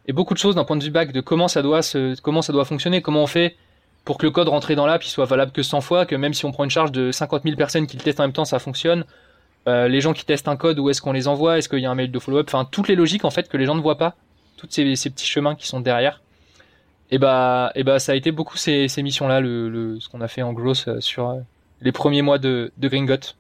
et 0.07 0.13
beaucoup 0.13 0.35
de 0.35 0.39
choses 0.39 0.55
d'un 0.55 0.65
point 0.65 0.77
de 0.77 0.85
vue 0.85 0.91
back 0.91 1.13
de 1.13 1.21
comment 1.21 1.49
ça 1.49 1.63
doit 1.63 1.83
se, 1.83 2.19
comment 2.21 2.43
ça 2.43 2.53
doit 2.53 2.65
fonctionner, 2.65 3.03
comment 3.03 3.23
on 3.23 3.27
fait 3.27 3.57
pour 4.05 4.19
que 4.19 4.27
le 4.27 4.31
code 4.31 4.49
rentré 4.49 4.77
dans 4.77 4.87
l'app 4.87 5.03
soit 5.03 5.25
valable 5.25 5.51
que 5.51 5.63
100 5.63 5.81
fois, 5.81 6.07
que 6.07 6.15
même 6.15 6.33
si 6.33 6.45
on 6.45 6.53
prend 6.53 6.63
une 6.65 6.71
charge 6.71 6.93
de 6.93 7.11
50 7.11 7.43
000 7.43 7.57
personnes 7.57 7.89
qui 7.89 7.97
le 7.97 8.03
testent 8.03 8.21
en 8.21 8.25
même 8.25 8.33
temps, 8.33 8.45
ça 8.45 8.61
fonctionne. 8.61 9.05
Euh, 9.69 9.89
les 9.89 10.01
gens 10.01 10.13
qui 10.13 10.25
testent 10.25 10.49
un 10.49 10.57
code, 10.57 10.79
où 10.79 10.91
est-ce 10.91 11.01
qu'on 11.01 11.13
les 11.13 11.29
envoie? 11.29 11.59
Est-ce 11.59 11.69
qu'il 11.69 11.81
y 11.81 11.87
a 11.87 11.91
un 11.91 11.95
mail 11.95 12.11
de 12.11 12.19
follow-up? 12.19 12.47
Enfin, 12.49 12.67
toutes 12.71 12.89
les 12.89 12.95
logiques 12.95 13.25
en 13.25 13.31
fait 13.31 13.49
que 13.49 13.57
les 13.57 13.67
gens 13.67 13.75
ne 13.75 13.81
voient 13.81 13.99
pas 13.99 14.17
tous 14.57 14.69
ces, 14.71 14.85
petits 15.11 15.27
chemins 15.27 15.55
qui 15.55 15.67
sont 15.67 15.81
derrière. 15.81 16.23
Et 17.11 17.19
bah, 17.19 17.73
et 17.75 17.85
bah, 17.85 17.99
ça 17.99 18.13
a 18.13 18.15
été 18.15 18.33
beaucoup 18.33 18.57
ces, 18.57 18.89
missions-là, 18.99 19.41
le, 19.41 19.99
ce 20.01 20.09
qu'on 20.09 20.21
a 20.21 20.29
fait 20.29 20.43
en 20.43 20.53
gros 20.53 20.75
sur 20.75 21.37
les 21.81 21.93
premiers 21.93 22.23
mois 22.23 22.39
de, 22.39 22.73
de 22.79 22.89
Gringot. 22.89 23.35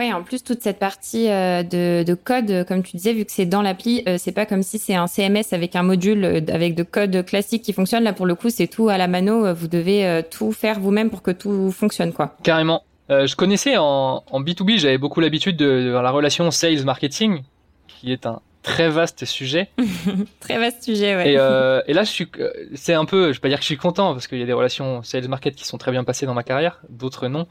Oui, 0.00 0.10
en 0.14 0.22
plus, 0.22 0.42
toute 0.42 0.62
cette 0.62 0.78
partie 0.78 1.28
euh, 1.28 1.62
de, 1.62 2.14
code, 2.14 2.64
comme 2.66 2.82
tu 2.82 2.96
disais, 2.96 3.12
vu 3.12 3.26
que 3.26 3.32
c'est 3.32 3.44
dans 3.44 3.60
l'appli, 3.60 4.02
euh, 4.08 4.16
c'est 4.18 4.32
pas 4.32 4.46
comme 4.46 4.62
si 4.62 4.78
c'est 4.78 4.94
un 4.94 5.06
CMS 5.06 5.52
avec 5.52 5.76
un 5.76 5.82
module 5.82 6.24
euh, 6.24 6.40
avec 6.48 6.74
de 6.74 6.82
code 6.82 7.22
classique 7.26 7.62
qui 7.62 7.74
fonctionne. 7.74 8.02
Là, 8.04 8.14
pour 8.14 8.24
le 8.24 8.34
coup, 8.34 8.48
c'est 8.48 8.66
tout 8.66 8.88
à 8.88 8.96
la 8.96 9.08
mano. 9.08 9.52
Vous 9.52 9.68
devez 9.68 10.22
tout 10.30 10.52
faire 10.52 10.80
vous-même 10.80 11.10
pour 11.10 11.20
que 11.20 11.30
tout 11.30 11.70
fonctionne, 11.70 12.14
quoi. 12.14 12.34
Carrément. 12.42 12.82
Je 13.10 13.34
connaissais 13.36 13.76
en, 13.76 14.22
B2B, 14.32 14.78
j'avais 14.78 14.98
beaucoup 14.98 15.20
l'habitude 15.20 15.56
de, 15.56 15.90
la 15.92 16.10
relation 16.10 16.50
sales-marketing, 16.50 17.42
qui 17.88 18.12
est 18.12 18.26
un 18.26 18.40
très 18.62 18.88
vaste 18.88 19.24
sujet. 19.24 19.68
très 20.40 20.58
vaste 20.58 20.84
sujet, 20.84 21.16
ouais. 21.16 21.32
Et, 21.32 21.90
et 21.90 21.94
là, 21.94 22.04
je 22.04 22.10
suis, 22.10 22.30
c'est 22.74 22.94
un 22.94 23.04
peu, 23.04 23.32
je 23.32 23.38
vais 23.38 23.40
pas 23.40 23.48
dire 23.48 23.58
que 23.58 23.64
je 23.64 23.68
suis 23.68 23.76
content 23.76 24.12
parce 24.12 24.26
qu'il 24.26 24.38
y 24.38 24.42
a 24.42 24.46
des 24.46 24.52
relations 24.52 25.02
sales-market 25.02 25.54
qui 25.54 25.66
sont 25.66 25.78
très 25.78 25.90
bien 25.90 26.04
passées 26.04 26.26
dans 26.26 26.34
ma 26.34 26.42
carrière, 26.44 26.80
d'autres 26.88 27.28
non. 27.28 27.46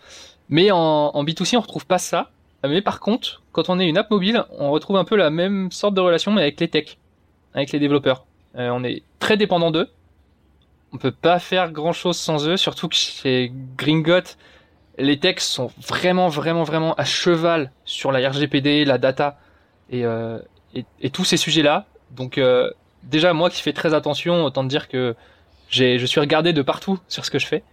Mais 0.49 0.71
en, 0.71 0.77
en 0.77 1.23
B2C, 1.23 1.57
on 1.57 1.61
retrouve 1.61 1.85
pas 1.85 1.99
ça. 1.99 2.31
Mais 2.67 2.81
par 2.81 2.99
contre, 2.99 3.41
quand 3.51 3.69
on 3.69 3.79
est 3.79 3.87
une 3.87 3.97
app 3.97 4.11
mobile, 4.11 4.43
on 4.57 4.71
retrouve 4.71 4.97
un 4.97 5.05
peu 5.05 5.15
la 5.15 5.29
même 5.29 5.71
sorte 5.71 5.93
de 5.93 6.01
relation 6.01 6.31
mais 6.31 6.41
avec 6.41 6.59
les 6.59 6.67
techs, 6.67 6.97
avec 7.53 7.71
les 7.71 7.79
développeurs. 7.79 8.25
Euh, 8.55 8.69
on 8.69 8.83
est 8.83 9.03
très 9.19 9.37
dépendant 9.37 9.71
d'eux. 9.71 9.87
On 10.91 10.97
peut 10.97 11.11
pas 11.11 11.39
faire 11.39 11.71
grand 11.71 11.93
chose 11.93 12.17
sans 12.17 12.47
eux, 12.47 12.57
surtout 12.57 12.89
que 12.89 12.95
chez 12.95 13.53
Gringot, 13.77 14.35
les 14.99 15.19
techs 15.19 15.39
sont 15.39 15.71
vraiment, 15.87 16.27
vraiment, 16.27 16.63
vraiment 16.63 16.93
à 16.95 17.05
cheval 17.05 17.71
sur 17.85 18.11
la 18.11 18.29
RGPD, 18.29 18.85
la 18.85 18.97
data 18.97 19.39
et, 19.89 20.05
euh, 20.05 20.39
et, 20.73 21.09
tous 21.09 21.25
ces 21.25 21.37
sujets-là. 21.37 21.85
Donc 22.11 22.37
euh, 22.37 22.69
déjà 23.03 23.33
moi 23.33 23.49
qui 23.49 23.61
fais 23.61 23.73
très 23.73 23.93
attention, 23.93 24.43
autant 24.45 24.63
dire 24.63 24.87
que 24.87 25.15
je 25.69 26.05
suis 26.05 26.19
regardé 26.19 26.53
de 26.53 26.61
partout 26.61 26.99
sur 27.07 27.25
ce 27.25 27.31
que 27.31 27.39
je 27.39 27.47
fais. 27.47 27.63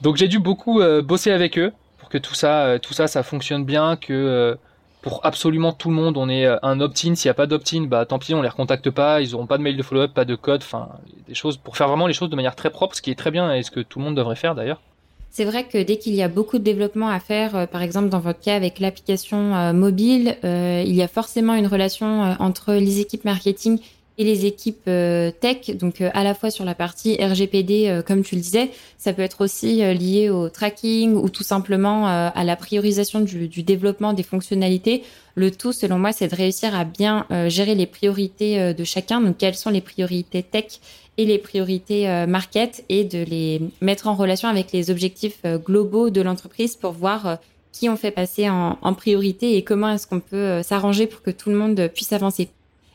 Donc 0.00 0.16
j'ai 0.16 0.28
dû 0.28 0.38
beaucoup 0.38 0.80
bosser 1.02 1.30
avec 1.30 1.58
eux 1.58 1.72
que 2.10 2.18
tout 2.18 2.34
ça, 2.34 2.64
euh, 2.66 2.78
tout 2.78 2.92
ça, 2.92 3.06
ça 3.06 3.22
fonctionne 3.22 3.64
bien, 3.64 3.96
que 3.96 4.12
euh, 4.12 4.54
pour 5.00 5.24
absolument 5.24 5.72
tout 5.72 5.88
le 5.88 5.94
monde, 5.94 6.18
on 6.18 6.28
est 6.28 6.44
euh, 6.44 6.58
un 6.62 6.80
opt-in. 6.80 7.14
S'il 7.14 7.28
n'y 7.28 7.30
a 7.30 7.34
pas 7.34 7.46
d'opt-in, 7.46 7.84
bah 7.84 8.04
tant 8.04 8.18
pis, 8.18 8.34
on 8.34 8.42
les 8.42 8.48
recontacte 8.48 8.90
pas. 8.90 9.22
Ils 9.22 9.34
auront 9.34 9.46
pas 9.46 9.56
de 9.56 9.62
mail 9.62 9.78
de 9.78 9.82
follow-up, 9.82 10.12
pas 10.12 10.26
de 10.26 10.34
code, 10.34 10.62
enfin 10.62 10.90
des 11.26 11.34
choses 11.34 11.56
pour 11.56 11.78
faire 11.78 11.88
vraiment 11.88 12.06
les 12.06 12.12
choses 12.12 12.28
de 12.28 12.36
manière 12.36 12.56
très 12.56 12.70
propre, 12.70 12.94
ce 12.94 13.00
qui 13.00 13.10
est 13.10 13.18
très 13.18 13.30
bien 13.30 13.54
et 13.54 13.62
ce 13.62 13.70
que 13.70 13.80
tout 13.80 13.98
le 13.98 14.04
monde 14.04 14.16
devrait 14.16 14.36
faire 14.36 14.54
d'ailleurs. 14.54 14.82
C'est 15.30 15.44
vrai 15.44 15.64
que 15.64 15.82
dès 15.82 15.96
qu'il 15.96 16.14
y 16.14 16.22
a 16.22 16.28
beaucoup 16.28 16.58
de 16.58 16.64
développement 16.64 17.08
à 17.08 17.20
faire, 17.20 17.68
par 17.68 17.82
exemple 17.82 18.08
dans 18.08 18.18
votre 18.18 18.40
cas 18.40 18.56
avec 18.56 18.80
l'application 18.80 19.72
mobile, 19.72 20.36
il 20.42 20.92
y 20.92 21.02
a 21.02 21.08
forcément 21.08 21.54
une 21.54 21.68
relation 21.68 22.36
entre 22.40 22.74
les 22.74 22.98
équipes 22.98 23.24
marketing 23.24 23.78
et 24.20 24.24
les 24.24 24.44
équipes 24.44 24.82
euh, 24.86 25.30
tech, 25.30 25.70
donc 25.70 26.02
euh, 26.02 26.10
à 26.12 26.24
la 26.24 26.34
fois 26.34 26.50
sur 26.50 26.66
la 26.66 26.74
partie 26.74 27.16
RGPD, 27.16 27.88
euh, 27.88 28.02
comme 28.02 28.22
tu 28.22 28.34
le 28.34 28.42
disais, 28.42 28.70
ça 28.98 29.14
peut 29.14 29.22
être 29.22 29.40
aussi 29.40 29.76
lié 29.94 30.28
au 30.28 30.50
tracking 30.50 31.14
ou 31.14 31.30
tout 31.30 31.42
simplement 31.42 32.06
à 32.06 32.44
la 32.44 32.54
priorisation 32.54 33.20
du, 33.20 33.48
développement 33.62 34.12
des 34.12 34.22
fonctionnalités. 34.22 35.04
Le 35.36 35.50
tout, 35.50 35.72
selon 35.72 35.98
moi, 35.98 36.12
c'est 36.12 36.28
de 36.28 36.36
réussir 36.36 36.74
à 36.74 36.84
bien 36.84 37.26
gérer 37.48 37.74
les 37.74 37.86
priorités 37.86 38.74
de 38.74 38.84
chacun. 38.84 39.22
Donc, 39.22 39.38
quelles 39.38 39.54
sont 39.54 39.70
les 39.70 39.80
priorités 39.80 40.42
tech 40.42 40.80
les 41.24 41.38
priorités 41.38 42.06
market 42.26 42.84
et 42.88 43.04
de 43.04 43.22
les 43.22 43.60
mettre 43.80 44.08
en 44.08 44.14
relation 44.14 44.48
avec 44.48 44.72
les 44.72 44.90
objectifs 44.90 45.42
globaux 45.64 46.10
de 46.10 46.20
l'entreprise 46.20 46.76
pour 46.76 46.92
voir 46.92 47.38
qui 47.72 47.88
on 47.88 47.96
fait 47.96 48.10
passer 48.10 48.48
en, 48.48 48.94
priorité 48.94 49.56
et 49.56 49.62
comment 49.62 49.90
est-ce 49.90 50.06
qu'on 50.06 50.20
peut 50.20 50.62
s'arranger 50.62 51.06
pour 51.06 51.22
que 51.22 51.30
tout 51.30 51.50
le 51.50 51.56
monde 51.56 51.90
puisse 51.94 52.12
avancer. 52.12 52.48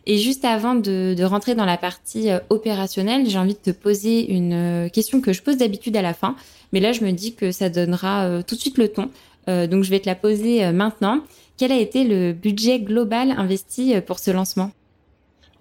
Et 0.07 0.17
juste 0.17 0.45
avant 0.45 0.75
de, 0.75 1.23
rentrer 1.23 1.55
dans 1.55 1.65
la 1.65 1.77
partie 1.77 2.29
euh, 2.29 2.39
opérationnelle, 2.49 3.27
j'ai 3.27 3.39
envie 3.39 3.55
de 3.55 3.71
te 3.71 3.71
poser 3.71 4.31
une 4.31 4.53
euh, 4.85 4.89
question 4.89 5.19
que 5.19 5.33
je 5.33 5.41
pose 5.41 5.57
d'habitude 5.57 5.97
à 5.97 6.01
la 6.01 6.13
fin, 6.13 6.35
mais 6.73 6.79
là 6.79 6.91
je 6.91 7.03
me 7.03 7.11
dis 7.11 7.33
que 7.33 7.51
ça 7.51 7.69
donnera 7.69 8.25
euh, 8.25 8.41
tout 8.45 8.55
de 8.55 8.59
suite 8.59 8.77
le 8.77 8.89
ton. 8.89 9.09
donc 9.47 9.83
je 9.83 9.89
vais 9.89 9.99
te 9.99 10.07
la 10.07 10.15
poser 10.15 10.71
maintenant. 10.71 11.21
Quel 11.57 11.71
a 11.71 11.77
été 11.77 12.03
le 12.03 12.33
budget 12.33 12.79
global 12.79 13.31
investi 13.31 13.93
pour 14.05 14.17
ce 14.17 14.31
lancement? 14.31 14.71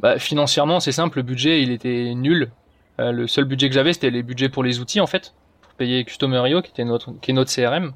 Bah, 0.04 0.18
Financièrement, 0.18 0.78
c'est 0.78 0.92
simple, 0.92 1.18
le 1.18 1.22
budget 1.22 1.62
il 1.62 1.70
était 1.70 2.12
nul. 2.14 2.50
le 2.98 3.26
seul 3.26 3.44
budget 3.44 3.68
que 3.68 3.74
j'avais, 3.74 3.92
c'était 3.92 4.10
les 4.10 4.22
budgets 4.22 4.48
pour 4.48 4.62
les 4.62 4.78
outils 4.78 5.00
en 5.00 5.06
fait, 5.06 5.34
pour 5.62 5.72
payer 5.72 6.04
Customerio, 6.04 6.62
qui 6.62 6.70
était 6.70 6.84
notre, 6.84 7.12
qui 7.20 7.32
est 7.32 7.34
notre 7.34 7.52
CRM, 7.52 7.92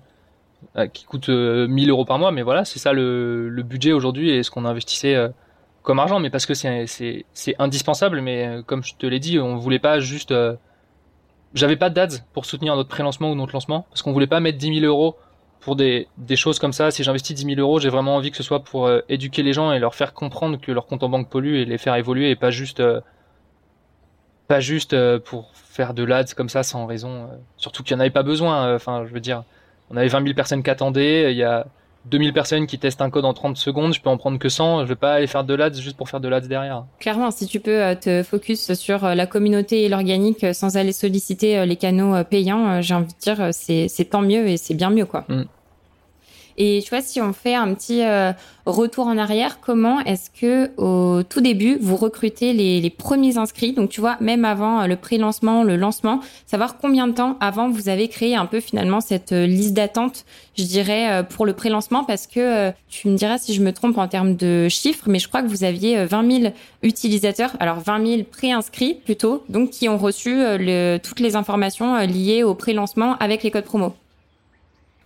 qui 0.93 1.05
coûte 1.05 1.29
1000 1.29 1.91
euros 1.91 2.05
par 2.05 2.19
mois. 2.19 2.33
Mais 2.33 2.43
voilà, 2.43 2.65
c'est 2.65 2.81
ça 2.81 2.93
le, 2.93 3.49
le 3.49 3.63
budget 3.63 3.93
aujourd'hui 3.93 4.31
et 4.31 4.43
ce 4.43 4.51
qu'on 4.51 4.65
investissait 4.65 5.31
comme 5.89 6.01
argent, 6.01 6.21
mais 6.21 6.29
parce 6.29 6.45
que 6.45 6.53
c'est 6.53 7.25
indispensable. 7.59 8.21
Mais 8.21 8.47
euh, 8.47 8.63
comme 8.63 8.85
je 8.85 8.95
te 8.95 9.07
l'ai 9.07 9.21
dit, 9.21 9.39
on 9.39 9.57
voulait 9.57 9.79
pas 9.79 10.01
juste. 10.01 10.33
Euh, 10.33 10.55
j'avais 11.55 11.77
pas 11.77 11.89
d'ads 11.89 12.21
pour 12.35 12.45
soutenir 12.45 12.77
notre 12.77 12.91
pré-lancement 12.91 13.31
ou 13.31 13.35
notre 13.35 13.55
lancement, 13.55 13.87
parce 13.89 14.03
qu'on 14.03 14.13
voulait 14.13 14.27
pas 14.27 14.39
mettre 14.39 14.59
10 14.59 14.81
000 14.81 14.87
euros 14.87 15.17
pour 15.61 15.77
des, 15.77 16.09
des 16.17 16.37
choses 16.37 16.59
comme 16.59 16.73
ça. 16.73 16.91
Si 16.91 17.03
j'investis 17.03 17.35
10 17.37 17.55
000 17.55 17.61
euros, 17.61 17.79
j'ai 17.79 17.89
vraiment 17.89 18.17
envie 18.17 18.31
que 18.31 18.37
ce 18.37 18.43
soit 18.43 18.65
pour 18.65 18.87
euh, 18.87 19.01
éduquer 19.09 19.43
les 19.43 19.53
gens 19.53 19.73
et 19.73 19.79
leur 19.79 19.95
faire 19.95 20.15
comprendre 20.15 20.61
que 20.61 20.73
leur 20.73 20.87
compte 20.87 21.03
en 21.03 21.09
banque 21.09 21.29
pollue 21.29 21.57
et 21.57 21.65
les 21.65 21.79
faire 21.79 21.95
évoluer 21.95 22.31
et 22.31 22.37
pas 22.37 22.51
juste. 22.51 22.83
pas 24.47 24.61
juste 24.61 24.97
pour 25.21 25.51
faire 25.55 25.95
de 25.95 26.05
l'ads 26.05 26.35
comme 26.37 26.49
ça 26.49 26.63
sans 26.63 26.87
raison. 26.87 27.29
surtout 27.57 27.83
qu'il 27.83 27.95
n'y 27.97 27.99
en 27.99 28.01
avait 28.01 28.11
pas 28.11 28.23
besoin. 28.23 28.75
Enfin, 28.75 29.05
je 29.07 29.13
veux 29.13 29.21
dire, 29.21 29.45
on 29.91 29.97
avait 29.97 30.09
20 30.09 30.23
000 30.23 30.35
personnes 30.35 30.63
qui 30.63 30.71
attendaient. 30.71 31.33
Il 31.33 31.37
y 31.37 31.43
a 31.45 31.67
2000 32.11 32.33
personnes 32.33 32.67
qui 32.67 32.79
testent 32.79 33.03
un 33.03 33.11
code 33.11 33.25
en 33.25 33.35
30 33.35 33.57
secondes, 33.57 33.95
je 33.95 34.01
peux 34.01 34.11
en 34.11 34.17
prendre 34.17 34.39
que 34.39 34.49
100, 34.49 34.85
je 34.85 34.89
vais 34.89 34.97
pas 34.97 35.15
aller 35.15 35.27
faire 35.27 35.45
de 35.45 35.55
l'ads 35.55 35.73
juste 35.73 35.97
pour 35.97 36.09
faire 36.09 36.21
de 36.21 36.29
l'ads 36.29 36.41
derrière. 36.41 36.85
Clairement, 36.99 37.31
si 37.31 37.47
tu 37.47 37.61
peux 37.61 37.83
euh, 37.83 37.95
te 37.95 38.23
focus 38.23 38.73
sur 38.75 39.05
euh, 39.05 39.15
la 39.15 39.27
communauté 39.27 39.85
et 39.85 39.89
l'organique 39.89 40.45
euh, 40.45 40.53
sans 40.53 40.77
aller 40.77 40.93
solliciter 40.93 41.67
les 41.67 41.77
canaux 41.77 42.23
payants, 42.25 42.81
j'ai 42.81 42.95
envie 42.95 43.13
de 43.13 43.19
dire 43.21 43.49
c'est 43.53 44.11
tant 44.11 44.23
mieux 44.23 44.49
et 44.49 44.57
c'est 44.57 44.75
bien 44.75 44.91
mieux 44.91 45.07
quoi. 45.07 45.25
Mm. 45.29 45.43
Et 46.61 46.81
tu 46.83 46.91
vois, 46.91 47.01
si 47.01 47.21
on 47.21 47.33
fait 47.33 47.55
un 47.55 47.73
petit 47.73 48.03
euh, 48.03 48.33
retour 48.67 49.07
en 49.07 49.17
arrière, 49.17 49.61
comment 49.61 50.01
est-ce 50.01 50.29
que 50.29 50.73
au 50.77 51.23
tout 51.23 51.41
début 51.41 51.79
vous 51.81 51.95
recrutez 51.95 52.53
les, 52.53 52.91
premiers 52.91 53.39
inscrits? 53.39 53.73
Donc 53.73 53.91
tu 53.91 54.01
vois, 54.01 54.17
même 54.21 54.45
avant 54.45 54.81
euh, 54.81 54.87
le 54.89 54.97
pré-lancement, 54.97 55.63
le 55.63 55.77
lancement, 55.77 56.21
savoir 56.47 56.77
combien 56.79 57.07
de 57.07 57.13
temps 57.13 57.37
avant 57.39 57.71
vous 57.71 57.89
avez 57.89 58.09
créé 58.09 58.35
un 58.35 58.47
peu 58.47 58.59
finalement 58.59 59.01
cette 59.01 59.31
euh, 59.31 59.47
liste 59.47 59.73
d'attente, 59.73 60.25
je 60.57 60.65
dirais 60.65 61.25
pour 61.29 61.47
le 61.47 61.53
pré-lancement, 61.53 62.03
parce 62.03 62.27
que 62.27 62.73
tu 62.89 63.07
me 63.07 63.17
diras 63.17 63.39
si 63.39 63.55
je 63.55 63.63
me 63.63 63.73
trompe 63.73 63.97
en 63.97 64.09
termes 64.09 64.35
de 64.35 64.69
chiffres, 64.69 65.05
mais 65.07 65.21
je 65.21 65.29
crois 65.29 65.43
que 65.43 65.47
vous 65.47 65.63
aviez 65.63 66.05
20 66.05 66.41
000 66.41 66.55
utilisateurs, 66.83 67.53
alors 67.61 67.79
20 67.79 68.05
000 68.05 68.23
pré-inscrits 68.25 68.95
plutôt, 68.95 69.45
donc 69.49 69.71
qui 69.71 69.89
ont 69.89 69.99
reçu 69.99 70.43
toutes 71.05 71.21
les 71.21 71.37
informations 71.37 71.97
liées 71.99 72.43
au 72.43 72.57
pré-lancement 72.57 73.17
avec 73.19 73.45
les 73.45 73.53
codes 73.53 73.67
promo. 73.67 73.95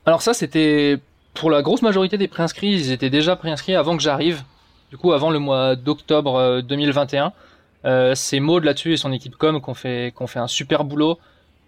Alors 0.06 0.22
ça, 0.22 0.32
c'était 0.32 0.98
pour 1.34 1.50
la 1.50 1.62
grosse 1.62 1.82
majorité 1.82 2.18
des 2.18 2.28
préinscrits, 2.28 2.72
ils 2.72 2.92
étaient 2.92 3.10
déjà 3.10 3.36
préinscrits 3.36 3.74
avant 3.74 3.96
que 3.96 4.02
j'arrive. 4.02 4.42
Du 4.90 4.98
coup, 4.98 5.12
avant 5.12 5.30
le 5.30 5.38
mois 5.38 5.76
d'octobre 5.76 6.60
2021. 6.60 7.26
Euh, 7.26 7.30
euh, 7.84 8.14
c'est 8.14 8.40
Maud 8.40 8.62
là-dessus 8.64 8.92
et 8.92 8.96
son 8.96 9.10
équipe 9.10 9.36
com 9.36 9.60
qui 9.60 9.68
ont 9.68 9.74
fait, 9.74 10.12
fait 10.26 10.38
un 10.38 10.46
super 10.46 10.84
boulot. 10.84 11.18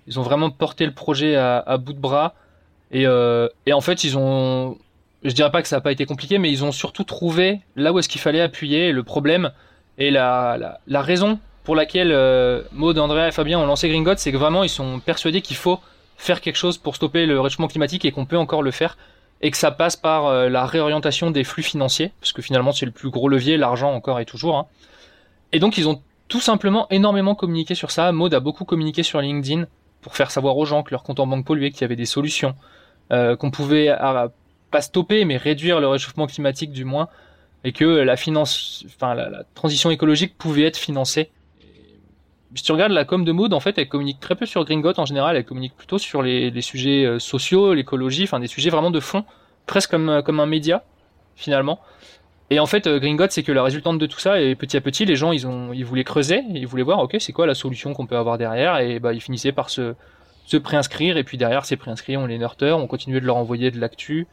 Ils 0.06 0.20
ont 0.20 0.22
vraiment 0.22 0.50
porté 0.50 0.84
le 0.84 0.92
projet 0.92 1.34
à, 1.36 1.76
bout 1.78 1.94
de 1.94 1.98
bras. 1.98 2.34
Et, 2.90 3.06
euh, 3.06 3.48
et, 3.66 3.72
en 3.72 3.80
fait, 3.80 4.04
ils 4.04 4.18
ont, 4.18 4.76
je 5.24 5.32
dirais 5.32 5.50
pas 5.50 5.62
que 5.62 5.68
ça 5.68 5.76
n'a 5.76 5.80
pas 5.80 5.92
été 5.92 6.04
compliqué, 6.04 6.38
mais 6.38 6.52
ils 6.52 6.62
ont 6.62 6.72
surtout 6.72 7.04
trouvé 7.04 7.60
là 7.76 7.92
où 7.92 7.98
est-ce 7.98 8.08
qu'il 8.08 8.20
fallait 8.20 8.42
appuyer 8.42 8.92
le 8.92 9.02
problème 9.02 9.50
et 9.96 10.10
la, 10.10 10.56
la, 10.58 10.80
la 10.86 11.02
raison 11.02 11.38
pour 11.64 11.74
laquelle 11.74 12.12
euh, 12.12 12.62
Maud, 12.72 12.98
Andrea 12.98 13.28
et 13.28 13.32
Fabien 13.32 13.58
ont 13.58 13.66
lancé 13.66 13.88
Gringot, 13.88 14.16
c'est 14.16 14.30
que 14.30 14.36
vraiment 14.36 14.62
ils 14.62 14.68
sont 14.68 15.00
persuadés 15.00 15.40
qu'il 15.40 15.56
faut 15.56 15.80
faire 16.16 16.40
quelque 16.40 16.56
chose 16.56 16.78
pour 16.78 16.94
stopper 16.94 17.26
le 17.26 17.40
réchauffement 17.40 17.68
climatique 17.68 18.04
et 18.04 18.12
qu'on 18.12 18.26
peut 18.26 18.36
encore 18.36 18.62
le 18.62 18.70
faire 18.70 18.96
et 19.40 19.50
que 19.50 19.56
ça 19.56 19.70
passe 19.70 19.96
par 19.96 20.26
euh, 20.26 20.48
la 20.48 20.66
réorientation 20.66 21.30
des 21.30 21.44
flux 21.44 21.62
financiers, 21.62 22.12
parce 22.20 22.32
que 22.32 22.42
finalement 22.42 22.72
c'est 22.72 22.86
le 22.86 22.92
plus 22.92 23.10
gros 23.10 23.28
levier, 23.28 23.56
l'argent 23.56 23.92
encore 23.92 24.20
et 24.20 24.24
toujours. 24.24 24.56
Hein. 24.56 24.66
Et 25.52 25.58
donc 25.58 25.78
ils 25.78 25.88
ont 25.88 26.00
tout 26.28 26.40
simplement 26.40 26.86
énormément 26.90 27.34
communiqué 27.34 27.74
sur 27.74 27.90
ça. 27.90 28.10
Maud 28.12 28.32
a 28.34 28.40
beaucoup 28.40 28.64
communiqué 28.64 29.02
sur 29.02 29.20
LinkedIn 29.20 29.66
pour 30.00 30.16
faire 30.16 30.30
savoir 30.30 30.56
aux 30.56 30.64
gens 30.64 30.82
que 30.82 30.90
leur 30.90 31.02
compte 31.02 31.20
en 31.20 31.26
banque 31.26 31.44
polluait, 31.44 31.70
qu'il 31.70 31.82
y 31.82 31.84
avait 31.84 31.96
des 31.96 32.06
solutions, 32.06 32.54
euh, 33.12 33.36
qu'on 33.36 33.50
pouvait 33.50 33.94
pas 34.70 34.80
stopper 34.80 35.24
mais 35.24 35.36
réduire 35.36 35.80
le 35.80 35.88
réchauffement 35.88 36.26
climatique 36.26 36.72
du 36.72 36.84
moins, 36.84 37.08
et 37.64 37.72
que 37.72 37.84
la 37.84 38.16
finance, 38.16 38.84
enfin 38.86 39.14
la 39.14 39.44
transition 39.54 39.90
écologique 39.90 40.36
pouvait 40.36 40.64
être 40.64 40.76
financée 40.76 41.30
si 42.54 42.62
tu 42.62 42.72
regardes 42.72 42.92
la 42.92 43.04
com 43.04 43.24
de 43.24 43.32
Maud, 43.32 43.52
en 43.52 43.60
fait, 43.60 43.78
elle 43.78 43.88
communique 43.88 44.20
très 44.20 44.34
peu 44.34 44.46
sur 44.46 44.64
Gringot 44.64 44.98
en 44.98 45.06
général. 45.06 45.36
Elle 45.36 45.44
communique 45.44 45.76
plutôt 45.76 45.98
sur 45.98 46.22
les, 46.22 46.50
les 46.50 46.62
sujets 46.62 47.04
euh, 47.04 47.18
sociaux, 47.18 47.74
l'écologie, 47.74 48.24
enfin 48.24 48.40
des 48.40 48.46
sujets 48.46 48.70
vraiment 48.70 48.90
de 48.90 49.00
fond, 49.00 49.24
presque 49.66 49.90
comme, 49.90 50.08
euh, 50.08 50.22
comme 50.22 50.40
un 50.40 50.46
média 50.46 50.84
finalement. 51.36 51.80
Et 52.50 52.60
en 52.60 52.66
fait, 52.66 52.86
euh, 52.86 52.98
Gringot, 52.98 53.26
c'est 53.30 53.42
que 53.42 53.52
la 53.52 53.62
résultante 53.62 53.98
de 53.98 54.06
tout 54.06 54.18
ça, 54.18 54.40
et 54.40 54.54
petit 54.54 54.76
à 54.76 54.80
petit, 54.80 55.04
les 55.04 55.16
gens, 55.16 55.32
ils 55.32 55.46
ont, 55.46 55.72
ils 55.72 55.84
voulaient 55.84 56.04
creuser, 56.04 56.42
ils 56.50 56.66
voulaient 56.66 56.82
voir, 56.82 56.98
ok, 57.00 57.16
c'est 57.18 57.32
quoi 57.32 57.46
la 57.46 57.54
solution 57.54 57.94
qu'on 57.94 58.06
peut 58.06 58.16
avoir 58.16 58.38
derrière, 58.38 58.78
et 58.78 58.98
bah, 59.00 59.12
ils 59.12 59.20
finissaient 59.20 59.52
par 59.52 59.70
se, 59.70 59.94
se 60.44 60.56
préinscrire, 60.56 61.16
et 61.16 61.24
puis 61.24 61.38
derrière 61.38 61.64
ces 61.64 61.76
préinscrits, 61.76 62.16
on 62.16 62.26
les 62.26 62.38
nurture, 62.38 62.76
on 62.78 62.86
continuait 62.86 63.20
de 63.20 63.26
leur 63.26 63.36
envoyer 63.36 63.70
de 63.70 63.80
l'actu, 63.80 64.26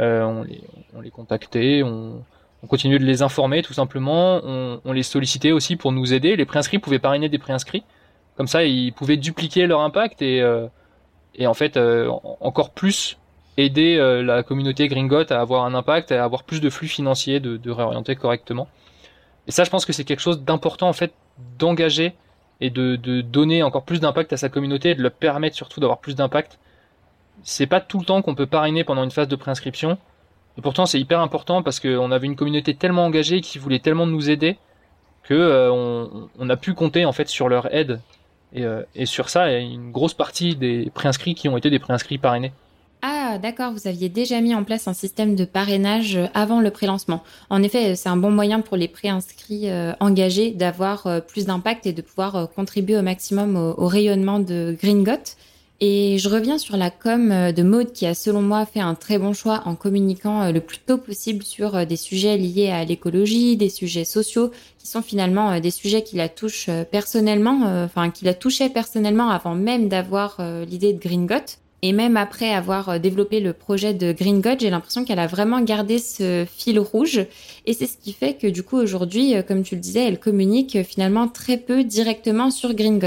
euh, 0.00 0.22
on, 0.22 0.42
les, 0.42 0.60
on 0.94 1.00
les 1.00 1.10
contactait, 1.10 1.82
on, 1.82 2.22
on 2.64 2.66
continuait 2.66 2.98
de 2.98 3.04
les 3.04 3.20
informer 3.20 3.62
tout 3.62 3.74
simplement. 3.74 4.40
On, 4.42 4.92
les 4.92 5.02
sollicitait 5.02 5.52
aussi 5.52 5.76
pour 5.76 5.92
nous 5.92 6.14
aider. 6.14 6.34
Les 6.34 6.46
préinscrits 6.46 6.78
pouvaient 6.78 6.98
parrainer 6.98 7.28
des 7.28 7.38
préinscrits. 7.38 7.84
Comme 8.36 8.46
ça, 8.46 8.64
ils 8.64 8.92
pouvaient 8.92 9.18
dupliquer 9.18 9.66
leur 9.66 9.80
impact 9.80 10.22
et, 10.22 10.40
euh, 10.40 10.66
en 11.44 11.54
fait 11.54 11.76
euh, 11.76 12.08
encore 12.40 12.70
plus 12.70 13.18
aider 13.58 13.96
euh, 13.98 14.22
la 14.22 14.42
communauté 14.42 14.88
Gringot 14.88 15.30
à 15.30 15.40
avoir 15.40 15.66
un 15.66 15.74
impact, 15.74 16.10
à 16.10 16.24
avoir 16.24 16.42
plus 16.44 16.62
de 16.62 16.70
flux 16.70 16.88
financiers, 16.88 17.38
de, 17.38 17.70
réorienter 17.70 18.16
correctement. 18.16 18.66
Et 19.46 19.52
ça, 19.52 19.64
je 19.64 19.70
pense 19.70 19.84
que 19.84 19.92
c'est 19.92 20.04
quelque 20.04 20.22
chose 20.22 20.42
d'important 20.42 20.88
en 20.88 20.94
fait 20.94 21.12
d'engager 21.58 22.14
et 22.62 22.70
de, 22.70 22.96
de, 22.96 23.20
donner 23.20 23.62
encore 23.62 23.84
plus 23.84 24.00
d'impact 24.00 24.32
à 24.32 24.38
sa 24.38 24.48
communauté 24.48 24.90
et 24.90 24.94
de 24.94 25.02
leur 25.02 25.12
permettre 25.12 25.54
surtout 25.54 25.80
d'avoir 25.80 25.98
plus 25.98 26.14
d'impact. 26.16 26.58
C'est 27.42 27.66
pas 27.66 27.80
tout 27.80 27.98
le 27.98 28.06
temps 28.06 28.22
qu'on 28.22 28.34
peut 28.34 28.46
parrainer 28.46 28.84
pendant 28.84 29.04
une 29.04 29.10
phase 29.10 29.28
de 29.28 29.36
préinscription. 29.36 29.98
Et 30.58 30.62
pourtant, 30.62 30.86
c'est 30.86 31.00
hyper 31.00 31.20
important 31.20 31.62
parce 31.62 31.80
qu'on 31.80 32.10
avait 32.10 32.26
une 32.26 32.36
communauté 32.36 32.74
tellement 32.74 33.04
engagée 33.04 33.40
qui 33.40 33.58
voulait 33.58 33.80
tellement 33.80 34.06
nous 34.06 34.30
aider 34.30 34.56
que 35.22 35.34
euh, 35.34 36.48
a 36.48 36.56
pu 36.56 36.74
compter 36.74 37.04
en 37.04 37.12
fait 37.12 37.28
sur 37.28 37.48
leur 37.48 37.74
aide. 37.74 38.00
Et, 38.52 38.64
euh, 38.64 38.82
sur 39.04 39.30
ça, 39.30 39.50
une 39.50 39.90
grosse 39.90 40.14
partie 40.14 40.54
des 40.54 40.90
préinscrits 40.94 41.34
qui 41.34 41.48
ont 41.48 41.56
été 41.56 41.70
des 41.70 41.78
préinscrits 41.78 42.18
parrainés. 42.18 42.52
Ah, 43.06 43.36
d'accord, 43.36 43.72
vous 43.72 43.86
aviez 43.86 44.08
déjà 44.08 44.40
mis 44.40 44.54
en 44.54 44.64
place 44.64 44.88
un 44.88 44.94
système 44.94 45.36
de 45.36 45.44
parrainage 45.44 46.18
avant 46.32 46.62
le 46.62 46.70
pré-lancement. 46.70 47.22
En 47.50 47.62
effet, 47.62 47.96
c'est 47.96 48.08
un 48.08 48.16
bon 48.16 48.30
moyen 48.30 48.62
pour 48.62 48.78
les 48.78 48.88
préinscrits 48.88 49.68
euh, 49.68 49.92
engagés 50.00 50.52
d'avoir 50.52 51.06
euh, 51.06 51.20
plus 51.20 51.44
d'impact 51.44 51.84
et 51.84 51.92
de 51.92 52.00
pouvoir 52.00 52.34
euh, 52.34 52.46
contribuer 52.46 52.96
au 52.96 53.02
maximum 53.02 53.56
au, 53.56 53.88
rayonnement 53.88 54.40
de 54.40 54.74
Gringot. 54.80 55.36
Et 55.86 56.16
je 56.16 56.30
reviens 56.30 56.56
sur 56.56 56.78
la 56.78 56.88
com 56.88 57.28
de 57.28 57.62
Maude 57.62 57.92
qui 57.92 58.06
a 58.06 58.14
selon 58.14 58.40
moi 58.40 58.64
fait 58.64 58.80
un 58.80 58.94
très 58.94 59.18
bon 59.18 59.34
choix 59.34 59.60
en 59.66 59.74
communiquant 59.74 60.50
le 60.50 60.60
plus 60.60 60.78
tôt 60.78 60.96
possible 60.96 61.42
sur 61.42 61.84
des 61.84 61.96
sujets 61.96 62.38
liés 62.38 62.70
à 62.70 62.86
l'écologie, 62.86 63.58
des 63.58 63.68
sujets 63.68 64.06
sociaux 64.06 64.50
qui 64.78 64.86
sont 64.86 65.02
finalement 65.02 65.60
des 65.60 65.70
sujets 65.70 66.02
qui 66.02 66.16
la 66.16 66.30
touchent 66.30 66.70
personnellement, 66.90 67.84
enfin 67.84 68.08
qui 68.08 68.24
la 68.24 68.32
touchaient 68.32 68.70
personnellement 68.70 69.28
avant 69.28 69.54
même 69.54 69.90
d'avoir 69.90 70.40
l'idée 70.66 70.94
de 70.94 70.98
Gringot. 70.98 71.58
Et 71.82 71.92
même 71.92 72.16
après 72.16 72.54
avoir 72.54 72.98
développé 72.98 73.40
le 73.40 73.52
projet 73.52 73.92
de 73.92 74.12
Green 74.12 74.40
j'ai 74.58 74.70
l'impression 74.70 75.04
qu'elle 75.04 75.18
a 75.18 75.26
vraiment 75.26 75.60
gardé 75.60 75.98
ce 75.98 76.46
fil 76.50 76.80
rouge. 76.80 77.26
Et 77.66 77.74
c'est 77.74 77.86
ce 77.86 77.98
qui 77.98 78.14
fait 78.14 78.38
que 78.38 78.46
du 78.46 78.62
coup 78.62 78.78
aujourd'hui, 78.78 79.34
comme 79.46 79.62
tu 79.62 79.74
le 79.74 79.82
disais, 79.82 80.08
elle 80.08 80.18
communique 80.18 80.82
finalement 80.82 81.28
très 81.28 81.58
peu 81.58 81.84
directement 81.84 82.50
sur 82.50 82.72
Green. 82.72 82.98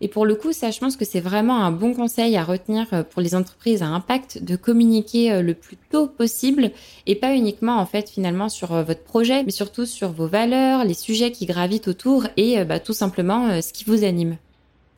Et 0.00 0.08
pour 0.08 0.24
le 0.24 0.34
coup, 0.34 0.52
ça, 0.52 0.70
je 0.70 0.78
pense 0.78 0.96
que 0.96 1.04
c'est 1.04 1.20
vraiment 1.20 1.62
un 1.62 1.70
bon 1.70 1.92
conseil 1.92 2.36
à 2.36 2.44
retenir 2.44 2.86
pour 3.10 3.20
les 3.20 3.34
entreprises 3.34 3.82
à 3.82 3.86
impact 3.86 4.42
de 4.42 4.56
communiquer 4.56 5.42
le 5.42 5.54
plus 5.54 5.76
tôt 5.90 6.06
possible 6.06 6.70
et 7.06 7.14
pas 7.14 7.34
uniquement 7.34 7.76
en 7.76 7.86
fait 7.86 8.08
finalement 8.08 8.48
sur 8.48 8.68
votre 8.82 9.02
projet, 9.02 9.42
mais 9.44 9.50
surtout 9.50 9.84
sur 9.84 10.10
vos 10.10 10.26
valeurs, 10.26 10.84
les 10.84 10.94
sujets 10.94 11.32
qui 11.32 11.44
gravitent 11.44 11.88
autour 11.88 12.26
et 12.38 12.64
bah, 12.64 12.80
tout 12.80 12.94
simplement 12.94 13.60
ce 13.60 13.72
qui 13.74 13.84
vous 13.84 14.04
anime. 14.04 14.38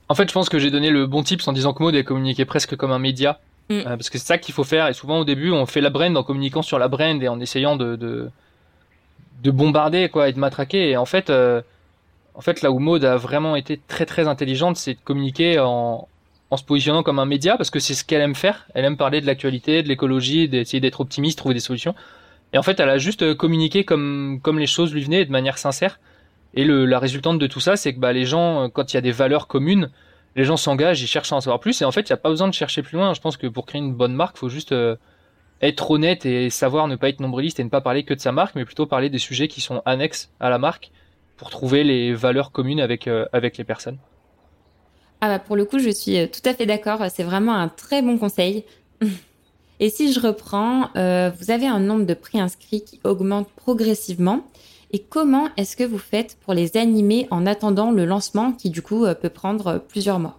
En 0.09 0.15
fait, 0.15 0.29
je 0.29 0.35
pense 0.35 0.49
que 0.49 0.59
j'ai 0.59 0.71
donné 0.71 0.91
le 0.91 1.07
bon 1.07 1.23
tips 1.23 1.49
en 1.49 1.53
disant 1.53 1.73
que 1.73 1.83
Maud 1.83 1.95
est 1.95 2.05
communiqué 2.05 2.45
presque 2.45 2.77
comme 2.77 2.93
un 2.93 2.99
média. 2.99 3.41
Mm. 3.71 3.79
Euh, 3.79 3.85
parce 3.85 4.11
que 4.11 4.19
c'est 4.19 4.27
ça 4.27 4.39
qu'il 4.39 4.55
faut 4.55 4.63
faire. 4.63 4.89
Et 4.89 4.93
souvent, 4.93 5.19
au 5.21 5.25
début, 5.25 5.51
on 5.51 5.65
fait 5.67 5.81
la 5.81 5.89
brand 5.89 6.15
en 6.17 6.23
communiquant 6.23 6.61
sur 6.61 6.79
la 6.79 6.89
brand 6.89 7.23
et 7.23 7.29
en 7.29 7.41
essayant 7.41 7.77
de, 7.77 7.97
de, 7.97 8.29
de 9.43 9.51
bombarder 9.51 10.09
quoi, 10.09 10.29
et 10.29 10.33
de 10.35 10.39
matraquer. 10.39 10.91
Et 10.91 10.97
en 10.97 11.07
fait, 11.07 11.31
euh, 11.31 11.63
en 12.35 12.41
fait, 12.41 12.63
là 12.63 12.71
où 12.71 12.79
Maud 12.79 13.05
a 13.05 13.17
vraiment 13.17 13.57
été 13.57 13.81
très 13.89 14.07
très 14.07 14.27
intelligente, 14.27 14.77
c'est 14.77 14.95
de 14.95 15.01
communiquer 15.05 15.59
en, 15.59 16.09
se 16.57 16.65
positionnant 16.65 17.03
comme 17.03 17.19
un 17.19 17.25
média 17.25 17.57
parce 17.57 17.71
que 17.71 17.79
c'est 17.79 17.95
ce 17.95 18.05
qu'elle 18.05 18.21
aime 18.21 18.35
faire. 18.35 18.67
Elle 18.75 18.85
aime 18.85 18.97
parler 18.97 19.21
de 19.21 19.27
l'actualité, 19.27 19.83
de 19.83 19.89
l'écologie, 19.89 20.49
d'essayer 20.49 20.81
d'être 20.81 21.01
optimiste, 21.01 21.39
trouver 21.39 21.55
des 21.55 21.61
solutions. 21.61 21.95
Et 22.53 22.59
en 22.59 22.63
fait, 22.63 22.81
elle 22.81 22.91
a 22.91 22.99
juste 22.99 23.35
communiqué 23.35 23.85
comme, 23.85 24.41
comme 24.43 24.59
les 24.59 24.67
choses 24.67 24.93
lui 24.93 25.03
venaient 25.03 25.25
de 25.25 25.31
manière 25.31 25.59
sincère. 25.59 25.99
Et 26.55 26.65
le, 26.65 26.85
la 26.85 26.99
résultante 26.99 27.39
de 27.39 27.47
tout 27.47 27.61
ça, 27.61 27.77
c'est 27.77 27.95
que 27.95 27.99
bah, 27.99 28.13
les 28.13 28.27
gens, 28.27 28.69
quand 28.69 28.93
il 28.93 28.97
y 28.97 28.99
a 28.99 29.01
des 29.03 29.13
valeurs 29.13 29.47
communes, 29.47 29.91
les 30.37 30.45
gens 30.45 30.59
s'engagent, 30.59 31.01
ils 31.01 31.07
cherchent 31.07 31.33
à 31.33 31.37
en 31.37 31.41
savoir 31.41 31.61
plus. 31.61 31.81
Et 31.81 31.85
en 31.87 31.93
fait, 31.93 32.03
il 32.03 32.13
n'y 32.13 32.15
a 32.15 32.19
pas 32.19 32.29
besoin 32.29 32.49
de 32.49 32.55
chercher 32.55 32.83
plus 32.83 32.97
loin. 32.97 33.15
Je 33.15 33.21
pense 33.21 33.39
que 33.39 33.47
pour 33.47 33.65
créer 33.65 33.81
une 33.81 33.95
bonne 33.95 34.15
marque, 34.15 34.37
faut 34.37 34.51
juste 34.51 34.73
euh, 34.73 34.97
être 35.63 35.91
honnête 35.91 36.27
et 36.27 36.51
savoir 36.51 36.89
ne 36.89 36.97
pas 36.97 37.09
être 37.09 37.21
nombriliste 37.21 37.61
et 37.61 37.65
ne 37.65 37.71
pas 37.71 37.81
parler 37.81 38.05
que 38.05 38.13
de 38.13 38.21
sa 38.21 38.33
marque, 38.33 38.55
mais 38.55 38.67
plutôt 38.67 38.85
parler 38.85 39.09
des 39.09 39.19
sujets 39.19 39.49
qui 39.49 39.63
sont 39.63 39.81
annexes 39.87 40.31
à 40.41 40.51
la 40.51 40.59
marque 40.59 40.91
pour 41.43 41.51
trouver 41.51 41.83
les 41.83 42.15
valeurs 42.15 42.53
communes 42.53 42.79
avec, 42.79 43.09
euh, 43.09 43.27
avec 43.33 43.59
les 43.59 43.65
personnes. 43.65 43.99
Ah 45.21 45.27
bah 45.27 45.39
pour 45.41 45.57
le 45.57 45.65
coup, 45.65 45.81
je 45.81 45.91
suis 45.91 46.17
euh, 46.17 46.29
tout 46.29 46.49
à 46.49 46.55
fait 46.55 46.67
d'accord. 46.67 47.01
C'est 47.13 47.25
vraiment 47.25 47.57
un 47.57 47.67
très 47.67 48.01
bon 48.01 48.17
conseil. 48.17 48.65
Et 49.81 49.91
si 49.91 50.13
je 50.13 50.21
reprends, 50.21 50.91
euh, 50.95 51.33
vous 51.37 51.51
avez 51.51 51.67
un 51.67 51.81
nombre 51.81 52.07
de 52.07 52.15
prix 52.15 52.39
inscrits 52.39 52.85
qui 52.85 53.01
augmente 53.03 53.49
progressivement. 53.57 54.47
Et 54.93 55.01
comment 55.01 55.49
est-ce 55.57 55.77
que 55.77 55.83
vous 55.83 55.99
faites 55.99 56.39
pour 56.45 56.55
les 56.55 56.77
animer 56.77 57.27
en 57.33 57.45
attendant 57.45 57.91
le 57.91 58.05
lancement 58.05 58.53
qui 58.53 58.71
du 58.71 58.81
coup 58.81 59.05
peut 59.21 59.29
prendre 59.29 59.83
plusieurs 59.89 60.21
mois? 60.21 60.39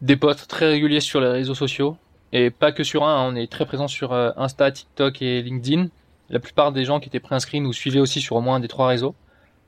Des 0.00 0.16
posts 0.16 0.48
très 0.48 0.66
réguliers 0.66 1.00
sur 1.00 1.20
les 1.20 1.28
réseaux 1.28 1.54
sociaux 1.54 1.98
et 2.32 2.48
pas 2.48 2.72
que 2.72 2.84
sur 2.84 3.04
un, 3.04 3.16
hein. 3.16 3.28
on 3.30 3.36
est 3.36 3.52
très 3.52 3.66
présent 3.66 3.86
sur 3.86 4.14
Insta, 4.14 4.70
TikTok 4.70 5.20
et 5.20 5.42
LinkedIn. 5.42 5.88
La 6.30 6.40
plupart 6.40 6.72
des 6.72 6.84
gens 6.84 7.00
qui 7.00 7.08
étaient 7.08 7.20
préinscrits 7.20 7.60
nous 7.60 7.72
suivaient 7.72 8.00
aussi 8.00 8.20
sur 8.20 8.36
au 8.36 8.40
moins 8.40 8.60
des 8.60 8.68
trois 8.68 8.88
réseaux. 8.88 9.14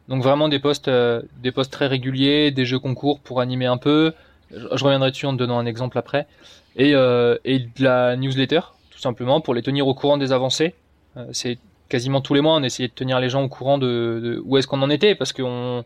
Donc 0.09 0.23
vraiment 0.23 0.49
des 0.49 0.59
posts, 0.59 0.89
euh, 0.89 1.23
des 1.43 1.53
posts 1.53 1.73
très 1.73 1.87
réguliers, 1.87 2.51
des 2.51 2.65
jeux 2.65 2.79
concours 2.79 3.21
pour 3.21 3.41
animer 3.41 3.67
un 3.67 3.77
peu. 3.77 4.13
Je 4.51 4.83
reviendrai 4.85 5.11
dessus 5.11 5.27
en 5.27 5.35
donnant 5.35 5.59
un 5.59 5.67
exemple 5.67 5.99
après. 5.99 6.27
Et, 6.77 6.95
euh, 6.95 7.37
et 7.45 7.59
de 7.59 7.85
la 7.85 8.17
newsletter, 8.17 8.61
tout 8.91 8.99
simplement, 8.99 9.41
pour 9.41 9.55
les 9.55 9.63
tenir 9.63 9.87
au 9.87 9.95
courant 9.95 10.17
des 10.17 10.33
avancées. 10.33 10.75
c'est 11.33 11.59
quasiment 11.89 12.21
tous 12.21 12.35
les 12.35 12.41
mois, 12.41 12.55
on 12.55 12.63
essayait 12.63 12.89
de 12.89 12.95
tenir 12.95 13.19
les 13.21 13.29
gens 13.29 13.43
au 13.43 13.49
courant 13.49 13.79
de, 13.79 14.41
où 14.45 14.57
est-ce 14.57 14.67
qu'on 14.67 14.83
en 14.83 14.91
était, 14.91 15.15
parce 15.15 15.33
qu'on 15.33 15.85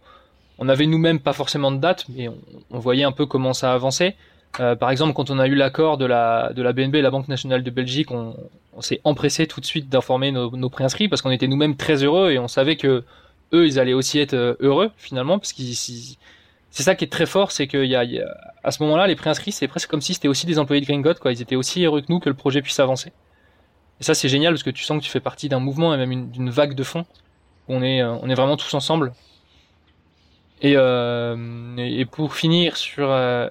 on 0.59 0.69
avait 0.69 0.87
nous-mêmes 0.87 1.21
pas 1.21 1.33
forcément 1.33 1.71
de 1.73 1.79
date, 1.79 2.07
mais 2.09 2.29
on, 2.71 2.79
voyait 2.79 3.05
un 3.05 3.13
peu 3.13 3.27
comment 3.27 3.53
ça 3.53 3.73
avançait. 3.73 4.17
Euh, 4.61 4.77
par 4.77 4.91
exemple, 4.91 5.15
quand 5.15 5.31
on 5.31 5.39
a 5.39 5.47
eu 5.47 5.55
l'accord 5.55 5.97
de 5.97 6.05
la, 6.05 6.53
de 6.53 6.63
la 6.63 6.73
BNB 6.73 6.97
la 6.97 7.11
Banque 7.11 7.29
nationale 7.29 7.63
de 7.63 7.71
Belgique, 7.71 8.11
on, 8.11 8.37
on 8.75 8.81
s'est 8.83 9.01
empressé 9.05 9.47
tout 9.47 9.61
de 9.61 9.67
suite 9.67 9.89
d'informer 9.89 10.31
nos, 10.31 10.55
nos 10.57 10.69
préinscrits 10.69 11.09
parce 11.09 11.23
qu'on 11.23 11.31
était 11.31 11.49
nous-mêmes 11.49 11.77
très 11.77 12.03
heureux 12.03 12.31
et 12.33 12.39
on 12.39 12.49
savait 12.49 12.77
que 12.77 13.05
eux, 13.55 13.67
ils 13.67 13.79
allaient 13.79 13.93
aussi 13.93 14.19
être 14.19 14.35
euh, 14.35 14.55
heureux 14.61 14.91
finalement, 14.97 15.39
parce 15.39 15.53
que 15.53 15.63
c'est 15.63 16.83
ça 16.83 16.95
qui 16.95 17.05
est 17.05 17.09
très 17.09 17.27
fort, 17.27 17.51
c'est 17.51 17.67
qu'il 17.67 17.85
y 17.85 17.89
y 17.89 17.97
a, 17.97 18.27
à 18.65 18.71
ce 18.71 18.83
moment-là, 18.83 19.07
les 19.07 19.17
préinscrits, 19.17 19.53
c'est 19.53 19.69
presque 19.69 19.91
comme 19.91 20.01
si 20.01 20.15
c'était 20.15 20.29
aussi 20.29 20.47
des 20.47 20.59
employés 20.59 20.81
de 20.81 20.87
Green 20.87 21.03
God, 21.03 21.19
quoi. 21.19 21.33
Ils 21.33 21.43
étaient 21.43 21.57
aussi 21.57 21.85
heureux 21.85 22.01
que 22.01 22.07
nous 22.09 22.21
que 22.21 22.29
le 22.29 22.35
projet 22.35 22.63
puisse 22.63 22.81
avancer. 22.81 23.13
Et 24.01 24.05
ça, 24.05 24.15
c'est 24.15 24.29
génial 24.29 24.53
parce 24.53 24.63
que 24.63 24.71
tu 24.71 24.83
sens 24.83 24.99
que 24.99 25.05
tu 25.05 25.11
fais 25.11 25.21
partie 25.21 25.49
d'un 25.49 25.61
mouvement 25.61 25.95
et 25.95 25.97
même 25.99 26.31
d'une 26.31 26.51
vague 26.51 26.75
de 26.75 26.83
fond. 26.83 27.05
On 27.69 27.83
est, 27.83 28.03
euh, 28.03 28.15
on 28.23 28.29
est 28.29 28.35
vraiment 28.35 28.57
tous 28.57 28.73
ensemble. 28.75 29.13
Et, 30.61 30.75
euh, 30.77 31.77
et 31.77 32.05
pour 32.05 32.35
finir 32.35 32.77
sur, 32.77 33.11
euh, 33.11 33.49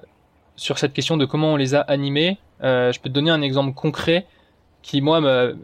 sur 0.56 0.78
cette 0.78 0.92
question 0.92 1.16
de 1.16 1.24
comment 1.24 1.52
on 1.52 1.56
les 1.56 1.74
a 1.74 1.80
animés, 1.80 2.38
euh, 2.62 2.92
je 2.92 3.00
peux 3.00 3.08
te 3.08 3.14
donner 3.14 3.30
un 3.30 3.42
exemple 3.42 3.74
concret 3.74 4.26
qui, 4.82 5.00
moi, 5.00 5.20
me, 5.20 5.56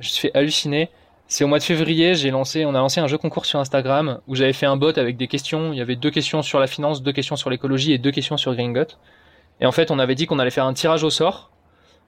je 0.00 0.08
suis 0.08 0.28
fait 0.28 0.36
halluciner. 0.36 0.90
C'est 1.28 1.42
au 1.42 1.48
mois 1.48 1.58
de 1.58 1.64
février, 1.64 2.14
j'ai 2.14 2.30
lancé, 2.30 2.64
on 2.64 2.74
a 2.74 2.78
lancé 2.78 3.00
un 3.00 3.08
jeu 3.08 3.18
concours 3.18 3.46
sur 3.46 3.58
Instagram 3.58 4.20
où 4.28 4.36
j'avais 4.36 4.52
fait 4.52 4.66
un 4.66 4.76
bot 4.76 4.96
avec 4.96 5.16
des 5.16 5.26
questions. 5.26 5.72
Il 5.72 5.78
y 5.78 5.80
avait 5.80 5.96
deux 5.96 6.10
questions 6.10 6.42
sur 6.42 6.60
la 6.60 6.68
finance, 6.68 7.02
deux 7.02 7.12
questions 7.12 7.36
sur 7.36 7.50
l'écologie 7.50 7.92
et 7.92 7.98
deux 7.98 8.12
questions 8.12 8.36
sur 8.36 8.54
Gringot. 8.54 8.94
Et 9.60 9.66
en 9.66 9.72
fait, 9.72 9.90
on 9.90 9.98
avait 9.98 10.14
dit 10.14 10.26
qu'on 10.26 10.38
allait 10.38 10.50
faire 10.50 10.66
un 10.66 10.74
tirage 10.74 11.02
au 11.02 11.10
sort 11.10 11.50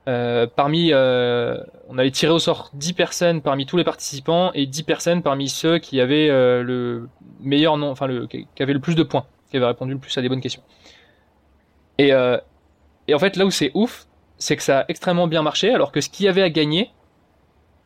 euh, 0.08 0.46
parmi, 0.46 0.90
euh, 0.92 1.58
on 1.88 1.98
allait 1.98 2.10
tirer 2.10 2.32
au 2.32 2.38
sort 2.38 2.70
10 2.72 2.94
personnes 2.94 3.42
parmi 3.42 3.66
tous 3.66 3.76
les 3.76 3.84
participants 3.84 4.52
et 4.54 4.64
10 4.64 4.82
personnes 4.84 5.22
parmi 5.22 5.50
ceux 5.50 5.78
qui 5.78 6.00
avaient 6.00 6.30
euh, 6.30 6.62
le 6.62 7.08
meilleur 7.40 7.76
nom, 7.76 7.90
enfin 7.90 8.06
le, 8.06 8.26
qui 8.26 8.46
avaient 8.60 8.72
le 8.72 8.80
plus 8.80 8.94
de 8.94 9.02
points, 9.02 9.26
qui 9.50 9.58
avaient 9.58 9.66
répondu 9.66 9.92
le 9.92 9.98
plus 9.98 10.16
à 10.16 10.22
des 10.22 10.30
bonnes 10.30 10.40
questions. 10.40 10.62
Et, 11.98 12.12
euh, 12.12 12.38
et 13.08 13.14
en 13.14 13.18
fait, 13.18 13.36
là 13.36 13.44
où 13.44 13.50
c'est 13.50 13.70
ouf, 13.74 14.06
c'est 14.38 14.56
que 14.56 14.62
ça 14.62 14.80
a 14.80 14.84
extrêmement 14.88 15.26
bien 15.26 15.42
marché, 15.42 15.72
alors 15.72 15.92
que 15.92 16.00
ce 16.00 16.08
qu'il 16.08 16.26
y 16.26 16.28
avait 16.28 16.42
à 16.42 16.50
gagner, 16.50 16.90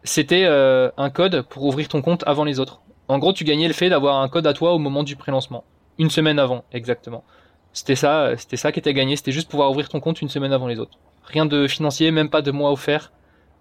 c'était 0.05 0.45
euh, 0.45 0.91
un 0.97 1.11
code 1.11 1.43
pour 1.43 1.65
ouvrir 1.65 1.89
ton 1.89 2.03
compte 2.03 2.25
avant 2.27 2.45
les 2.45 2.61
autres. 2.61 2.81
En 3.09 3.19
gros, 3.19 3.33
tu 3.33 3.45
gagnais 3.45 3.69
le 3.69 3.75
fait 3.75 3.89
d'avoir 3.89 4.21
un 4.21 4.29
code 4.29 4.47
à 4.47 4.53
toi 4.53 4.73
au 4.73 4.79
moment 4.79 5.03
du 5.03 5.17
pré-lancement, 5.17 5.65
une 5.99 6.11
semaine 6.11 6.39
avant, 6.39 6.65
exactement. 6.73 7.25
C'était 7.73 7.97
ça, 7.97 8.37
c'était 8.37 8.57
ça 8.57 8.71
qui 8.71 8.81
était 8.81 8.93
gagné, 8.93 9.17
c'était 9.17 9.33
juste 9.33 9.51
pouvoir 9.51 9.71
ouvrir 9.71 9.89
ton 9.89 10.01
compte 10.01 10.21
une 10.21 10.29
semaine 10.29 10.53
avant 10.53 10.67
les 10.67 10.79
autres. 10.79 10.99
Rien 11.25 11.47
de 11.47 11.67
financier, 11.67 12.11
même 12.11 12.29
pas 12.29 12.43
de 12.43 12.51
mois 12.51 12.71
offert, 12.71 13.13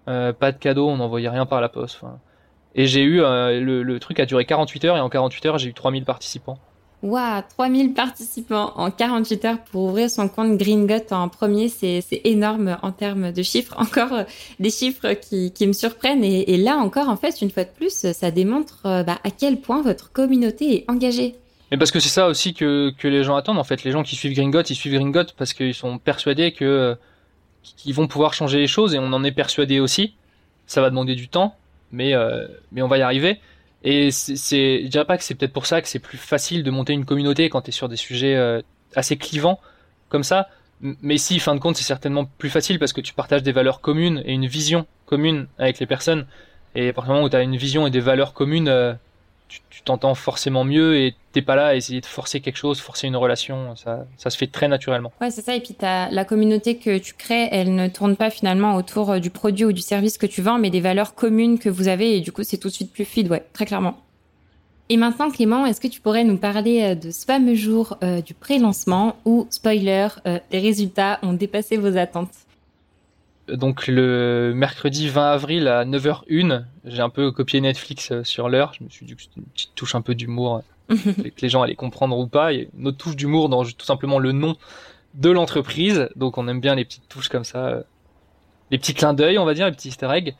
euh, 0.08 0.32
pas 0.32 0.52
de 0.52 0.58
cadeau, 0.58 0.88
on 0.88 0.96
n'envoyait 0.96 1.28
rien 1.28 1.46
par 1.46 1.60
la 1.60 1.68
poste. 1.68 2.00
Et 2.74 2.86
j'ai 2.86 3.02
eu, 3.02 3.22
euh, 3.22 3.60
le, 3.60 3.82
le, 3.82 4.00
truc 4.00 4.18
a 4.20 4.26
duré 4.26 4.44
48 4.44 4.84
heures 4.84 4.96
et 4.96 5.00
en 5.00 5.08
48 5.08 5.46
heures 5.46 5.58
j'ai 5.58 5.68
eu 5.68 5.74
3000 5.74 6.04
participants. 6.04 6.58
Waouh, 7.02 7.42
3000 7.56 7.94
participants 7.94 8.72
en 8.76 8.92
48 8.92 9.44
heures 9.44 9.58
pour 9.72 9.82
ouvrir 9.86 10.08
son 10.08 10.28
compte 10.28 10.56
Green 10.56 10.86
Gut 10.86 11.10
en 11.10 11.28
premier, 11.28 11.68
c'est 11.68 12.04
énorme 12.22 12.78
en 12.80 12.92
termes 12.92 13.32
de 13.32 13.42
chiffres. 13.42 13.74
Encore 13.78 14.12
euh, 14.12 14.22
des 14.60 14.70
chiffres 14.70 15.14
qui, 15.14 15.50
qui 15.50 15.66
me 15.66 15.72
surprennent. 15.72 16.22
Et, 16.22 16.56
là 16.56 16.76
encore, 16.76 17.08
en 17.08 17.16
fait, 17.16 17.42
une 17.42 17.50
fois 17.50 17.64
de 17.64 17.70
plus, 17.70 18.12
ça 18.12 18.30
démontre 18.30 18.86
euh, 18.86 19.02
bah, 19.02 19.18
à 19.24 19.30
quel 19.32 19.60
point 19.60 19.82
votre 19.82 20.12
communauté 20.12 20.76
est 20.76 20.84
engagée. 20.88 21.34
Mais 21.72 21.76
parce 21.76 21.90
que 21.90 21.98
c'est 21.98 22.08
ça 22.08 22.28
aussi 22.28 22.54
que, 22.54 22.92
que 22.96 23.08
les 23.08 23.24
gens 23.24 23.34
attendent. 23.34 23.58
En 23.58 23.64
fait, 23.64 23.82
les 23.82 23.90
gens 23.90 24.04
qui 24.04 24.14
suivent 24.14 24.34
Gringot, 24.34 24.62
ils 24.62 24.76
suivent 24.76 24.94
Gringot 24.94 25.32
parce 25.36 25.54
qu'ils 25.54 25.74
sont 25.74 25.98
persuadés 25.98 26.52
que 26.52 26.96
qu'ils 27.76 27.94
vont 27.94 28.06
pouvoir 28.08 28.34
changer 28.34 28.58
les 28.58 28.66
choses 28.66 28.94
et 28.94 28.98
on 28.98 29.12
en 29.12 29.24
est 29.24 29.32
persuadé 29.32 29.80
aussi. 29.80 30.14
Ça 30.66 30.80
va 30.80 30.90
demander 30.90 31.14
du 31.14 31.28
temps, 31.28 31.56
mais 31.90 32.12
mais 32.72 32.82
on 32.82 32.88
va 32.88 32.98
y 32.98 33.02
arriver. 33.02 33.40
Et 33.84 34.10
c'est, 34.10 34.82
je 34.84 34.88
dirais 34.88 35.04
pas 35.04 35.18
que 35.18 35.24
c'est 35.24 35.34
peut-être 35.34 35.52
pour 35.52 35.66
ça 35.66 35.82
que 35.82 35.88
c'est 35.88 35.98
plus 35.98 36.18
facile 36.18 36.62
de 36.62 36.70
monter 36.70 36.92
une 36.92 37.04
communauté 37.04 37.48
quand 37.48 37.62
tu 37.62 37.70
es 37.70 37.72
sur 37.72 37.88
des 37.88 37.96
sujets 37.96 38.62
assez 38.94 39.16
clivants 39.16 39.60
comme 40.08 40.22
ça. 40.22 40.48
Mais 40.80 41.16
si, 41.16 41.38
fin 41.38 41.54
de 41.54 41.60
compte, 41.60 41.76
c'est 41.76 41.84
certainement 41.84 42.24
plus 42.24 42.50
facile 42.50 42.78
parce 42.78 42.92
que 42.92 43.00
tu 43.00 43.14
partages 43.14 43.42
des 43.42 43.52
valeurs 43.52 43.80
communes 43.80 44.22
et 44.24 44.32
une 44.32 44.46
vision 44.46 44.86
commune 45.06 45.46
avec 45.58 45.78
les 45.78 45.86
personnes. 45.86 46.26
Et 46.74 46.88
à 46.88 46.92
partir 46.92 47.12
du 47.12 47.14
moment 47.14 47.26
où 47.26 47.30
tu 47.30 47.40
une 47.40 47.56
vision 47.56 47.86
et 47.86 47.90
des 47.90 48.00
valeurs 48.00 48.32
communes, 48.34 48.68
euh, 48.68 48.94
tu 49.70 49.82
t'entends 49.82 50.14
forcément 50.14 50.64
mieux 50.64 50.96
et 50.96 51.14
t'es 51.32 51.42
pas 51.42 51.56
là 51.56 51.66
à 51.68 51.74
essayer 51.74 52.00
de 52.00 52.06
forcer 52.06 52.40
quelque 52.40 52.56
chose, 52.56 52.80
forcer 52.80 53.06
une 53.06 53.16
relation. 53.16 53.74
Ça, 53.76 54.06
ça 54.16 54.30
se 54.30 54.36
fait 54.36 54.46
très 54.46 54.68
naturellement. 54.68 55.12
Ouais, 55.20 55.30
c'est 55.30 55.42
ça. 55.42 55.54
Et 55.54 55.60
puis 55.60 55.76
la 55.80 56.24
communauté 56.24 56.76
que 56.76 56.98
tu 56.98 57.14
crées, 57.14 57.48
elle 57.50 57.74
ne 57.74 57.88
tourne 57.88 58.16
pas 58.16 58.30
finalement 58.30 58.76
autour 58.76 59.10
euh, 59.10 59.18
du 59.18 59.30
produit 59.30 59.64
ou 59.64 59.72
du 59.72 59.82
service 59.82 60.18
que 60.18 60.26
tu 60.26 60.42
vends, 60.42 60.58
mais 60.58 60.70
des 60.70 60.80
valeurs 60.80 61.14
communes 61.14 61.58
que 61.58 61.68
vous 61.68 61.88
avez. 61.88 62.16
Et 62.16 62.20
du 62.20 62.32
coup, 62.32 62.42
c'est 62.42 62.58
tout 62.58 62.68
de 62.68 62.72
suite 62.72 62.92
plus 62.92 63.04
fluide. 63.04 63.30
Ouais, 63.30 63.44
très 63.52 63.66
clairement. 63.66 63.98
Et 64.88 64.96
maintenant, 64.96 65.30
Clément, 65.30 65.64
est-ce 65.64 65.80
que 65.80 65.88
tu 65.88 66.00
pourrais 66.00 66.24
nous 66.24 66.36
parler 66.36 66.82
euh, 66.82 66.94
de 66.94 67.10
ce 67.10 67.24
fameux 67.24 67.54
jour 67.54 67.96
euh, 68.02 68.20
du 68.20 68.34
pré-lancement 68.34 69.16
où, 69.24 69.46
spoiler, 69.50 70.08
les 70.50 70.58
résultats 70.58 71.18
ont 71.22 71.32
dépassé 71.32 71.76
vos 71.76 71.96
attentes? 71.96 72.30
Donc 73.48 73.86
le 73.86 74.52
mercredi 74.54 75.08
20 75.08 75.32
avril 75.32 75.68
à 75.68 75.84
9h01, 75.84 76.64
j'ai 76.84 77.02
un 77.02 77.08
peu 77.08 77.30
copié 77.32 77.60
Netflix 77.60 78.12
sur 78.22 78.48
l'heure. 78.48 78.72
Je 78.78 78.84
me 78.84 78.88
suis 78.88 79.06
dit 79.06 79.14
que 79.14 79.22
c'était 79.22 79.40
une 79.40 79.46
petite 79.46 79.74
touche 79.74 79.94
un 79.94 80.00
peu 80.00 80.14
d'humour, 80.14 80.62
que 80.88 81.40
les 81.40 81.48
gens 81.48 81.62
allaient 81.62 81.74
comprendre 81.74 82.18
ou 82.18 82.26
pas. 82.26 82.52
Il 82.52 82.60
y 82.60 82.62
a 82.62 82.66
une 82.78 82.88
autre 82.88 82.98
touche 82.98 83.16
d'humour 83.16 83.48
dans 83.48 83.64
tout 83.64 83.86
simplement 83.86 84.18
le 84.18 84.32
nom 84.32 84.56
de 85.14 85.30
l'entreprise. 85.30 86.08
Donc 86.16 86.38
on 86.38 86.48
aime 86.48 86.60
bien 86.60 86.74
les 86.74 86.84
petites 86.84 87.08
touches 87.08 87.28
comme 87.28 87.44
ça, 87.44 87.82
les 88.70 88.78
petits 88.78 88.94
clins 88.94 89.14
d'œil, 89.14 89.38
on 89.38 89.44
va 89.44 89.54
dire, 89.54 89.66
les 89.66 89.72
petits 89.72 89.88
easter 89.88 90.08
eggs. 90.12 90.34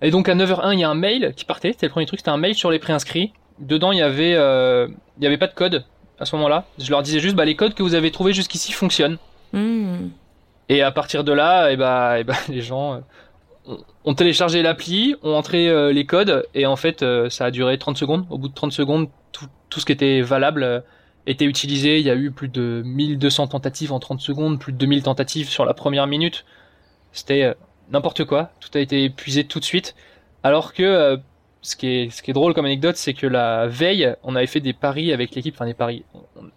Et 0.00 0.10
donc 0.10 0.28
à 0.28 0.34
9h01, 0.34 0.74
il 0.74 0.80
y 0.80 0.84
a 0.84 0.90
un 0.90 0.94
mail 0.94 1.34
qui 1.36 1.44
partait. 1.44 1.72
C'était 1.72 1.86
le 1.86 1.92
premier 1.92 2.06
truc, 2.06 2.20
c'était 2.20 2.30
un 2.30 2.36
mail 2.36 2.54
sur 2.54 2.70
les 2.70 2.78
préinscrits 2.78 3.32
dedans 3.58 3.92
il 3.92 3.98
y 3.98 4.02
avait 4.02 4.34
euh, 4.34 4.88
il 5.18 5.24
y 5.24 5.26
avait 5.26 5.38
pas 5.38 5.46
de 5.46 5.54
code 5.54 5.84
à 6.18 6.24
ce 6.24 6.34
moment-là. 6.36 6.66
Je 6.78 6.90
leur 6.90 7.02
disais 7.02 7.20
juste 7.20 7.36
bah 7.36 7.44
les 7.44 7.56
codes 7.56 7.74
que 7.74 7.82
vous 7.82 7.94
avez 7.94 8.10
trouvés 8.10 8.32
jusqu'ici 8.32 8.72
fonctionnent. 8.72 9.18
Hmm. 9.52 10.08
Et 10.68 10.82
à 10.82 10.90
partir 10.90 11.24
de 11.24 11.32
là, 11.32 11.70
et 11.70 11.76
bah, 11.76 12.20
et 12.20 12.24
bah 12.24 12.34
les 12.48 12.60
gens 12.60 13.02
euh, 13.68 13.76
ont 14.04 14.14
téléchargé 14.14 14.62
l'appli, 14.62 15.14
ont 15.22 15.34
entré 15.34 15.68
euh, 15.68 15.92
les 15.92 16.06
codes 16.06 16.46
et 16.54 16.66
en 16.66 16.76
fait 16.76 17.04
ça 17.30 17.46
a 17.46 17.50
duré 17.50 17.78
30 17.78 17.96
secondes. 17.96 18.26
Au 18.30 18.38
bout 18.38 18.48
de 18.48 18.54
30 18.54 18.72
secondes, 18.72 19.08
tout, 19.32 19.46
tout 19.70 19.80
ce 19.80 19.86
qui 19.86 19.92
était 19.92 20.20
valable 20.20 20.84
était 21.26 21.44
utilisé. 21.44 21.98
Il 21.98 22.06
y 22.06 22.10
a 22.10 22.16
eu 22.16 22.30
plus 22.30 22.48
de 22.48 22.82
1200 22.84 23.48
tentatives 23.48 23.92
en 23.92 23.98
30 23.98 24.20
secondes, 24.20 24.58
plus 24.58 24.72
de 24.72 24.78
2000 24.78 25.02
tentatives 25.02 25.48
sur 25.48 25.64
la 25.64 25.74
première 25.74 26.06
minute. 26.06 26.44
C'était 27.12 27.54
n'importe 27.90 28.24
quoi. 28.24 28.50
Tout 28.60 28.70
a 28.74 28.80
été 28.80 29.04
épuisé 29.04 29.44
tout 29.44 29.60
de 29.60 29.64
suite. 29.64 29.94
Alors 30.42 30.72
que 30.72 31.18
ce 31.62 31.76
qui 31.76 31.86
est 31.88 32.10
ce 32.10 32.22
qui 32.22 32.30
est 32.30 32.34
drôle 32.34 32.54
comme 32.54 32.66
anecdote, 32.66 32.96
c'est 32.96 33.14
que 33.14 33.26
la 33.26 33.66
veille, 33.66 34.14
on 34.22 34.36
avait 34.36 34.46
fait 34.46 34.60
des 34.60 34.72
paris 34.72 35.12
avec 35.12 35.34
l'équipe, 35.34 35.54
enfin 35.54 35.66
des 35.66 35.74
paris. 35.74 36.04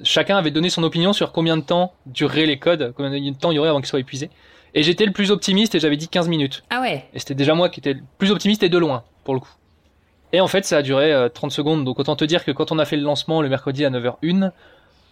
Chacun 0.03 0.37
avait 0.37 0.51
donné 0.51 0.69
son 0.69 0.83
opinion 0.83 1.13
sur 1.13 1.31
combien 1.31 1.57
de 1.57 1.63
temps 1.63 1.93
dureraient 2.05 2.45
les 2.45 2.59
codes, 2.59 2.93
combien 2.95 3.11
de 3.11 3.37
temps 3.37 3.51
il 3.51 3.55
y 3.55 3.59
aurait 3.59 3.69
avant 3.69 3.79
qu'ils 3.79 3.87
soient 3.87 3.99
épuisés. 3.99 4.29
Et 4.73 4.83
j'étais 4.83 5.05
le 5.05 5.11
plus 5.11 5.31
optimiste 5.31 5.75
et 5.75 5.79
j'avais 5.79 5.97
dit 5.97 6.07
15 6.07 6.29
minutes. 6.29 6.63
Ah 6.69 6.81
ouais. 6.81 7.05
Et 7.13 7.19
c'était 7.19 7.35
déjà 7.35 7.53
moi 7.55 7.69
qui 7.69 7.79
étais 7.79 7.93
le 7.93 8.01
plus 8.17 8.31
optimiste 8.31 8.63
et 8.63 8.69
de 8.69 8.77
loin 8.77 9.03
pour 9.23 9.33
le 9.33 9.39
coup. 9.39 9.51
Et 10.33 10.39
en 10.39 10.47
fait, 10.47 10.63
ça 10.63 10.77
a 10.77 10.81
duré 10.81 11.13
30 11.33 11.51
euh, 11.51 11.53
secondes. 11.53 11.83
Donc 11.83 11.99
autant 11.99 12.15
te 12.15 12.23
dire 12.23 12.45
que 12.45 12.51
quand 12.51 12.71
on 12.71 12.79
a 12.79 12.85
fait 12.85 12.95
le 12.95 13.03
lancement 13.03 13.41
le 13.41 13.49
mercredi 13.49 13.83
à 13.83 13.89
9h01, 13.89 14.51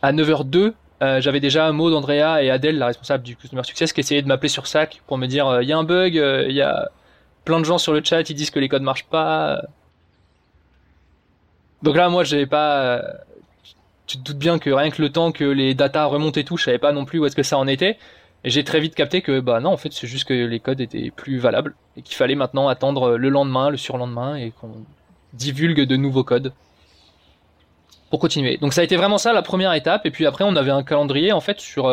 à 0.02 0.14
9h02, 0.14 0.74
euh, 1.02 1.22
j'avais 1.22 1.40
déjà 1.40 1.66
un 1.66 1.72
mot 1.74 1.90
d'Andrea 1.90 2.42
et 2.42 2.50
Adèle, 2.50 2.78
la 2.78 2.88
responsable 2.88 3.24
du 3.24 3.36
Customer 3.36 3.64
Success, 3.64 3.92
qui 3.92 4.00
essayait 4.00 4.22
de 4.22 4.28
m'appeler 4.28 4.50
sur 4.50 4.68
SAC 4.68 5.02
pour 5.08 5.18
me 5.18 5.28
dire 5.28 5.48
euh, 5.48 5.64
il 5.64 5.68
y 5.68 5.74
a 5.74 5.78
un 5.78 5.84
bug, 5.84 6.16
il 6.16 6.56
y 6.56 6.62
a 6.62 6.90
plein 7.44 7.60
de 7.60 7.66
gens 7.66 7.78
sur 7.78 7.94
le 7.94 8.02
chat, 8.04 8.30
ils 8.30 8.36
disent 8.36 8.52
que 8.52 8.60
les 8.60 8.70
codes 8.70 8.82
marchent 8.82 9.08
pas. 9.08 9.62
Donc 11.84 11.96
là, 11.96 12.10
moi, 12.10 12.24
j'avais 12.24 12.46
pas. 12.46 13.02
Tu 14.08 14.18
te 14.18 14.24
doutes 14.24 14.38
bien 14.38 14.60
que 14.60 14.70
rien 14.70 14.90
que 14.90 15.02
le 15.02 15.12
temps 15.12 15.32
que 15.32 15.44
les 15.44 15.76
datas 15.76 16.06
remontent 16.06 16.40
et 16.40 16.44
tout, 16.44 16.58
je 16.58 16.64
savais 16.64 16.80
pas 16.80 16.92
non 16.92 17.06
plus 17.06 17.20
où 17.20 17.26
est-ce 17.26 17.36
que 17.36 17.44
ça 17.44 17.58
en 17.58 17.68
était. 17.68 17.98
Et 18.44 18.50
j'ai 18.50 18.64
très 18.64 18.80
vite 18.80 18.96
capté 18.96 19.22
que 19.22 19.40
bah 19.40 19.60
non, 19.60 19.72
en 19.72 19.78
fait, 19.78 19.92
c'est 19.94 20.08
juste 20.08 20.26
que 20.26 20.34
les 20.34 20.60
codes 20.60 20.82
étaient 20.82 21.12
plus 21.12 21.38
valables 21.38 21.76
et 21.98 22.02
qu'il 22.02 22.16
fallait 22.16 22.36
maintenant 22.36 22.68
attendre 22.70 23.18
le 23.18 23.30
lendemain, 23.30 23.70
le 23.70 23.78
surlendemain 23.78 24.36
et 24.36 24.52
qu'on 24.52 24.72
divulgue 25.34 25.86
de 25.86 25.96
nouveaux 25.96 26.24
codes 26.24 26.54
pour 28.10 28.20
continuer. 28.20 28.58
Donc 28.58 28.74
ça 28.74 28.82
a 28.82 28.84
été 28.84 28.96
vraiment 28.96 29.18
ça 29.18 29.34
la 29.34 29.42
première 29.42 29.74
étape. 29.74 30.06
Et 30.06 30.12
puis 30.12 30.26
après, 30.26 30.44
on 30.44 30.56
avait 30.56 30.72
un 30.72 30.84
calendrier 30.84 31.32
en 31.32 31.42
fait 31.42 31.60
sur 31.60 31.92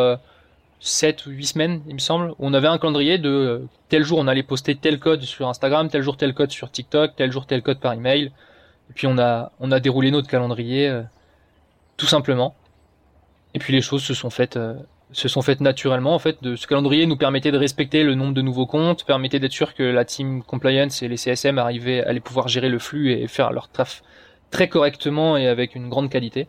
7 0.79 1.23
euh, 1.27 1.29
ou 1.29 1.33
8 1.33 1.45
semaines, 1.45 1.81
il 1.87 1.93
me 1.93 1.99
semble, 1.99 2.33
on 2.39 2.53
avait 2.53 2.67
un 2.67 2.77
calendrier 2.77 3.17
de 3.17 3.29
euh, 3.29 3.59
tel 3.89 4.03
jour 4.03 4.19
on 4.19 4.27
allait 4.27 4.43
poster 4.43 4.75
tel 4.75 4.99
code 4.99 5.21
sur 5.21 5.47
Instagram, 5.47 5.89
tel 5.89 6.01
jour 6.01 6.17
tel 6.17 6.33
code 6.33 6.51
sur 6.51 6.71
TikTok, 6.71 7.15
tel 7.15 7.31
jour 7.31 7.45
tel 7.45 7.61
code 7.61 7.79
par 7.79 7.93
email. 7.93 8.31
Et 8.89 8.93
puis 8.93 9.07
on 9.07 9.17
a, 9.17 9.51
on 9.59 9.71
a 9.71 9.79
déroulé 9.79 10.11
notre 10.11 10.27
calendrier 10.27 10.87
euh, 10.87 11.01
tout 11.97 12.05
simplement. 12.05 12.55
Et 13.53 13.59
puis 13.59 13.73
les 13.73 13.81
choses 13.81 14.03
se 14.03 14.13
sont 14.13 14.29
faites, 14.29 14.57
euh, 14.57 14.75
se 15.11 15.27
sont 15.27 15.41
faites 15.41 15.61
naturellement. 15.61 16.13
En 16.13 16.19
fait, 16.19 16.37
ce 16.55 16.67
calendrier 16.67 17.05
nous 17.05 17.17
permettait 17.17 17.51
de 17.51 17.57
respecter 17.57 18.03
le 18.03 18.15
nombre 18.15 18.33
de 18.33 18.41
nouveaux 18.41 18.65
comptes, 18.65 19.05
permettait 19.05 19.39
d'être 19.39 19.53
sûr 19.53 19.73
que 19.73 19.83
la 19.83 20.05
team 20.05 20.43
compliance 20.43 21.01
et 21.01 21.07
les 21.07 21.17
CSM 21.17 21.57
arrivaient, 21.57 22.03
allaient 22.03 22.19
pouvoir 22.19 22.47
gérer 22.47 22.69
le 22.69 22.79
flux 22.79 23.11
et 23.11 23.27
faire 23.27 23.51
leur 23.51 23.69
taf 23.69 24.03
très 24.51 24.69
correctement 24.69 25.37
et 25.37 25.47
avec 25.47 25.75
une 25.75 25.89
grande 25.89 26.09
qualité. 26.09 26.47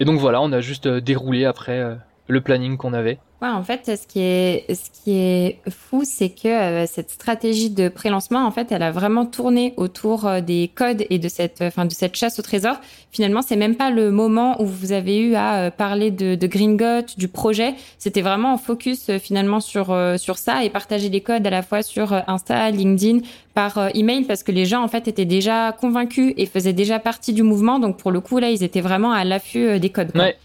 Et 0.00 0.04
donc 0.04 0.18
voilà, 0.18 0.40
on 0.40 0.52
a 0.52 0.60
juste 0.60 0.86
euh, 0.86 1.00
déroulé 1.00 1.44
après 1.44 1.96
le 2.28 2.40
planning 2.40 2.76
qu'on 2.76 2.92
avait. 2.92 3.18
Ouais, 3.42 3.48
en 3.48 3.64
fait, 3.64 3.96
ce 4.00 4.06
qui 4.06 4.20
est, 4.20 4.72
ce 4.72 4.88
qui 5.02 5.18
est 5.18 5.58
fou, 5.68 6.02
c'est 6.04 6.28
que 6.28 6.46
euh, 6.46 6.86
cette 6.86 7.10
stratégie 7.10 7.70
de 7.70 7.88
pré-lancement, 7.88 8.46
en 8.46 8.52
fait, 8.52 8.70
elle 8.70 8.84
a 8.84 8.92
vraiment 8.92 9.26
tourné 9.26 9.74
autour 9.76 10.28
euh, 10.28 10.40
des 10.40 10.70
codes 10.72 11.04
et 11.10 11.18
de 11.18 11.28
cette, 11.28 11.60
enfin, 11.60 11.84
de 11.84 11.90
cette 11.90 12.14
chasse 12.14 12.38
au 12.38 12.42
trésor. 12.42 12.76
Finalement, 13.10 13.42
c'est 13.42 13.56
même 13.56 13.74
pas 13.74 13.90
le 13.90 14.12
moment 14.12 14.62
où 14.62 14.66
vous 14.66 14.92
avez 14.92 15.18
eu 15.18 15.34
à 15.34 15.56
euh, 15.56 15.70
parler 15.72 16.12
de, 16.12 16.36
de 16.36 16.46
Gringot, 16.46 17.16
du 17.16 17.26
projet. 17.26 17.74
C'était 17.98 18.20
vraiment 18.22 18.52
en 18.52 18.58
focus 18.58 19.10
finalement 19.18 19.58
sur 19.58 19.92
sur 20.18 20.38
ça 20.38 20.62
et 20.62 20.70
partager 20.70 21.08
les 21.08 21.20
codes 21.20 21.44
à 21.44 21.50
la 21.50 21.62
fois 21.62 21.82
sur 21.82 22.12
Insta, 22.28 22.70
LinkedIn, 22.70 23.26
par 23.54 23.88
email, 23.94 24.22
parce 24.22 24.44
que 24.44 24.52
les 24.52 24.66
gens 24.66 24.84
en 24.84 24.88
fait 24.88 25.08
étaient 25.08 25.24
déjà 25.24 25.72
convaincus 25.72 26.32
et 26.36 26.46
faisaient 26.46 26.72
déjà 26.72 27.00
partie 27.00 27.32
du 27.32 27.42
mouvement. 27.42 27.80
Donc 27.80 27.96
pour 27.96 28.12
le 28.12 28.20
coup, 28.20 28.38
là, 28.38 28.50
ils 28.50 28.62
étaient 28.62 28.80
vraiment 28.80 29.10
à 29.10 29.24
l'affût 29.24 29.80
des 29.80 29.90
codes. 29.90 30.12
Ouais. 30.14 30.36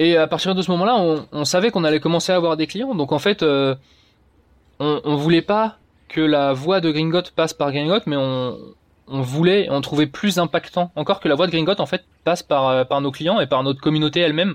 Et 0.00 0.16
à 0.16 0.26
partir 0.26 0.54
de 0.54 0.62
ce 0.62 0.70
moment-là, 0.70 0.96
on, 1.30 1.44
savait 1.44 1.70
qu'on 1.70 1.84
allait 1.84 2.00
commencer 2.00 2.32
à 2.32 2.36
avoir 2.36 2.56
des 2.56 2.66
clients. 2.66 2.94
Donc 2.94 3.12
en 3.12 3.18
fait, 3.18 3.42
euh, 3.42 3.74
on, 4.78 4.98
on 5.04 5.16
voulait 5.16 5.42
pas 5.42 5.76
que 6.08 6.22
la 6.22 6.54
voix 6.54 6.80
de 6.80 6.90
Gringot 6.90 7.30
passe 7.36 7.52
par 7.52 7.70
Gringot, 7.70 8.00
mais 8.06 8.16
on, 8.16 8.56
on 9.08 9.20
voulait, 9.20 9.68
on 9.70 9.82
trouvait 9.82 10.06
plus 10.06 10.38
impactant 10.38 10.90
encore 10.96 11.20
que 11.20 11.28
la 11.28 11.34
voix 11.34 11.46
de 11.46 11.52
Gringot 11.52 11.78
en 11.78 11.84
fait 11.84 12.06
passe 12.24 12.42
par, 12.42 12.68
euh, 12.68 12.84
par 12.84 13.02
nos 13.02 13.10
clients 13.10 13.40
et 13.40 13.46
par 13.46 13.62
notre 13.62 13.82
communauté 13.82 14.20
elle-même. 14.20 14.54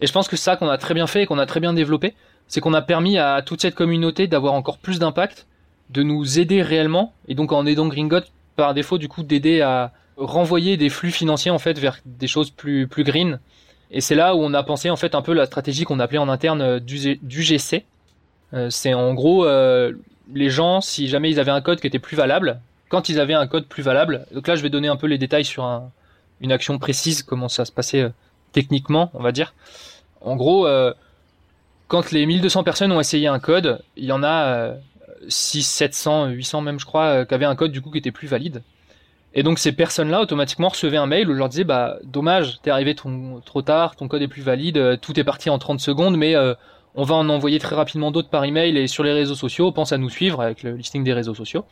Et 0.00 0.08
je 0.08 0.12
pense 0.12 0.26
que 0.26 0.36
ça 0.36 0.56
qu'on 0.56 0.68
a 0.68 0.76
très 0.76 0.92
bien 0.92 1.06
fait 1.06 1.22
et 1.22 1.26
qu'on 1.26 1.38
a 1.38 1.46
très 1.46 1.60
bien 1.60 1.72
développé, 1.72 2.14
c'est 2.48 2.60
qu'on 2.60 2.74
a 2.74 2.82
permis 2.82 3.16
à 3.16 3.42
toute 3.42 3.60
cette 3.62 3.76
communauté 3.76 4.26
d'avoir 4.26 4.54
encore 4.54 4.78
plus 4.78 4.98
d'impact, 4.98 5.46
de 5.90 6.02
nous 6.02 6.40
aider 6.40 6.62
réellement, 6.62 7.14
et 7.28 7.36
donc 7.36 7.52
en 7.52 7.64
aidant 7.64 7.86
Gringot 7.86 8.22
par 8.56 8.74
défaut 8.74 8.98
du 8.98 9.08
coup 9.08 9.22
d'aider 9.22 9.60
à 9.60 9.92
renvoyer 10.16 10.76
des 10.76 10.88
flux 10.88 11.12
financiers 11.12 11.52
en 11.52 11.60
fait 11.60 11.78
vers 11.78 11.98
des 12.04 12.26
choses 12.26 12.50
plus 12.50 12.88
plus 12.88 13.04
green 13.04 13.38
et 13.90 14.00
c'est 14.00 14.14
là 14.14 14.34
où 14.34 14.40
on 14.40 14.52
a 14.54 14.62
pensé 14.62 14.90
en 14.90 14.96
fait 14.96 15.14
un 15.14 15.22
peu 15.22 15.32
la 15.32 15.46
stratégie 15.46 15.84
qu'on 15.84 16.00
appelait 16.00 16.18
en 16.18 16.28
interne 16.28 16.60
euh, 16.60 16.80
du, 16.80 17.42
GC. 17.42 17.84
Euh, 18.54 18.70
c'est 18.70 18.94
en 18.94 19.14
gros 19.14 19.46
euh, 19.46 19.92
les 20.34 20.50
gens, 20.50 20.80
si 20.80 21.08
jamais 21.08 21.30
ils 21.30 21.40
avaient 21.40 21.50
un 21.50 21.60
code 21.60 21.80
qui 21.80 21.86
était 21.86 21.98
plus 21.98 22.16
valable, 22.16 22.60
quand 22.88 23.08
ils 23.08 23.20
avaient 23.20 23.34
un 23.34 23.46
code 23.46 23.66
plus 23.66 23.82
valable, 23.82 24.26
donc 24.32 24.46
là 24.46 24.56
je 24.56 24.62
vais 24.62 24.70
donner 24.70 24.88
un 24.88 24.96
peu 24.96 25.06
les 25.06 25.18
détails 25.18 25.44
sur 25.44 25.64
un, 25.64 25.90
une 26.40 26.52
action 26.52 26.78
précise, 26.78 27.22
comment 27.22 27.48
ça 27.48 27.64
se 27.64 27.72
passait 27.72 28.10
techniquement, 28.52 29.10
on 29.14 29.22
va 29.22 29.32
dire. 29.32 29.54
En 30.22 30.36
gros, 30.36 30.66
quand 31.86 32.10
les 32.12 32.24
1200 32.24 32.64
personnes 32.64 32.90
ont 32.92 33.00
essayé 33.00 33.26
un 33.26 33.38
code, 33.38 33.82
il 33.96 34.06
y 34.06 34.12
en 34.12 34.22
a 34.22 34.72
6, 35.28 35.62
700, 35.62 36.28
800 36.28 36.60
même 36.62 36.80
je 36.80 36.86
crois, 36.86 37.26
qui 37.26 37.34
avaient 37.34 37.44
un 37.44 37.56
code 37.56 37.72
du 37.72 37.82
coup 37.82 37.90
qui 37.90 37.98
était 37.98 38.10
plus 38.10 38.26
valide. 38.26 38.62
Et 39.38 39.44
donc 39.44 39.60
ces 39.60 39.70
personnes-là 39.70 40.20
automatiquement 40.20 40.66
recevaient 40.66 40.96
un 40.96 41.06
mail 41.06 41.30
où 41.30 41.32
je 41.32 41.38
leur 41.38 41.48
disais 41.48 41.62
bah 41.62 41.98
dommage, 42.02 42.58
t'es 42.60 42.72
arrivé 42.72 42.96
trop 42.96 43.62
tard, 43.62 43.94
ton 43.94 44.08
code 44.08 44.20
est 44.20 44.26
plus 44.26 44.42
valide, 44.42 44.78
euh, 44.78 44.96
tout 44.96 45.20
est 45.20 45.22
parti 45.22 45.48
en 45.48 45.60
30 45.60 45.78
secondes, 45.78 46.16
mais 46.16 46.34
euh, 46.34 46.54
on 46.96 47.04
va 47.04 47.14
en 47.14 47.28
envoyer 47.28 47.60
très 47.60 47.76
rapidement 47.76 48.10
d'autres 48.10 48.30
par 48.30 48.42
email 48.42 48.76
et 48.76 48.88
sur 48.88 49.04
les 49.04 49.12
réseaux 49.12 49.36
sociaux, 49.36 49.70
pense 49.70 49.92
à 49.92 49.96
nous 49.96 50.10
suivre 50.10 50.40
avec 50.40 50.64
le 50.64 50.74
listing 50.74 51.04
des 51.04 51.12
réseaux 51.12 51.36
sociaux. 51.36 51.64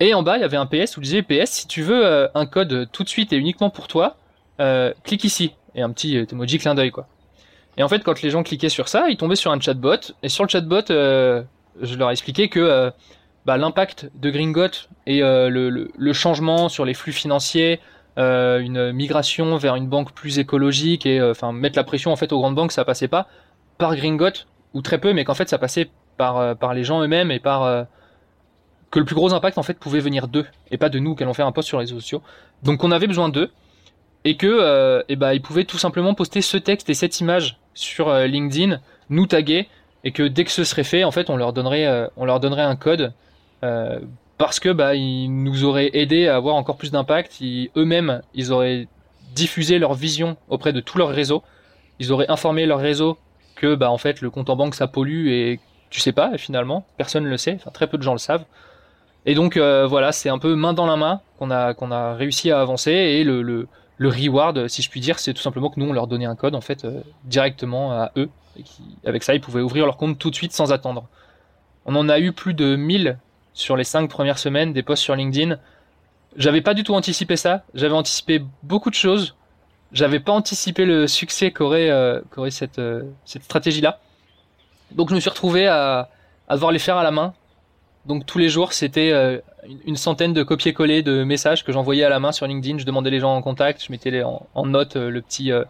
Et 0.00 0.12
en 0.12 0.24
bas, 0.24 0.38
il 0.38 0.40
y 0.40 0.44
avait 0.44 0.56
un 0.56 0.66
PS 0.66 0.96
où 0.96 1.00
je 1.00 1.04
disais 1.04 1.22
PS, 1.22 1.52
si 1.52 1.68
tu 1.68 1.82
veux 1.82 2.04
euh, 2.04 2.26
un 2.34 2.46
code 2.46 2.88
tout 2.90 3.04
de 3.04 3.08
suite 3.08 3.32
et 3.32 3.36
uniquement 3.36 3.70
pour 3.70 3.86
toi, 3.86 4.16
clique 5.04 5.22
ici. 5.22 5.54
Et 5.76 5.82
un 5.82 5.90
petit 5.90 6.16
emoji 6.32 6.58
clin 6.58 6.74
d'œil 6.74 6.90
quoi. 6.90 7.06
Et 7.76 7.84
en 7.84 7.88
fait, 7.88 8.02
quand 8.02 8.20
les 8.22 8.30
gens 8.30 8.42
cliquaient 8.42 8.68
sur 8.68 8.88
ça, 8.88 9.08
ils 9.08 9.16
tombaient 9.16 9.36
sur 9.36 9.52
un 9.52 9.60
chatbot. 9.60 10.00
Et 10.24 10.28
sur 10.28 10.42
le 10.42 10.48
chatbot, 10.48 10.82
je 10.88 11.94
leur 11.96 12.10
expliquais 12.10 12.48
que 12.48 12.90
bah, 13.44 13.56
l'impact 13.56 14.10
de 14.14 14.30
Gringot 14.30 14.86
et 15.06 15.22
euh, 15.22 15.48
le, 15.50 16.12
changement 16.12 16.68
sur 16.68 16.84
les 16.84 16.94
flux 16.94 17.12
financiers, 17.12 17.80
euh, 18.18 18.60
une 18.60 18.92
migration 18.92 19.56
vers 19.56 19.74
une 19.74 19.88
banque 19.88 20.12
plus 20.12 20.38
écologique 20.38 21.06
et 21.06 21.18
euh, 21.18 21.32
enfin 21.32 21.52
mettre 21.52 21.76
la 21.76 21.84
pression 21.84 22.12
en 22.12 22.16
fait 22.16 22.32
aux 22.32 22.38
grandes 22.38 22.54
banques, 22.54 22.72
ça 22.72 22.84
passait 22.84 23.08
pas 23.08 23.26
par 23.78 23.96
Gringot 23.96 24.46
ou 24.74 24.82
très 24.82 24.98
peu, 24.98 25.12
mais 25.12 25.24
qu'en 25.24 25.34
fait 25.34 25.48
ça 25.48 25.58
passait 25.58 25.90
par 26.16 26.56
par 26.56 26.74
les 26.74 26.84
gens 26.84 27.02
eux-mêmes 27.02 27.30
et 27.30 27.40
par 27.40 27.86
que 28.90 28.98
le 28.98 29.04
plus 29.04 29.14
gros 29.14 29.32
impact 29.32 29.58
en 29.58 29.62
fait 29.62 29.78
pouvait 29.78 30.00
venir 30.00 30.28
d'eux 30.28 30.46
et 30.70 30.76
pas 30.76 30.88
de 30.88 30.98
nous 30.98 31.16
qui 31.16 31.22
allons 31.24 31.34
faire 31.34 31.46
un 31.46 31.52
post 31.52 31.68
sur 31.68 31.78
les 31.78 31.84
réseaux 31.84 31.98
sociaux. 31.98 32.22
Donc 32.62 32.84
on 32.84 32.92
avait 32.92 33.06
besoin 33.06 33.28
d'eux 33.28 33.50
et 34.24 34.36
que 34.36 35.02
et 35.08 35.16
bah, 35.16 35.34
ils 35.34 35.42
pouvaient 35.42 35.64
tout 35.64 35.78
simplement 35.78 36.14
poster 36.14 36.42
ce 36.42 36.58
texte 36.58 36.90
et 36.90 36.94
cette 36.94 37.18
image 37.20 37.58
sur 37.74 38.14
LinkedIn, 38.14 38.78
nous 39.08 39.26
taguer 39.26 39.68
et 40.04 40.12
que 40.12 40.22
dès 40.22 40.44
que 40.44 40.50
ce 40.50 40.64
serait 40.64 40.84
fait, 40.84 41.02
en 41.02 41.10
fait, 41.10 41.30
on 41.30 41.36
leur 41.36 41.52
donnerait, 41.52 42.10
on 42.16 42.24
leur 42.24 42.38
donnerait 42.38 42.62
un 42.62 42.76
code 42.76 43.12
euh, 43.64 44.00
parce 44.38 44.60
que 44.60 44.70
bah 44.70 44.94
ils 44.94 45.28
nous 45.28 45.64
auraient 45.64 45.90
aidé 45.92 46.28
à 46.28 46.36
avoir 46.36 46.54
encore 46.56 46.76
plus 46.76 46.90
d'impact. 46.90 47.38
Eux-mêmes, 47.76 48.22
ils 48.34 48.52
auraient 48.52 48.88
diffusé 49.34 49.78
leur 49.78 49.94
vision 49.94 50.36
auprès 50.48 50.72
de 50.72 50.80
tout 50.80 50.98
leur 50.98 51.08
réseau. 51.08 51.42
Ils 51.98 52.12
auraient 52.12 52.30
informé 52.30 52.66
leur 52.66 52.80
réseau 52.80 53.18
que 53.54 53.74
bah 53.74 53.90
en 53.90 53.98
fait 53.98 54.20
le 54.20 54.30
compte 54.30 54.50
en 54.50 54.56
banque 54.56 54.74
ça 54.74 54.88
pollue 54.88 55.28
et 55.28 55.60
tu 55.90 56.00
sais 56.00 56.12
pas 56.12 56.36
finalement 56.38 56.84
personne 56.96 57.24
ne 57.24 57.28
le 57.28 57.36
sait. 57.36 57.54
Enfin 57.54 57.70
très 57.70 57.86
peu 57.86 57.98
de 57.98 58.02
gens 58.02 58.12
le 58.12 58.18
savent. 58.18 58.44
Et 59.24 59.34
donc 59.34 59.56
euh, 59.56 59.86
voilà, 59.86 60.10
c'est 60.10 60.28
un 60.28 60.38
peu 60.38 60.56
main 60.56 60.72
dans 60.72 60.86
la 60.86 60.96
main 60.96 61.20
qu'on 61.38 61.50
a 61.50 61.74
qu'on 61.74 61.92
a 61.92 62.14
réussi 62.14 62.50
à 62.50 62.60
avancer 62.60 62.90
et 62.90 63.24
le, 63.24 63.42
le 63.42 63.68
le 63.98 64.08
reward, 64.08 64.66
si 64.66 64.82
je 64.82 64.90
puis 64.90 64.98
dire, 64.98 65.20
c'est 65.20 65.32
tout 65.32 65.42
simplement 65.42 65.70
que 65.70 65.78
nous 65.78 65.86
on 65.86 65.92
leur 65.92 66.08
donnait 66.08 66.24
un 66.24 66.34
code 66.34 66.56
en 66.56 66.60
fait 66.60 66.84
euh, 66.84 67.02
directement 67.24 67.92
à 67.92 68.10
eux 68.16 68.28
avec 69.04 69.22
ça 69.22 69.34
ils 69.34 69.40
pouvaient 69.40 69.60
ouvrir 69.60 69.86
leur 69.86 69.96
compte 69.96 70.18
tout 70.18 70.30
de 70.30 70.34
suite 70.34 70.52
sans 70.52 70.72
attendre. 70.72 71.06
On 71.86 71.94
en 71.94 72.08
a 72.08 72.18
eu 72.18 72.32
plus 72.32 72.54
de 72.54 72.76
1000 72.76 73.18
sur 73.54 73.76
les 73.76 73.84
5 73.84 74.08
premières 74.08 74.38
semaines 74.38 74.72
des 74.72 74.82
posts 74.82 75.02
sur 75.02 75.14
LinkedIn. 75.14 75.58
J'avais 76.36 76.62
pas 76.62 76.74
du 76.74 76.84
tout 76.84 76.94
anticipé 76.94 77.36
ça, 77.36 77.64
j'avais 77.74 77.94
anticipé 77.94 78.42
beaucoup 78.62 78.90
de 78.90 78.94
choses. 78.94 79.36
J'avais 79.92 80.20
pas 80.20 80.32
anticipé 80.32 80.86
le 80.86 81.06
succès 81.06 81.50
qu'aurait 81.50 81.90
euh, 81.90 82.20
cette 82.48 82.78
euh, 82.78 83.02
cette 83.26 83.44
stratégie 83.44 83.82
là. 83.82 84.00
Donc 84.92 85.10
je 85.10 85.14
me 85.14 85.20
suis 85.20 85.28
retrouvé 85.28 85.66
à 85.66 86.08
à 86.48 86.54
devoir 86.54 86.72
les 86.72 86.78
faire 86.78 86.96
à 86.96 87.02
la 87.02 87.10
main. 87.10 87.34
Donc 88.06 88.26
tous 88.26 88.38
les 88.38 88.48
jours, 88.48 88.72
c'était 88.72 89.12
euh, 89.12 89.38
une 89.86 89.96
centaine 89.96 90.32
de 90.32 90.42
copier-coller 90.42 91.02
de 91.02 91.24
messages 91.24 91.64
que 91.64 91.72
j'envoyais 91.72 92.04
à 92.04 92.08
la 92.08 92.20
main 92.20 92.32
sur 92.32 92.46
LinkedIn. 92.46 92.78
Je 92.78 92.84
demandais 92.84 93.10
les 93.10 93.20
gens 93.20 93.34
en 93.34 93.42
contact, 93.42 93.84
je 93.84 93.92
mettais 93.92 94.10
les 94.10 94.22
en, 94.22 94.46
en 94.54 94.66
note 94.66 94.96
euh, 94.96 95.08
le 95.10 95.22
petit 95.22 95.52
euh, 95.52 95.64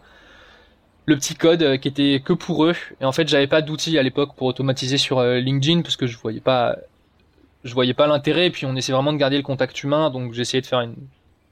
le 1.05 1.17
petit 1.17 1.35
code 1.35 1.63
euh, 1.63 1.77
qui 1.77 1.89
était 1.89 2.23
que 2.25 2.33
pour 2.33 2.65
eux. 2.65 2.75
Et 3.01 3.05
en 3.05 3.13
fait, 3.13 3.29
j'avais 3.29 3.47
pas 3.47 3.61
d'outils 3.61 3.99
à 3.99 4.03
l'époque 4.03 4.35
pour 4.35 4.47
automatiser 4.47 4.97
sur 4.99 5.23
LinkedIn 5.23 5.83
parce 5.83 5.97
que 5.97 6.07
je 6.07 6.17
voyais 6.17 6.41
pas 6.41 6.77
je 7.65 7.75
voyais 7.75 7.95
pas 7.95 8.07
l'intérêt. 8.07 8.51
Puis 8.51 8.67
on 8.67 8.77
essaie 8.77 8.93
vraiment 8.93 9.13
de 9.13 9.19
garder 9.19 9.37
le 9.37 9.43
contact 9.43 9.83
humain, 9.83 10.11
donc 10.11 10.33
j'essayais 10.33 10.61
de 10.61 10.67
faire 10.67 10.81
un 10.81 10.93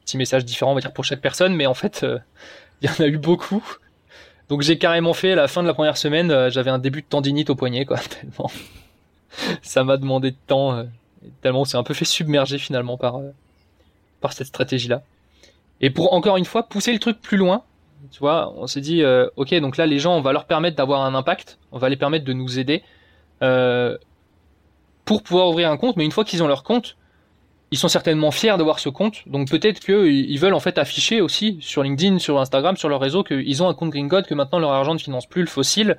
petit 0.05 0.17
message 0.17 0.45
différent, 0.45 0.73
on 0.73 0.75
va 0.75 0.81
dire 0.81 0.93
pour 0.93 1.05
chaque 1.05 1.21
personne. 1.21 1.55
Mais 1.55 1.67
en 1.67 1.75
fait, 1.75 2.03
euh, 2.03 2.19
il 2.83 2.89
y 2.89 2.93
en 2.93 3.05
a 3.05 3.07
eu 3.07 3.19
beaucoup. 3.19 3.65
Donc 4.51 4.63
j'ai 4.63 4.79
carrément 4.79 5.15
fait 5.15 5.33
à 5.33 5.37
la 5.37 5.49
fin 5.49 5.63
de 5.63 5.69
la 5.69 5.75
première 5.75 5.97
semaine, 5.97 6.31
euh, 6.33 6.51
j'avais 6.51 6.71
un 6.71 6.81
début 6.81 7.03
de 7.03 7.07
tendinite 7.07 7.51
au 7.51 7.55
poignet, 7.55 7.85
quoi, 7.85 7.99
tellement 8.21 8.51
ça 9.63 9.85
m'a 9.85 9.97
demandé 9.97 10.33
de 10.33 10.37
temps, 10.49 10.77
euh, 10.77 10.85
tellement 11.41 11.61
on 11.61 11.65
s'est 11.65 11.77
un 11.77 11.85
peu 11.85 11.95
fait 11.95 12.05
submerger 12.05 12.59
finalement 12.59 12.97
par 12.97 13.21
par 14.21 14.33
cette 14.33 14.49
stratégie-là. 14.49 15.03
Et 15.81 15.91
pour 15.91 16.13
encore 16.13 16.37
une 16.37 16.45
fois 16.45 16.65
pousser 16.65 16.93
le 16.93 16.99
truc 16.99 17.21
plus 17.21 17.37
loin, 17.37 17.63
tu 18.11 18.19
vois, 18.19 18.53
on 18.57 18.67
s'est 18.67 18.81
dit, 18.81 19.05
euh, 19.05 19.29
ok, 19.37 19.55
donc 19.61 19.77
là 19.77 19.87
les 19.87 20.01
gens, 20.01 20.17
on 20.17 20.21
va 20.21 20.33
leur 20.33 20.47
permettre 20.47 20.77
d'avoir 20.77 21.03
un 21.03 21.15
impact, 21.15 21.59
on 21.71 21.79
va 21.79 21.89
les 21.89 21.97
permettre 21.97 22.25
de 22.25 22.33
nous 22.33 22.59
aider 22.59 22.83
pour 25.11 25.25
pouvoir 25.25 25.49
ouvrir 25.49 25.69
un 25.73 25.77
compte, 25.77 25.97
mais 25.97 26.05
une 26.05 26.13
fois 26.13 26.25
qu'ils 26.25 26.41
ont 26.41 26.47
leur 26.47 26.63
compte, 26.63 26.97
ils 27.73 27.79
sont 27.79 27.89
certainement 27.89 28.31
fiers 28.31 28.57
d'avoir 28.57 28.79
ce 28.79 28.89
compte, 28.89 29.27
donc 29.27 29.51
peut-être 29.51 29.81
qu'ils 29.81 30.39
veulent 30.39 30.55
en 30.55 30.61
fait 30.61 30.79
afficher 30.79 31.21
aussi 31.21 31.59
sur 31.61 31.83
LinkedIn, 31.83 32.21
sur 32.21 32.39
Instagram, 32.39 32.77
sur 32.77 32.89
leur 32.89 33.01
réseau 33.01 33.25
qu'ils 33.25 33.61
ont 33.61 33.69
un 33.69 33.75
compte 33.75 33.91
Green 33.91 34.09
Code, 34.09 34.29
que 34.29 34.35
maintenant 34.35 34.61
leur 34.61 34.71
argent 34.71 34.95
ne 34.95 35.01
finance 35.01 35.27
plus 35.27 35.41
le 35.41 35.49
fossile, 35.49 35.99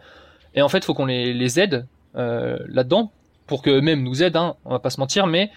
et 0.56 0.62
en 0.62 0.70
fait, 0.70 0.78
il 0.78 0.86
faut 0.86 0.94
qu'on 0.94 1.08
les, 1.08 1.34
les 1.34 1.60
aide 1.60 1.88
euh, 2.16 2.58
là-dedans 2.70 3.12
pour 3.48 3.62
que 3.62 3.70
eux-mêmes 3.70 4.02
nous 4.02 4.24
aident, 4.24 4.38
hein, 4.38 4.56
on 4.64 4.70
va 4.70 4.80
pas 4.80 4.90
se 4.90 5.02
mentir, 5.02 5.28
mais 5.28 5.52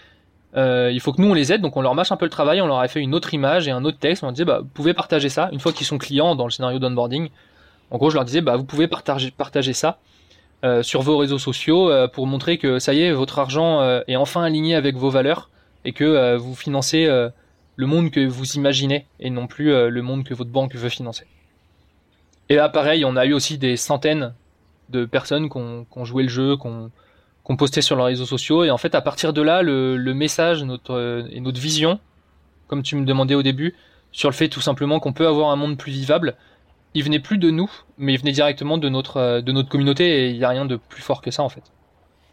euh, 0.57 0.91
il 0.93 0.99
faut 0.99 1.13
que 1.13 1.23
nous 1.23 1.31
on 1.31 1.35
les 1.35 1.53
aide, 1.53 1.61
donc 1.61 1.77
on 1.77 1.81
leur 1.81 1.95
mâche 1.95 2.11
un 2.11 2.17
peu 2.17 2.27
le 2.27 2.33
travail, 2.33 2.61
on 2.61 2.67
leur 2.67 2.81
a 2.81 2.89
fait 2.89 2.99
une 2.99 3.15
autre 3.15 3.35
image 3.35 3.69
et 3.69 3.71
un 3.71 3.85
autre 3.85 4.01
texte, 4.01 4.25
on 4.25 4.33
disait 4.33 4.45
bah 4.45 4.63
vous 4.63 4.69
pouvez 4.75 4.95
partager 4.95 5.29
ça. 5.29 5.49
Une 5.53 5.61
fois 5.61 5.73
qu'ils 5.73 5.87
sont 5.87 5.99
clients 5.99 6.35
dans 6.35 6.47
le 6.47 6.51
scénario 6.51 6.81
d'onboarding. 6.81 7.29
En 7.93 7.99
gros, 7.99 8.11
je 8.11 8.17
leur 8.17 8.25
disais 8.25 8.41
bah 8.41 8.57
vous 8.57 8.65
pouvez 8.65 8.89
partager 8.89 9.31
partager 9.31 9.75
ça 9.75 10.01
euh, 10.65 10.83
sur 10.83 11.03
vos 11.03 11.19
réseaux 11.19 11.39
sociaux 11.39 11.91
euh, 11.91 12.09
pour 12.09 12.27
montrer 12.27 12.57
que 12.57 12.79
ça 12.79 12.95
y 12.95 13.03
est, 13.03 13.13
votre 13.13 13.39
argent 13.39 13.83
euh, 13.83 14.01
est 14.09 14.17
enfin 14.17 14.43
aligné 14.43 14.75
avec 14.75 14.97
vos 14.97 15.11
valeurs 15.11 15.51
et 15.85 15.93
que 15.93 16.37
vous 16.37 16.55
financez 16.55 17.07
le 17.07 17.87
monde 17.87 18.11
que 18.11 18.27
vous 18.27 18.53
imaginez 18.53 19.07
et 19.21 19.29
non 19.29 19.47
plus 19.47 19.67
le 19.67 20.01
monde 20.01 20.25
que 20.25 20.33
votre 20.33 20.51
banque 20.51 20.75
veut 20.75 20.89
financer. 20.89 21.27
Et 22.49 22.55
là, 22.55 22.71
pareil, 22.71 23.05
on 23.05 23.17
a 23.17 23.27
eu 23.27 23.35
aussi 23.35 23.59
des 23.59 23.77
centaines 23.77 24.33
de 24.89 25.05
personnes 25.05 25.51
qui 25.51 25.59
ont, 25.59 26.05
joué 26.07 26.23
le 26.23 26.31
jeu, 26.31 26.57
qui 26.57 26.67
ont, 26.67 27.57
posté 27.59 27.83
sur 27.83 27.97
leurs 27.97 28.07
réseaux 28.07 28.25
sociaux. 28.25 28.65
Et 28.65 28.71
en 28.71 28.79
fait, 28.79 28.95
à 28.95 29.03
partir 29.03 29.35
de 29.35 29.43
là, 29.43 29.61
le, 29.61 30.15
message 30.15 30.63
et 30.63 31.41
notre 31.41 31.61
vision, 31.61 32.01
comme 32.67 32.83
tu 32.83 32.97
me 32.97 33.05
demandais 33.05 33.35
au 33.35 33.43
début, 33.43 33.75
sur 34.11 34.31
le 34.31 34.35
fait 34.35 34.49
tout 34.49 34.63
simplement 34.63 35.01
qu'on 35.01 35.13
peut 35.13 35.27
avoir 35.27 35.51
un 35.51 35.57
monde 35.57 35.77
plus 35.77 35.93
vivable, 35.93 36.35
il 36.95 37.03
venait 37.03 37.21
plus 37.21 37.39
de 37.39 37.51
nous, 37.51 37.71
mais 37.99 38.15
il 38.15 38.19
venait 38.19 38.33
directement 38.33 38.79
de 38.79 38.89
notre, 38.89 39.17
euh, 39.19 39.63
communauté. 39.65 40.05
Et 40.05 40.31
il 40.31 40.39
n'y 40.39 40.45
a 40.45 40.49
rien 40.49 40.65
de 40.65 40.77
plus 40.77 41.03
fort 41.03 41.21
que 41.21 41.31
ça, 41.31 41.43
en 41.43 41.49
fait. 41.49 41.63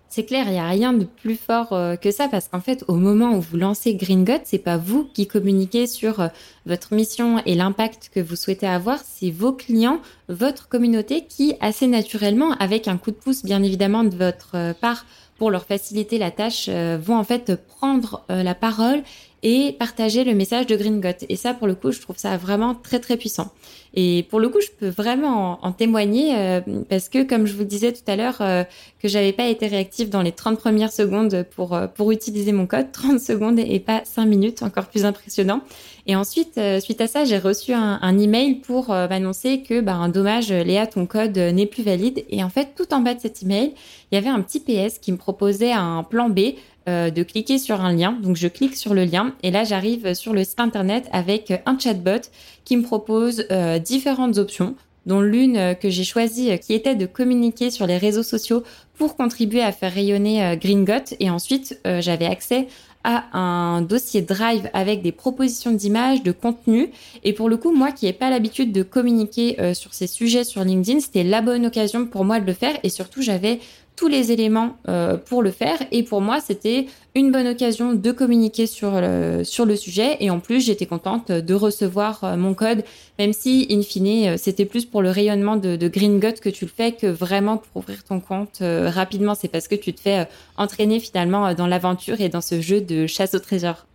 C'est 0.07 0.25
clair, 0.25 0.43
il 0.47 0.51
n'y 0.51 0.59
a 0.59 0.67
rien 0.67 0.91
de 0.91 1.05
plus 1.05 1.37
fort 1.37 1.71
euh, 1.71 1.95
que 1.95 2.11
ça 2.11 2.27
parce 2.27 2.49
qu'en 2.49 2.59
fait, 2.59 2.83
au 2.89 2.95
moment 2.95 3.31
où 3.31 3.39
vous 3.39 3.55
lancez 3.55 3.95
Green 3.95 4.25
God, 4.25 4.41
c'est 4.43 4.59
pas 4.59 4.75
vous 4.75 5.05
qui 5.13 5.25
communiquez 5.25 5.87
sur 5.87 6.19
euh, 6.19 6.27
votre 6.65 6.93
mission 6.93 7.41
et 7.45 7.55
l'impact 7.55 8.11
que 8.13 8.19
vous 8.19 8.35
souhaitez 8.35 8.67
avoir, 8.67 8.99
c'est 9.05 9.31
vos 9.31 9.53
clients, 9.53 10.01
votre 10.27 10.67
communauté 10.67 11.25
qui, 11.25 11.55
assez 11.61 11.87
naturellement, 11.87 12.51
avec 12.59 12.89
un 12.89 12.97
coup 12.97 13.11
de 13.11 13.15
pouce 13.15 13.45
bien 13.45 13.63
évidemment 13.63 14.03
de 14.03 14.13
votre 14.13 14.73
part 14.81 15.05
pour 15.37 15.49
leur 15.49 15.63
faciliter 15.63 16.17
la 16.19 16.29
tâche, 16.29 16.69
vont 16.69 17.15
en 17.15 17.23
fait 17.23 17.55
prendre 17.65 18.23
la 18.29 18.53
parole 18.53 19.01
et 19.43 19.75
partager 19.79 20.23
le 20.23 20.33
message 20.33 20.67
de 20.67 20.75
Green 20.75 21.01
Got. 21.01 21.25
Et 21.29 21.35
ça, 21.35 21.53
pour 21.53 21.67
le 21.67 21.75
coup, 21.75 21.91
je 21.91 21.99
trouve 21.99 22.17
ça 22.17 22.37
vraiment 22.37 22.75
très 22.75 22.99
très 22.99 23.17
puissant. 23.17 23.51
Et 23.93 24.25
pour 24.29 24.39
le 24.39 24.49
coup, 24.49 24.59
je 24.61 24.69
peux 24.79 24.87
vraiment 24.87 25.59
en, 25.65 25.71
témoigner 25.71 26.35
euh, 26.37 26.61
parce 26.87 27.09
que, 27.09 27.23
comme 27.23 27.45
je 27.45 27.53
vous 27.53 27.65
disais 27.65 27.91
tout 27.91 28.03
à 28.07 28.15
l'heure, 28.15 28.37
euh, 28.41 28.63
que 29.01 29.07
j'avais 29.07 29.33
pas 29.33 29.47
été 29.47 29.67
réactive 29.67 30.09
dans 30.09 30.21
les 30.21 30.31
30 30.31 30.57
premières 30.57 30.93
secondes 30.93 31.45
pour 31.55 31.73
euh, 31.73 31.87
pour 31.87 32.11
utiliser 32.11 32.51
mon 32.51 32.67
code, 32.67 32.91
30 32.93 33.19
secondes 33.19 33.59
et 33.59 33.79
pas 33.79 34.01
5 34.05 34.25
minutes, 34.25 34.63
encore 34.63 34.85
plus 34.85 35.05
impressionnant. 35.05 35.61
Et 36.07 36.15
ensuite, 36.15 36.57
euh, 36.57 36.79
suite 36.79 37.01
à 37.01 37.07
ça, 37.07 37.25
j'ai 37.25 37.37
reçu 37.37 37.73
un, 37.73 37.99
un 38.01 38.17
email 38.17 38.55
pour 38.55 38.91
euh, 38.91 39.07
m'annoncer 39.07 39.61
que, 39.61 39.81
bah, 39.81 39.95
un 39.95 40.09
dommage, 40.09 40.51
Léa, 40.51 40.87
ton 40.87 41.05
code 41.05 41.37
euh, 41.37 41.51
n'est 41.51 41.65
plus 41.65 41.83
valide. 41.83 42.25
Et 42.29 42.43
en 42.43 42.49
fait, 42.49 42.69
tout 42.75 42.93
en 42.93 43.01
bas 43.01 43.13
de 43.13 43.19
cet 43.19 43.43
email, 43.43 43.73
il 44.11 44.15
y 44.15 44.17
avait 44.17 44.29
un 44.29 44.41
petit 44.41 44.59
PS 44.59 44.99
qui 44.99 45.11
me 45.11 45.17
proposait 45.17 45.71
un 45.71 46.03
plan 46.03 46.29
B 46.29 46.55
euh, 46.89 47.11
de 47.11 47.21
cliquer 47.21 47.59
sur 47.59 47.81
un 47.81 47.93
lien. 47.93 48.17
Donc 48.23 48.35
je 48.37 48.47
clique 48.47 48.75
sur 48.75 48.95
le 48.95 49.05
lien 49.05 49.35
et 49.43 49.51
là 49.51 49.63
j'arrive 49.63 50.15
sur 50.15 50.33
le 50.33 50.43
site 50.43 50.59
internet 50.59 51.07
avec 51.11 51.53
un 51.67 51.77
chatbot 51.77 52.27
qui 52.65 52.75
me 52.75 52.81
propose 52.81 53.45
euh, 53.51 53.77
différentes 53.77 54.39
options 54.39 54.75
dont 55.05 55.21
l'une 55.21 55.57
euh, 55.57 55.73
que 55.73 55.89
j'ai 55.89 56.03
choisie 56.03 56.51
euh, 56.51 56.57
qui 56.57 56.73
était 56.73 56.95
de 56.95 57.05
communiquer 57.05 57.71
sur 57.71 57.87
les 57.87 57.97
réseaux 57.97 58.23
sociaux 58.23 58.63
pour 58.95 59.15
contribuer 59.15 59.61
à 59.61 59.71
faire 59.71 59.93
rayonner 59.93 60.43
euh, 60.43 60.55
Green 60.55 60.85
Got 60.85 61.15
et 61.19 61.29
ensuite 61.29 61.79
euh, 61.87 62.01
j'avais 62.01 62.25
accès 62.25 62.67
à 63.03 63.37
un 63.37 63.81
dossier 63.81 64.21
Drive 64.21 64.69
avec 64.73 65.01
des 65.01 65.11
propositions 65.11 65.71
d'images, 65.71 66.23
de 66.23 66.31
contenu. 66.31 66.91
Et 67.23 67.33
pour 67.33 67.49
le 67.49 67.57
coup, 67.57 67.71
moi 67.71 67.91
qui 67.91 68.05
n'ai 68.05 68.13
pas 68.13 68.29
l'habitude 68.29 68.71
de 68.71 68.83
communiquer 68.83 69.59
euh, 69.59 69.73
sur 69.73 69.93
ces 69.93 70.07
sujets 70.07 70.43
sur 70.43 70.63
LinkedIn, 70.63 70.99
c'était 70.99 71.23
la 71.23 71.41
bonne 71.41 71.65
occasion 71.65 72.05
pour 72.05 72.25
moi 72.25 72.39
de 72.39 72.45
le 72.45 72.53
faire. 72.53 72.77
Et 72.83 72.89
surtout, 72.89 73.21
j'avais 73.21 73.59
tous 74.01 74.07
les 74.07 74.31
éléments 74.31 74.77
euh, 74.89 75.15
pour 75.15 75.43
le 75.43 75.51
faire. 75.51 75.77
Et 75.91 76.01
pour 76.01 76.21
moi, 76.21 76.39
c'était 76.39 76.87
une 77.13 77.31
bonne 77.31 77.45
occasion 77.45 77.93
de 77.93 78.11
communiquer 78.11 78.65
sur 78.65 78.99
le, 78.99 79.43
sur 79.43 79.63
le 79.63 79.75
sujet. 79.75 80.17
Et 80.21 80.31
en 80.31 80.39
plus, 80.39 80.65
j'étais 80.65 80.87
contente 80.87 81.31
de 81.31 81.53
recevoir 81.53 82.23
euh, 82.23 82.35
mon 82.35 82.55
code, 82.55 82.83
même 83.19 83.31
si, 83.31 83.67
in 83.69 83.83
fine, 83.83 84.29
euh, 84.29 84.37
c'était 84.37 84.65
plus 84.65 84.85
pour 84.85 85.03
le 85.03 85.11
rayonnement 85.11 85.55
de, 85.55 85.75
de 85.75 85.87
Green 85.87 86.19
Gut 86.19 86.39
que 86.41 86.49
tu 86.49 86.65
le 86.65 86.71
fais 86.75 86.93
que 86.93 87.05
vraiment 87.05 87.57
pour 87.57 87.83
ouvrir 87.83 88.03
ton 88.03 88.19
compte 88.19 88.63
rapidement. 88.63 89.35
C'est 89.35 89.49
parce 89.49 89.67
que 89.67 89.75
tu 89.75 89.93
te 89.93 90.01
fais 90.01 90.27
entraîner 90.57 90.99
finalement 90.99 91.53
dans 91.53 91.67
l'aventure 91.67 92.21
et 92.21 92.29
dans 92.29 92.41
ce 92.41 92.59
jeu 92.59 92.81
de 92.81 93.05
chasse 93.05 93.35
au 93.35 93.39
trésor. 93.39 93.85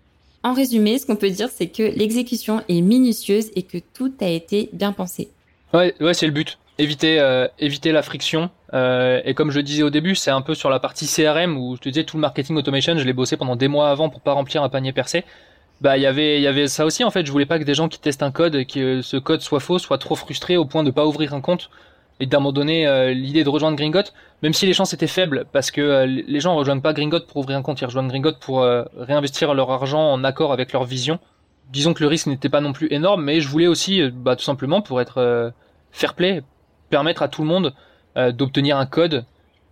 En 0.44 0.54
résumé, 0.54 1.00
ce 1.00 1.06
qu'on 1.06 1.16
peut 1.16 1.30
dire, 1.30 1.48
c'est 1.52 1.66
que 1.66 1.82
l'exécution 1.82 2.62
est 2.68 2.80
minutieuse 2.80 3.50
et 3.56 3.62
que 3.62 3.78
tout 3.92 4.12
a 4.20 4.28
été 4.28 4.70
bien 4.72 4.92
pensé. 4.92 5.30
Ouais, 5.74 5.92
ouais, 6.00 6.14
c'est 6.14 6.26
le 6.26 6.32
but. 6.32 6.58
Éviter, 6.78 7.18
euh, 7.20 7.48
éviter 7.58 7.90
la 7.92 8.02
friction. 8.02 8.50
Euh, 8.74 9.22
et 9.24 9.32
comme 9.32 9.50
je 9.50 9.60
disais 9.60 9.82
au 9.82 9.90
début, 9.90 10.14
c'est 10.14 10.30
un 10.30 10.42
peu 10.42 10.54
sur 10.54 10.68
la 10.68 10.78
partie 10.78 11.06
CRM 11.06 11.56
où 11.56 11.76
je 11.76 11.80
te 11.80 11.88
disais 11.88 12.04
tout 12.04 12.18
le 12.18 12.20
marketing 12.20 12.56
automation, 12.56 12.98
je 12.98 13.04
l'ai 13.04 13.14
bossé 13.14 13.36
pendant 13.38 13.56
des 13.56 13.68
mois 13.68 13.90
avant 13.90 14.10
pour 14.10 14.20
pas 14.20 14.32
remplir 14.32 14.62
un 14.62 14.68
panier 14.68 14.92
percé. 14.92 15.24
Bah, 15.82 15.98
il 15.98 16.02
y 16.02 16.06
avait, 16.06 16.38
il 16.38 16.42
y 16.42 16.46
avait 16.46 16.68
ça 16.68 16.86
aussi 16.86 17.04
en 17.04 17.10
fait. 17.10 17.26
Je 17.26 17.32
voulais 17.32 17.46
pas 17.46 17.58
que 17.58 17.64
des 17.64 17.74
gens 17.74 17.88
qui 17.88 18.00
testent 18.00 18.22
un 18.22 18.30
code, 18.30 18.66
que 18.66 18.98
euh, 18.98 19.02
ce 19.02 19.16
code 19.18 19.42
soit 19.42 19.60
faux, 19.60 19.78
soient 19.78 19.98
trop 19.98 20.14
frustrés 20.14 20.56
au 20.56 20.64
point 20.64 20.82
de 20.84 20.90
pas 20.90 21.06
ouvrir 21.06 21.34
un 21.34 21.40
compte 21.40 21.70
et 22.18 22.24
d'abandonner 22.26 22.86
euh, 22.86 23.12
l'idée 23.12 23.44
de 23.44 23.48
rejoindre 23.50 23.76
Gringot, 23.76 24.10
même 24.42 24.54
si 24.54 24.64
les 24.64 24.72
chances 24.72 24.94
étaient 24.94 25.06
faibles, 25.06 25.44
parce 25.52 25.70
que 25.70 25.82
euh, 25.82 26.06
les 26.06 26.40
gens 26.40 26.54
rejoignent 26.54 26.80
pas 26.80 26.94
Gringot 26.94 27.20
pour 27.28 27.38
ouvrir 27.38 27.58
un 27.58 27.62
compte, 27.62 27.80
ils 27.82 27.84
rejoignent 27.84 28.08
Gringot 28.08 28.36
pour 28.40 28.66
réinvestir 28.96 29.52
leur 29.52 29.70
argent 29.70 30.12
en 30.12 30.24
accord 30.24 30.52
avec 30.52 30.72
leur 30.72 30.84
vision. 30.84 31.18
Disons 31.72 31.92
que 31.92 32.02
le 32.02 32.08
risque 32.08 32.28
n'était 32.28 32.48
pas 32.48 32.62
non 32.62 32.72
plus 32.72 32.88
énorme, 32.90 33.22
mais 33.22 33.40
je 33.42 33.48
voulais 33.48 33.66
aussi, 33.66 34.00
bah, 34.10 34.36
tout 34.36 34.44
simplement 34.44 34.80
pour 34.80 35.00
être 35.00 35.52
fair 35.90 36.14
play, 36.14 36.42
permettre 36.90 37.22
à 37.22 37.28
tout 37.28 37.42
le 37.42 37.48
monde 37.48 37.74
euh, 38.16 38.32
d'obtenir 38.32 38.78
un 38.78 38.86
code 38.86 39.24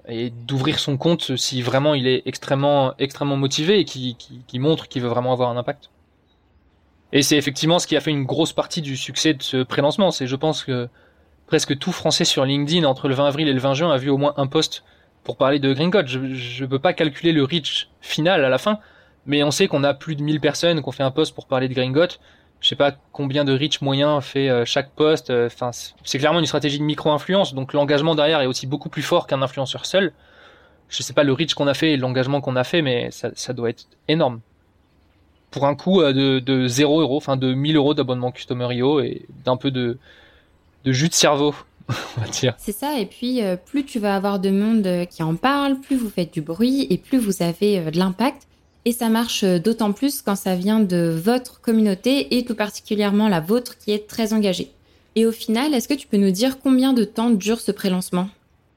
et 0.06 0.30
d'ouvrir 0.30 0.78
son 0.78 0.96
compte 0.96 1.36
si 1.36 1.62
vraiment 1.62 1.94
il 1.94 2.06
est 2.06 2.22
extrêmement 2.26 2.94
extrêmement 2.98 3.36
motivé 3.36 3.78
et 3.80 3.84
qui, 3.84 4.16
qui, 4.46 4.58
montre 4.58 4.88
qu'il 4.88 5.02
veut 5.02 5.08
vraiment 5.08 5.32
avoir 5.32 5.50
un 5.50 5.56
impact. 5.56 5.90
Et 7.12 7.22
c'est 7.22 7.36
effectivement 7.36 7.78
ce 7.78 7.86
qui 7.86 7.96
a 7.96 8.00
fait 8.00 8.10
une 8.10 8.24
grosse 8.24 8.52
partie 8.52 8.82
du 8.82 8.96
succès 8.96 9.34
de 9.34 9.42
ce 9.42 9.62
pré-lancement. 9.62 10.10
C'est, 10.10 10.26
je 10.26 10.36
pense 10.36 10.64
que 10.64 10.88
presque 11.46 11.78
tout 11.78 11.92
Français 11.92 12.24
sur 12.24 12.44
LinkedIn 12.44 12.84
entre 12.86 13.08
le 13.08 13.14
20 13.14 13.26
avril 13.26 13.48
et 13.48 13.52
le 13.52 13.60
20 13.60 13.74
juin 13.74 13.92
a 13.92 13.96
vu 13.96 14.10
au 14.10 14.18
moins 14.18 14.34
un 14.36 14.46
post 14.46 14.84
pour 15.22 15.36
parler 15.36 15.58
de 15.58 15.72
Green 15.72 15.90
Code. 15.90 16.06
Je 16.06 16.64
ne 16.64 16.68
peux 16.68 16.78
pas 16.78 16.92
calculer 16.92 17.32
le 17.32 17.44
reach 17.44 17.88
final 18.00 18.44
à 18.44 18.48
la 18.48 18.58
fin, 18.58 18.78
mais 19.26 19.42
on 19.42 19.50
sait 19.50 19.68
qu'on 19.68 19.84
a 19.84 19.94
plus 19.94 20.16
de 20.16 20.22
1000 20.22 20.40
personnes 20.40 20.82
qui 20.82 20.88
ont 20.88 20.92
fait 20.92 21.02
un 21.02 21.10
post 21.10 21.34
pour 21.34 21.46
parler 21.46 21.68
de 21.68 21.92
Code. 21.92 22.12
Je 22.64 22.70
sais 22.70 22.76
pas 22.76 22.96
combien 23.12 23.44
de 23.44 23.52
reach 23.52 23.82
moyen 23.82 24.22
fait 24.22 24.48
euh, 24.48 24.64
chaque 24.64 24.88
post. 24.92 25.28
Euh, 25.28 25.48
enfin, 25.48 25.70
c'est 26.02 26.18
clairement 26.18 26.40
une 26.40 26.46
stratégie 26.46 26.78
de 26.78 26.82
micro-influence, 26.82 27.52
donc 27.52 27.74
l'engagement 27.74 28.14
derrière 28.14 28.40
est 28.40 28.46
aussi 28.46 28.66
beaucoup 28.66 28.88
plus 28.88 29.02
fort 29.02 29.26
qu'un 29.26 29.42
influenceur 29.42 29.84
seul. 29.84 30.14
Je 30.88 31.02
sais 31.02 31.12
pas 31.12 31.24
le 31.24 31.34
reach 31.34 31.52
qu'on 31.52 31.66
a 31.66 31.74
fait 31.74 31.92
et 31.92 31.96
l'engagement 31.98 32.40
qu'on 32.40 32.56
a 32.56 32.64
fait, 32.64 32.80
mais 32.80 33.10
ça, 33.10 33.52
doit 33.52 33.68
être 33.68 33.84
énorme. 34.08 34.40
Pour 35.50 35.66
un 35.66 35.74
coût 35.74 36.00
euh, 36.00 36.14
de, 36.14 36.38
de 36.38 36.66
0 36.66 37.02
euros, 37.02 37.18
enfin 37.18 37.36
de 37.36 37.52
1000 37.52 37.76
euros 37.76 37.92
d'abonnement 37.92 38.32
Customer.io 38.32 39.00
et 39.00 39.26
d'un 39.44 39.58
peu 39.58 39.70
de, 39.70 39.98
de 40.84 40.92
jus 40.92 41.10
de 41.10 41.14
cerveau. 41.14 41.54
C'est 42.56 42.72
ça, 42.72 42.98
et 42.98 43.04
puis 43.04 43.42
plus 43.66 43.84
tu 43.84 43.98
vas 43.98 44.16
avoir 44.16 44.38
de 44.40 44.48
monde 44.48 45.06
qui 45.10 45.22
en 45.22 45.36
parle, 45.36 45.80
plus 45.80 45.96
vous 45.96 46.08
faites 46.08 46.32
du 46.32 46.40
bruit 46.40 46.86
et 46.88 46.96
plus 46.96 47.18
vous 47.18 47.42
avez 47.42 47.90
de 47.90 47.98
l'impact. 47.98 48.46
Et 48.85 48.93
ça 48.93 49.09
marche 49.09 49.45
euh, 49.45 49.59
d'autant 49.59 49.93
plus 49.93 50.22
quand 50.22 50.37
ça 50.37 50.55
vient 50.55 50.80
de 50.80 51.09
votre 51.09 51.61
communauté 51.61 52.37
et 52.37 52.45
tout 52.45 52.55
particulièrement 52.55 53.28
la 53.28 53.41
vôtre 53.41 53.78
qui 53.78 53.93
est 53.93 54.07
très 54.07 54.32
engagée. 54.32 54.70
Et 55.16 55.26
au 55.26 55.32
final, 55.32 55.74
est-ce 55.74 55.89
que 55.89 55.95
tu 55.95 56.07
peux 56.07 56.16
nous 56.16 56.32
dire 56.32 56.59
combien 56.59 56.93
de 56.93 57.05
temps 57.05 57.30
dure 57.30 57.61
ce 57.61 57.72
pré-lancement? 57.72 58.28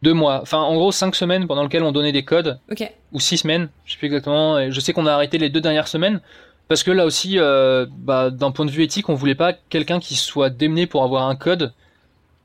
Deux 0.03 0.13
mois. 0.13 0.41
Enfin, 0.41 0.59
en 0.59 0.75
gros, 0.75 0.91
cinq 0.91 1.15
semaines 1.15 1.47
pendant 1.47 1.63
lesquelles 1.63 1.83
on 1.83 1.91
donnait 1.91 2.11
des 2.11 2.23
codes. 2.23 2.59
Ok. 2.71 2.89
Ou 3.11 3.19
six 3.19 3.37
semaines, 3.37 3.69
je 3.85 3.93
sais 3.93 3.97
plus 3.97 4.05
exactement. 4.07 4.69
je 4.69 4.79
sais 4.79 4.93
qu'on 4.93 5.07
a 5.07 5.11
arrêté 5.11 5.39
les 5.39 5.49
deux 5.49 5.61
dernières 5.61 5.87
semaines 5.87 6.21
parce 6.67 6.83
que 6.83 6.91
là 6.91 7.05
aussi, 7.05 7.39
euh, 7.39 7.85
bah, 7.89 8.29
d'un 8.29 8.51
point 8.51 8.65
de 8.65 8.71
vue 8.71 8.83
éthique, 8.83 9.09
on 9.09 9.13
voulait 9.13 9.35
pas 9.35 9.53
quelqu'un 9.53 9.99
qui 9.99 10.15
soit 10.15 10.49
démené 10.49 10.85
pour 10.85 11.03
avoir 11.03 11.27
un 11.27 11.35
code. 11.35 11.73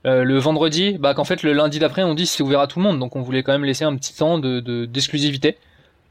Euh, 0.04 0.24
le 0.24 0.38
vendredi, 0.38 0.96
bah 0.98 1.14
qu'en 1.14 1.22
fait 1.22 1.44
le 1.44 1.52
lundi 1.52 1.78
d'après 1.78 2.02
on 2.02 2.14
dit 2.14 2.26
c'est 2.26 2.42
ouvert 2.42 2.58
à 2.58 2.66
tout 2.66 2.80
le 2.80 2.82
monde, 2.82 2.98
donc 2.98 3.14
on 3.14 3.22
voulait 3.22 3.44
quand 3.44 3.52
même 3.52 3.64
laisser 3.64 3.84
un 3.84 3.94
petit 3.94 4.12
temps 4.12 4.38
de 4.40 4.58
d'exclusivité. 4.86 5.56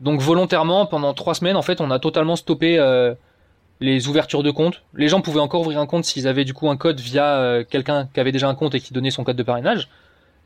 Donc 0.01 0.19
volontairement, 0.19 0.87
pendant 0.87 1.13
trois 1.13 1.35
semaines, 1.35 1.55
en 1.55 1.61
fait, 1.61 1.79
on 1.79 1.91
a 1.91 1.99
totalement 1.99 2.35
stoppé 2.35 2.79
euh, 2.79 3.13
les 3.79 4.07
ouvertures 4.07 4.41
de 4.41 4.49
compte. 4.49 4.81
Les 4.95 5.07
gens 5.07 5.21
pouvaient 5.21 5.39
encore 5.39 5.61
ouvrir 5.61 5.79
un 5.79 5.85
compte 5.85 6.05
s'ils 6.05 6.27
avaient 6.27 6.43
du 6.43 6.55
coup 6.55 6.69
un 6.69 6.75
code 6.75 6.99
via 6.99 7.35
euh, 7.35 7.63
quelqu'un 7.63 8.09
qui 8.11 8.19
avait 8.19 8.31
déjà 8.31 8.49
un 8.49 8.55
compte 8.55 8.73
et 8.73 8.79
qui 8.79 8.93
donnait 8.93 9.11
son 9.11 9.23
code 9.23 9.35
de 9.35 9.43
parrainage. 9.43 9.89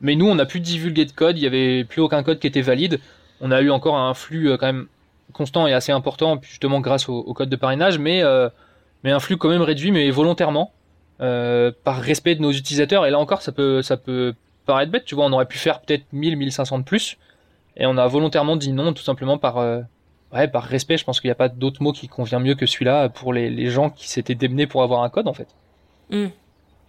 Mais 0.01 0.15
nous, 0.15 0.27
on 0.27 0.35
n'a 0.35 0.45
plus 0.45 0.59
divulgué 0.59 1.05
de 1.05 1.13
code, 1.13 1.37
il 1.37 1.41
n'y 1.41 1.47
avait 1.47 1.85
plus 1.85 2.01
aucun 2.01 2.21
code 2.21 2.39
qui 2.39 2.47
était 2.47 2.61
valide. 2.61 2.99
On 3.39 3.49
a 3.49 3.61
eu 3.61 3.71
encore 3.71 3.97
un 3.97 4.13
flux 4.13 4.49
euh, 4.49 4.57
quand 4.57 4.65
même 4.65 4.87
constant 5.31 5.67
et 5.67 5.73
assez 5.73 5.93
important, 5.93 6.37
justement 6.41 6.81
grâce 6.81 7.07
au, 7.07 7.33
code 7.33 7.49
de 7.49 7.55
parrainage, 7.55 7.97
mais, 7.97 8.23
mais 9.03 9.11
un 9.11 9.19
flux 9.19 9.35
quand 9.35 9.49
même 9.49 9.63
réduit, 9.63 9.91
mais 9.91 10.09
volontairement, 10.09 10.71
par 11.17 11.99
respect 11.99 12.35
de 12.35 12.41
nos 12.41 12.51
utilisateurs. 12.51 13.05
Et 13.05 13.09
là 13.09 13.19
encore, 13.19 13.41
ça 13.41 13.51
peut, 13.51 13.81
ça 13.81 13.97
peut 13.97 14.33
paraître 14.65 14.91
bête, 14.91 15.03
tu 15.03 15.15
vois, 15.15 15.25
on 15.25 15.33
aurait 15.33 15.47
pu 15.47 15.57
faire 15.57 15.81
peut-être 15.81 16.05
1000, 16.13 16.37
1500 16.37 16.79
de 16.79 16.83
plus. 16.83 17.17
Et 17.77 17.85
on 17.85 17.97
a 17.97 18.07
volontairement 18.07 18.55
dit 18.55 18.71
non, 18.71 18.93
tout 18.93 19.03
simplement 19.03 19.37
par, 19.37 19.57
euh, 19.57 19.81
ouais, 20.33 20.47
par 20.47 20.63
respect. 20.63 20.97
Je 20.97 21.05
pense 21.05 21.19
qu'il 21.19 21.27
n'y 21.27 21.33
a 21.33 21.35
pas 21.35 21.49
d'autre 21.49 21.83
mot 21.83 21.91
qui 21.91 22.07
convient 22.07 22.39
mieux 22.39 22.55
que 22.55 22.65
celui-là 22.65 23.09
pour 23.09 23.33
les, 23.33 23.49
les 23.49 23.69
gens 23.69 23.89
qui 23.89 24.09
s'étaient 24.09 24.35
démenés 24.35 24.67
pour 24.67 24.83
avoir 24.83 25.03
un 25.03 25.09
code, 25.09 25.27
en 25.27 25.33
fait. 25.33 25.47
Mmh. 26.09 26.27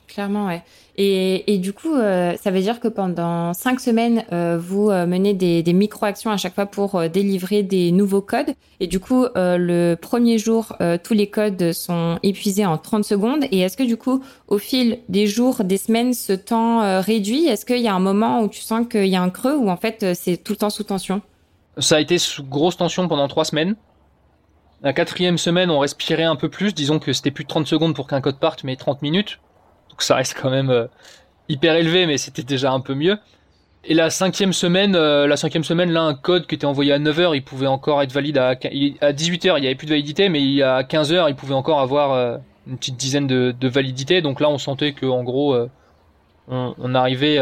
Clairement, 0.09 0.47
ouais. 0.47 0.63
Et, 0.97 1.53
et 1.53 1.59
du 1.59 1.73
coup, 1.73 1.95
euh, 1.95 2.37
ça 2.37 2.51
veut 2.51 2.61
dire 2.61 2.81
que 2.81 2.89
pendant 2.89 3.53
cinq 3.53 3.81
semaines, 3.81 4.25
euh, 4.33 4.57
vous 4.59 4.91
euh, 4.91 5.05
menez 5.05 5.35
des, 5.35 5.63
micro-actions 5.73 6.31
à 6.31 6.37
chaque 6.37 6.55
fois 6.55 6.67
pour 6.67 7.09
délivrer 7.09 7.63
des 7.63 7.93
nouveaux 7.93 8.21
codes. 8.21 8.55
Et 8.81 8.87
du 8.87 9.01
coup, 9.01 9.27
le 9.35 9.95
premier 9.95 10.39
jour, 10.39 10.75
tous 11.03 11.15
les 11.15 11.29
codes 11.29 11.73
sont 11.73 12.19
épuisés 12.23 12.65
en 12.65 12.79
30 12.79 13.05
secondes. 13.05 13.45
Et 13.51 13.61
est-ce 13.61 13.77
que 13.77 13.83
du 13.83 13.97
coup, 13.97 14.23
au 14.49 14.59
fil 14.59 15.01
des 15.09 15.27
jours, 15.27 15.65
des 15.65 15.77
semaines, 15.77 16.15
ce 16.15 16.33
temps 16.33 17.01
réduit 17.01 17.47
Est-ce 17.47 17.67
qu'il 17.67 17.81
y 17.81 17.89
a 17.89 17.95
un 17.95 18.01
moment 18.01 18.43
où 18.43 18.49
tu 18.49 18.61
sens 18.61 18.87
qu'il 18.89 19.07
y 19.07 19.17
a 19.17 19.23
un 19.23 19.31
creux 19.31 19.57
ou 19.57 19.69
en 19.69 19.77
fait 19.77 20.15
c'est 20.15 20.37
tout 20.37 20.53
le 20.53 20.59
temps 20.59 20.71
sous 20.71 20.85
tension? 20.85 21.21
Ça 21.79 21.97
a 21.97 22.01
été 22.01 22.19
sous 22.19 22.45
grosse 22.45 22.77
tension 22.77 23.09
pendant 23.09 23.29
trois 23.29 23.45
semaines. 23.45 23.77
La 24.83 24.93
quatrième 24.93 25.39
semaine, 25.39 25.71
on 25.71 25.79
respirait 25.79 26.25
un 26.25 26.37
peu 26.37 26.49
plus. 26.49 26.75
Disons 26.75 26.99
que 26.99 27.13
c'était 27.13 27.31
plus 27.31 27.45
de 27.45 27.49
30 27.49 27.67
secondes 27.67 27.95
pour 27.95 28.07
qu'un 28.07 28.21
code 28.21 28.39
parte, 28.39 28.65
mais 28.65 28.77
30 28.77 29.03
minutes 29.03 29.41
donc 29.97 30.03
ça 30.03 30.17
reste 30.17 30.37
quand 30.39 30.51
même 30.51 30.69
euh, 30.69 30.87
hyper 31.49 31.75
élevé, 31.75 32.05
mais 32.05 32.19
c'était 32.19 32.43
déjà 32.43 32.71
un 32.71 32.81
peu 32.81 32.95
mieux. 32.95 33.17
Et 33.83 33.95
la 33.95 34.11
cinquième 34.11 34.53
semaine, 34.53 34.95
euh, 34.95 35.27
là, 35.27 36.03
un 36.03 36.15
code 36.15 36.47
qui 36.47 36.55
était 36.55 36.67
envoyé 36.67 36.93
à 36.93 36.99
9h, 36.99 37.35
il 37.35 37.43
pouvait 37.43 37.67
encore 37.67 38.03
être 38.03 38.13
valide 38.13 38.37
à, 38.37 38.49
à 38.49 38.55
18h, 38.55 39.57
il 39.57 39.61
n'y 39.63 39.67
avait 39.67 39.75
plus 39.75 39.87
de 39.87 39.93
validité, 39.93 40.29
mais 40.29 40.61
à 40.61 40.83
15h, 40.83 41.31
il 41.31 41.35
pouvait 41.35 41.55
encore 41.55 41.81
avoir 41.81 42.13
euh, 42.13 42.37
une 42.67 42.77
petite 42.77 42.99
dizaine 42.99 43.27
de, 43.27 43.55
de 43.59 43.69
validité. 43.69 44.21
Donc 44.21 44.41
là, 44.41 44.51
on 44.51 44.59
sentait 44.59 44.93
que, 44.93 45.07
en 45.07 45.23
gros, 45.23 45.57
on, 46.49 46.95
arrivait 46.95 47.39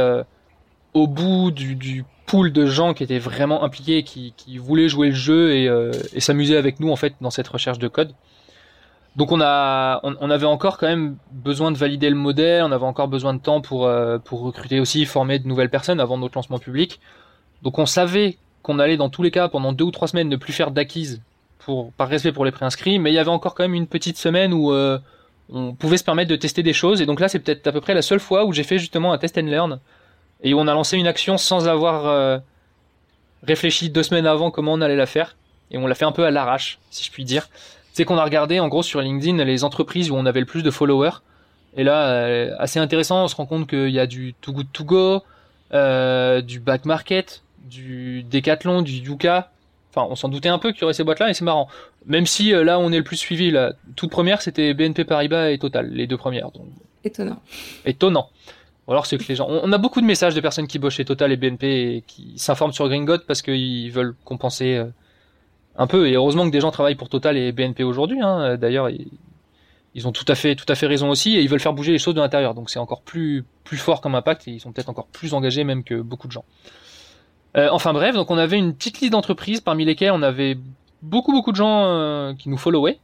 au 0.93 1.09
bout 1.09 1.51
du, 1.51 2.05
pool 2.27 2.53
de 2.53 2.67
gens 2.67 2.95
qui 2.95 3.03
étaient 3.03 3.19
vraiment 3.19 3.65
impliqués, 3.65 4.05
qui, 4.05 4.33
qui 4.37 4.59
voulaient 4.59 4.89
jouer 4.89 5.09
le 5.09 5.15
jeu 5.15 5.55
et, 5.55 5.71
et 6.13 6.21
s'amuser 6.21 6.57
avec 6.57 6.79
nous, 6.79 6.91
en 6.91 6.97
fait, 6.97 7.15
dans 7.21 7.31
cette 7.31 7.49
recherche 7.49 7.79
de 7.79 7.89
code. 7.89 8.13
Donc 9.17 9.31
on 9.31 9.41
a, 9.41 10.01
on, 10.03 10.31
avait 10.31 10.47
encore 10.47 10.77
quand 10.77 10.89
même 10.89 11.17
besoin 11.31 11.71
de 11.71 11.79
valider 11.79 12.11
le 12.11 12.17
modèle, 12.17 12.65
on 12.65 12.73
avait 12.73 12.85
encore 12.85 13.07
besoin 13.07 13.33
de 13.33 13.39
temps 13.39 13.61
pour 13.61 13.87
euh, 13.87 14.19
pour 14.19 14.41
recruter 14.41 14.81
aussi, 14.81 15.05
former 15.07 15.39
de 15.39 15.47
nouvelles 15.47 15.71
personnes 15.71 16.01
avant 16.01 16.19
notre 16.19 16.37
lancement 16.37 16.59
public. 16.59 16.99
Donc 17.63 17.79
on 17.79 17.87
savait 17.87 18.39
qu'on 18.63 18.81
allait 18.81 18.97
dans 18.97 19.11
tous 19.11 19.23
les 19.23 19.31
cas 19.31 19.49
pendant 19.49 19.73
deux 19.73 19.85
ou 19.85 19.93
trois 19.93 20.09
semaines 20.09 20.29
ne 20.29 20.37
plus 20.37 20.53
faire 20.53 20.73
d'acquise 20.73 21.23
pour 21.59 21.93
par 21.93 22.09
respect 22.09 22.33
pour 22.33 22.45
les 22.45 22.51
préinscrits, 22.51 22.99
mais 22.99 23.13
il 23.13 23.15
y 23.15 23.19
avait 23.19 23.31
encore 23.31 23.55
quand 23.55 23.63
même 23.63 23.75
une 23.75 23.87
petite 23.87 24.19
semaine 24.19 24.53
où 24.53 24.73
euh, 24.73 24.99
on 25.49 25.75
pouvait 25.75 25.97
se 25.97 26.05
permettre 26.05 26.31
de 26.31 26.37
tester 26.37 26.65
des 26.65 26.73
choses. 26.73 27.01
Et 27.01 27.07
donc 27.07 27.21
là 27.21 27.29
c'est 27.29 27.39
peut-être 27.39 27.65
à 27.69 27.73
peu 27.73 27.81
près 27.81 27.95
la 27.95 28.03
seule 28.03 28.21
fois 28.21 28.45
où 28.45 28.53
j'ai 28.53 28.65
fait 28.65 28.79
justement 28.79 29.13
un 29.13 29.19
test 29.19 29.39
and 29.39 29.43
learn 29.43 29.79
et 30.43 30.55
où 30.55 30.59
on 30.59 30.67
a 30.67 30.75
lancé 30.75 30.97
une 30.97 31.07
action 31.07 31.39
sans 31.39 31.69
avoir 31.69 32.07
euh, 32.07 32.39
réfléchi 33.45 33.91
deux 33.91 34.03
semaines 34.03 34.27
avant 34.27 34.51
comment 34.51 34.73
on 34.73 34.81
allait 34.81 34.97
la 34.97 35.07
faire 35.07 35.37
et 35.71 35.79
on 35.79 35.87
l'a 35.87 35.95
fait 35.95 36.05
un 36.05 36.13
peu 36.13 36.25
à 36.25 36.33
l'arrache 36.33 36.81
si 36.91 37.05
je 37.05 37.13
puis 37.13 37.25
dire 37.25 37.49
c'est 37.95 38.05
qu'on 38.05 38.19
a 38.19 38.25
regardé 38.25 38.61
en 38.61 38.69
gros 38.69 38.83
sur 38.83 39.01
LinkedIn 39.01 39.43
les 39.45 39.65
entreprises 39.65 40.11
où 40.11 40.17
on 40.17 40.27
avait 40.27 40.41
le 40.41 40.47
plus 40.47 40.63
de 40.63 40.71
followers. 40.71 41.23
Et 41.77 41.85
là, 41.85 42.09
euh, 42.09 42.51
assez 42.59 42.81
intéressant, 42.81 43.25
on 43.25 43.29
se 43.29 43.37
rend 43.37 43.47
compte 43.47 43.69
qu'il 43.69 43.91
y 43.91 44.01
a 44.01 44.07
du 44.07 44.35
Too 44.41 44.53
Good 44.53 44.67
To 44.73 44.85
Go, 44.85 45.23
euh, 45.73 46.41
du 46.41 46.59
Back 46.59 46.87
Market, 46.87 47.43
du 47.65 48.25
Decathlon, 48.25 48.83
du 48.83 48.95
Yuka. 48.95 49.51
Enfin, 49.91 50.09
on 50.11 50.17
s'en 50.17 50.29
doutait 50.29 50.49
un 50.49 50.59
peu 50.59 50.73
qu'il 50.73 50.81
y 50.81 50.85
aurait 50.85 50.93
ces 50.93 51.05
boîtes-là 51.05 51.31
et 51.31 51.35
c'est 51.35 51.45
marrant. 51.45 51.69
Même 52.07 52.27
si 52.27 52.53
euh, 52.53 52.65
là, 52.65 52.81
on 52.81 52.91
est 52.91 52.99
le 52.99 53.05
plus 53.05 53.17
suivi, 53.17 53.53
la 53.53 53.75
toute 53.95 54.11
première, 54.11 54.43
c'était 54.43 54.75
BNP 54.75 55.05
Paribas 55.05 55.51
et 55.51 55.59
Total, 55.59 55.89
les 55.89 56.09
deux 56.09 56.19
premières. 56.19 56.51
Donc... 56.51 56.67
Étonnant. 57.05 57.41
Étonnant. 57.85 58.29
Ou 58.89 58.93
alors 58.93 59.07
c'est 59.07 59.19
que 59.19 59.25
les 59.29 59.37
gens, 59.37 59.47
on, 59.49 59.73
a 59.73 59.79
beaucoup 59.79 60.01
de 60.01 60.07
messages 60.07 60.35
de 60.35 60.41
personnes 60.41 60.67
qui 60.67 60.81
bossent 60.81 60.95
chez 60.95 61.05
Total 61.05 61.31
et 61.31 61.37
BNP 61.37 61.67
et 61.67 62.05
qui 62.05 62.35
s'informent 62.39 62.73
sur 62.73 62.89
Gringot 62.89 63.19
parce 63.27 63.41
qu'ils 63.41 63.93
veulent 63.93 64.17
compenser 64.25 64.83
un 65.77 65.87
peu. 65.87 66.09
Et 66.09 66.15
heureusement 66.15 66.47
que 66.47 66.51
des 66.51 66.61
gens 66.61 66.71
travaillent 66.71 66.95
pour 66.95 67.09
Total 67.09 67.37
et 67.37 67.53
BNP 67.53 67.85
aujourd'hui. 67.85 68.21
Hein. 68.21 68.57
D'ailleurs, 68.57 68.89
ils, 69.95 70.09
ont 70.09 70.13
tout 70.13 70.25
à 70.29 70.35
fait 70.35 70.55
tout 70.57 70.67
à 70.69 70.75
fait 70.75 70.87
raison 70.87 71.11
aussi 71.11 71.37
et 71.37 71.43
ils 71.43 71.49
veulent 71.49 71.61
faire 71.61 71.73
bouger 71.73 71.93
les 71.93 71.99
choses 71.99 72.15
de 72.15 72.21
l'intérieur. 72.21 72.55
Donc 72.55 72.71
c'est 72.71 72.79
encore 72.79 73.03
plus 73.03 73.45
plus 73.65 73.77
fort 73.77 74.01
comme 74.01 74.15
impact 74.15 74.49
et 74.49 74.53
ils 74.53 74.61
sont 74.61 74.73
peut-être 74.73 74.89
encore 74.89 75.07
plus 75.07 75.35
engagés 75.35 75.65
même 75.65 75.85
que 75.85 76.01
beaucoup 76.01 76.27
de 76.27 76.33
gens. 76.33 76.45
Euh, 77.57 77.69
enfin 77.71 77.93
bref, 77.93 78.15
donc 78.15 78.31
on 78.31 78.39
avait 78.39 78.59
une 78.59 78.75
petite 78.75 79.01
liste 79.01 79.13
d'entreprises 79.13 79.61
parmi 79.61 79.85
lesquelles 79.85 80.11
on 80.13 80.23
avait 80.23 80.59
beaucoup 81.03 81.33
beaucoup 81.33 81.53
de 81.53 81.57
gens 81.57 81.85
euh, 81.87 82.35
qui 82.35 82.49
nous 82.49 82.59
followaient. 82.59 82.99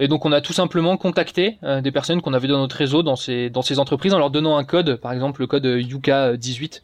Et 0.00 0.06
donc 0.06 0.24
on 0.26 0.32
a 0.32 0.40
tout 0.40 0.52
simplement 0.52 0.96
contacté 0.96 1.58
euh, 1.64 1.80
des 1.80 1.90
personnes 1.90 2.20
qu'on 2.20 2.34
avait 2.34 2.46
dans 2.46 2.58
notre 2.58 2.76
réseau 2.76 3.02
dans 3.02 3.16
ces 3.16 3.50
dans 3.50 3.62
ces 3.62 3.78
entreprises 3.78 4.14
en 4.14 4.18
leur 4.18 4.30
donnant 4.30 4.56
un 4.56 4.64
code, 4.64 4.96
par 4.96 5.12
exemple 5.12 5.40
le 5.40 5.46
code 5.46 5.64
Yuka 5.64 6.36
18 6.36 6.82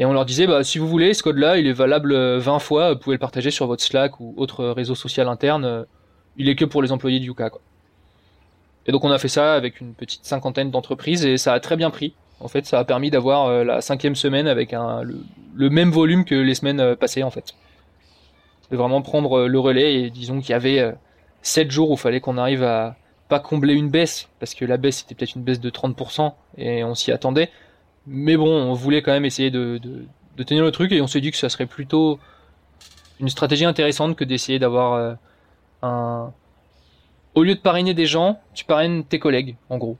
et 0.00 0.04
on 0.04 0.12
leur 0.12 0.24
disait, 0.24 0.48
bah, 0.48 0.64
si 0.64 0.78
vous 0.78 0.88
voulez, 0.88 1.14
ce 1.14 1.22
code-là, 1.22 1.58
il 1.58 1.68
est 1.68 1.72
valable 1.72 2.14
20 2.38 2.58
fois, 2.58 2.94
vous 2.94 2.98
pouvez 2.98 3.14
le 3.14 3.20
partager 3.20 3.52
sur 3.52 3.66
votre 3.68 3.84
Slack 3.84 4.18
ou 4.18 4.34
autre 4.36 4.64
réseau 4.66 4.96
social 4.96 5.28
interne. 5.28 5.86
Il 6.36 6.48
est 6.48 6.56
que 6.56 6.64
pour 6.64 6.82
les 6.82 6.90
employés 6.90 7.20
de 7.20 7.24
Yuka. 7.26 7.50
Quoi. 7.50 7.60
Et 8.86 8.92
donc 8.92 9.04
on 9.04 9.10
a 9.10 9.18
fait 9.18 9.28
ça 9.28 9.54
avec 9.54 9.80
une 9.80 9.94
petite 9.94 10.24
cinquantaine 10.24 10.70
d'entreprises 10.70 11.24
et 11.24 11.36
ça 11.36 11.52
a 11.52 11.60
très 11.60 11.76
bien 11.76 11.90
pris. 11.90 12.14
En 12.40 12.48
fait, 12.48 12.64
ça 12.66 12.78
a 12.78 12.84
permis 12.84 13.10
d'avoir 13.10 13.46
euh, 13.46 13.64
la 13.64 13.80
cinquième 13.82 14.14
semaine 14.14 14.48
avec 14.48 14.72
le, 14.72 15.70
même 15.70 15.90
volume 15.90 16.24
que 16.24 16.34
les 16.34 16.54
semaines 16.54 16.80
euh, 16.80 16.96
passées 16.96 17.22
en 17.22 17.30
fait. 17.30 17.54
De 18.70 18.76
vraiment 18.76 19.02
prendre 19.02 19.40
euh, 19.40 19.46
le 19.46 19.58
relais 19.58 19.94
et 19.96 20.10
disons 20.10 20.40
qu'il 20.40 20.50
y 20.50 20.54
avait 20.54 20.94
7 21.42 21.70
jours 21.70 21.90
où 21.90 21.94
il 21.94 21.98
fallait 21.98 22.20
qu'on 22.20 22.38
arrive 22.38 22.64
à 22.64 22.96
pas 23.28 23.38
combler 23.38 23.74
une 23.74 23.90
baisse, 23.90 24.28
parce 24.40 24.54
que 24.54 24.64
la 24.64 24.76
baisse 24.76 24.98
c'était 24.98 25.14
peut-être 25.14 25.36
une 25.36 25.42
baisse 25.42 25.60
de 25.60 25.70
30% 25.70 26.32
et 26.56 26.82
on 26.82 26.96
s'y 26.96 27.12
attendait, 27.12 27.50
mais 28.06 28.36
bon, 28.36 28.48
on 28.48 28.74
voulait 28.74 29.02
quand 29.02 29.12
même 29.12 29.24
essayer 29.24 29.50
de, 29.50 29.80
tenir 30.46 30.64
le 30.64 30.70
truc 30.70 30.92
et 30.92 31.00
on 31.02 31.06
s'est 31.06 31.20
dit 31.20 31.30
que 31.30 31.36
ça 31.36 31.48
serait 31.48 31.66
plutôt 31.66 32.18
une 33.20 33.28
stratégie 33.28 33.66
intéressante 33.66 34.16
que 34.16 34.24
d'essayer 34.24 34.58
d'avoir 34.58 34.94
euh, 34.94 35.14
un. 35.82 36.32
Au 37.34 37.42
lieu 37.42 37.54
de 37.54 37.60
parrainer 37.60 37.94
des 37.94 38.06
gens, 38.06 38.40
tu 38.54 38.64
parraines 38.64 39.04
tes 39.04 39.18
collègues, 39.18 39.56
en 39.68 39.78
gros. 39.78 39.96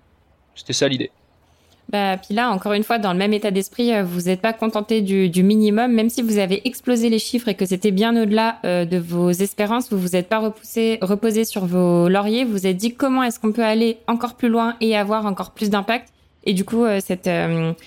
C'était 0.54 0.72
ça 0.72 0.88
l'idée. 0.88 1.10
Bah, 1.90 2.16
puis 2.18 2.34
là, 2.34 2.50
encore 2.50 2.72
une 2.72 2.84
fois, 2.84 2.98
dans 2.98 3.12
le 3.12 3.18
même 3.18 3.32
état 3.32 3.50
d'esprit, 3.50 3.92
euh, 3.92 4.04
vous 4.04 4.22
n'êtes 4.22 4.40
pas 4.40 4.52
contenté 4.52 5.00
du, 5.02 5.42
minimum, 5.42 5.92
même 5.92 6.08
si 6.08 6.22
vous 6.22 6.38
avez 6.38 6.66
explosé 6.66 7.10
les 7.10 7.18
chiffres 7.18 7.48
et 7.48 7.54
que 7.54 7.66
c'était 7.66 7.90
bien 7.90 8.16
au-delà 8.20 8.58
euh, 8.64 8.84
de 8.84 8.96
vos 8.96 9.30
espérances, 9.30 9.90
vous 9.90 9.98
vous 9.98 10.14
êtes 10.14 10.28
pas 10.28 10.38
repoussé, 10.38 10.98
reposé 11.02 11.44
sur 11.44 11.66
vos 11.66 12.08
lauriers, 12.08 12.44
vous 12.44 12.52
vous 12.52 12.66
êtes 12.66 12.76
dit 12.76 12.94
comment 12.94 13.24
est-ce 13.24 13.40
qu'on 13.40 13.52
peut 13.52 13.64
aller 13.64 13.98
encore 14.06 14.34
plus 14.34 14.48
loin 14.48 14.76
et 14.80 14.96
avoir 14.96 15.26
encore 15.26 15.50
plus 15.50 15.68
d'impact. 15.68 16.12
Et 16.44 16.54
du 16.54 16.64
coup, 16.64 16.84
euh, 16.84 17.00
cette, 17.00 17.28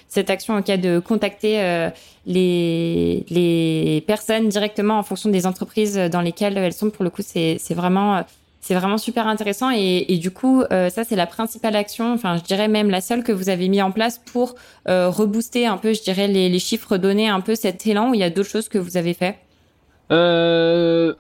cette 0.08 0.30
action 0.30 0.54
en 0.54 0.62
cas 0.62 0.78
de 0.78 1.00
contacter 1.00 1.90
les, 2.26 3.26
les 3.30 4.04
personnes 4.06 4.50
directement 4.50 4.98
en 5.00 5.04
fonction 5.04 5.30
des 5.30 5.46
entreprises 5.48 5.96
dans 5.96 6.22
lesquelles 6.22 6.58
elles 6.58 6.74
sont, 6.74 6.90
pour 6.90 7.04
le 7.04 7.10
coup, 7.10 7.22
c'est 7.26 7.58
vraiment 7.72 8.24
c'est 8.64 8.76
vraiment 8.76 8.98
super 8.98 9.28
intéressant 9.28 9.72
et, 9.72 10.06
et 10.08 10.18
du 10.18 10.32
coup, 10.32 10.62
euh, 10.72 10.90
ça 10.90 11.04
c'est 11.04 11.18
la 11.18 11.28
principale 11.28 11.76
action, 11.76 12.14
enfin 12.14 12.38
je 12.38 12.44
dirais 12.44 12.70
même 12.70 12.90
la 12.90 13.02
seule 13.02 13.22
que 13.22 13.34
vous 13.34 13.50
avez 13.50 13.68
mis 13.68 13.82
en 13.82 13.92
place 13.92 14.20
pour 14.20 14.56
euh, 14.88 15.10
rebooster 15.10 15.66
un 15.66 15.76
peu, 15.76 15.92
je 15.92 16.02
dirais 16.02 16.30
les, 16.30 16.48
les, 16.48 16.60
chiffres, 16.60 16.96
donner 16.96 17.28
un 17.28 17.42
peu 17.42 17.56
cet 17.56 17.86
élan. 17.86 18.12
Ou 18.12 18.14
il 18.14 18.22
y 18.22 18.24
a 18.24 18.30
d'autres 18.30 18.50
choses 18.50 18.70
que 18.70 18.78
vous 18.78 18.96
avez 18.96 19.14
fait? 19.14 19.38
Euh, 20.14 21.14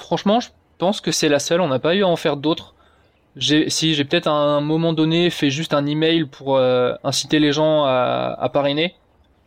Franchement, 0.00 0.40
je 0.40 0.48
pense 0.78 1.00
que 1.00 1.12
c'est 1.12 1.28
la 1.28 1.38
seule. 1.38 1.60
On 1.60 1.68
n'a 1.68 1.78
pas 1.78 1.94
eu 1.94 2.02
à 2.02 2.08
en 2.08 2.16
faire 2.16 2.36
d'autres. 2.36 2.74
Si 3.38 3.94
j'ai 3.94 4.04
peut-être 4.04 4.26
à 4.26 4.32
un 4.32 4.60
moment 4.60 4.92
donné 4.92 5.30
fait 5.30 5.50
juste 5.50 5.72
un 5.72 5.86
email 5.86 6.24
pour 6.24 6.56
euh, 6.56 6.94
inciter 7.04 7.38
les 7.38 7.52
gens 7.52 7.84
à, 7.84 8.50
parrainer 8.52 8.94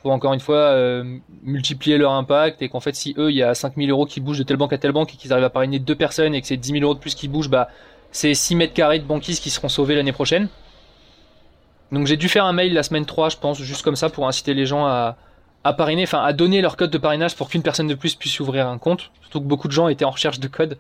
pour 0.02 0.12
encore 0.12 0.34
une 0.34 0.40
fois 0.40 0.56
euh, 0.56 1.18
multiplier 1.44 1.98
leur 1.98 2.12
impact 2.14 2.62
et 2.62 2.70
qu'en 2.70 2.80
fait 2.80 2.96
si 2.96 3.14
eux 3.18 3.32
il 3.32 3.38
y 3.38 3.44
a 3.44 3.54
5000 3.54 3.90
euros 3.90 4.06
qui 4.06 4.20
bougent 4.20 4.40
de 4.40 4.44
telle 4.44 4.58
banque 4.58 4.74
à 4.74 4.78
telle 4.78 4.92
banque 4.92 5.14
et 5.14 5.18
qu'ils 5.18 5.32
arrivent 5.32 5.46
à 5.46 5.50
parrainer 5.50 5.80
deux 5.80 5.96
personnes 5.96 6.36
et 6.36 6.42
que 6.42 6.48
c'est 6.48 6.58
10 6.58 6.72
000 6.74 6.84
euros 6.84 6.94
de 6.94 7.00
plus 7.00 7.16
qui 7.16 7.28
bougent, 7.28 7.50
bah 7.50 7.70
c'est 8.12 8.34
6 8.34 8.56
mètres 8.56 8.74
carrés 8.74 9.00
de 9.00 9.06
banquises 9.06 9.40
qui 9.40 9.50
seront 9.50 9.70
sauvés 9.70 9.96
l'année 9.96 10.12
prochaine. 10.12 10.48
Donc 11.92 12.08
j'ai 12.08 12.18
dû 12.18 12.30
faire 12.30 12.46
un 12.46 12.54
mail 12.54 12.74
la 12.74 12.84
semaine 12.84 13.06
3 13.06 13.30
je 13.30 13.38
pense 13.38 13.62
juste 13.62 13.82
comme 13.82 13.96
ça 13.96 14.10
pour 14.10 14.28
inciter 14.28 14.54
les 14.54 14.66
gens 14.66 14.86
à, 14.86 15.18
à 15.64 15.74
parrainer, 15.74 16.04
enfin 16.04 16.24
à 16.24 16.34
donner 16.34 16.62
leur 16.62 16.78
code 16.78 16.92
de 16.92 16.98
parrainage 16.98 17.36
pour 17.36 17.50
qu'une 17.50 17.64
personne 17.64 17.88
de 17.88 17.96
plus 17.96 18.16
puisse 18.16 18.40
ouvrir 18.40 18.68
un 18.68 18.78
compte. 18.78 19.12
Surtout 19.22 19.42
que 19.42 19.46
beaucoup 19.46 19.68
de 19.68 19.74
gens 19.74 19.88
étaient 19.88 20.06
en 20.06 20.12
recherche 20.12 20.40
de 20.40 20.48
code. 20.48 20.78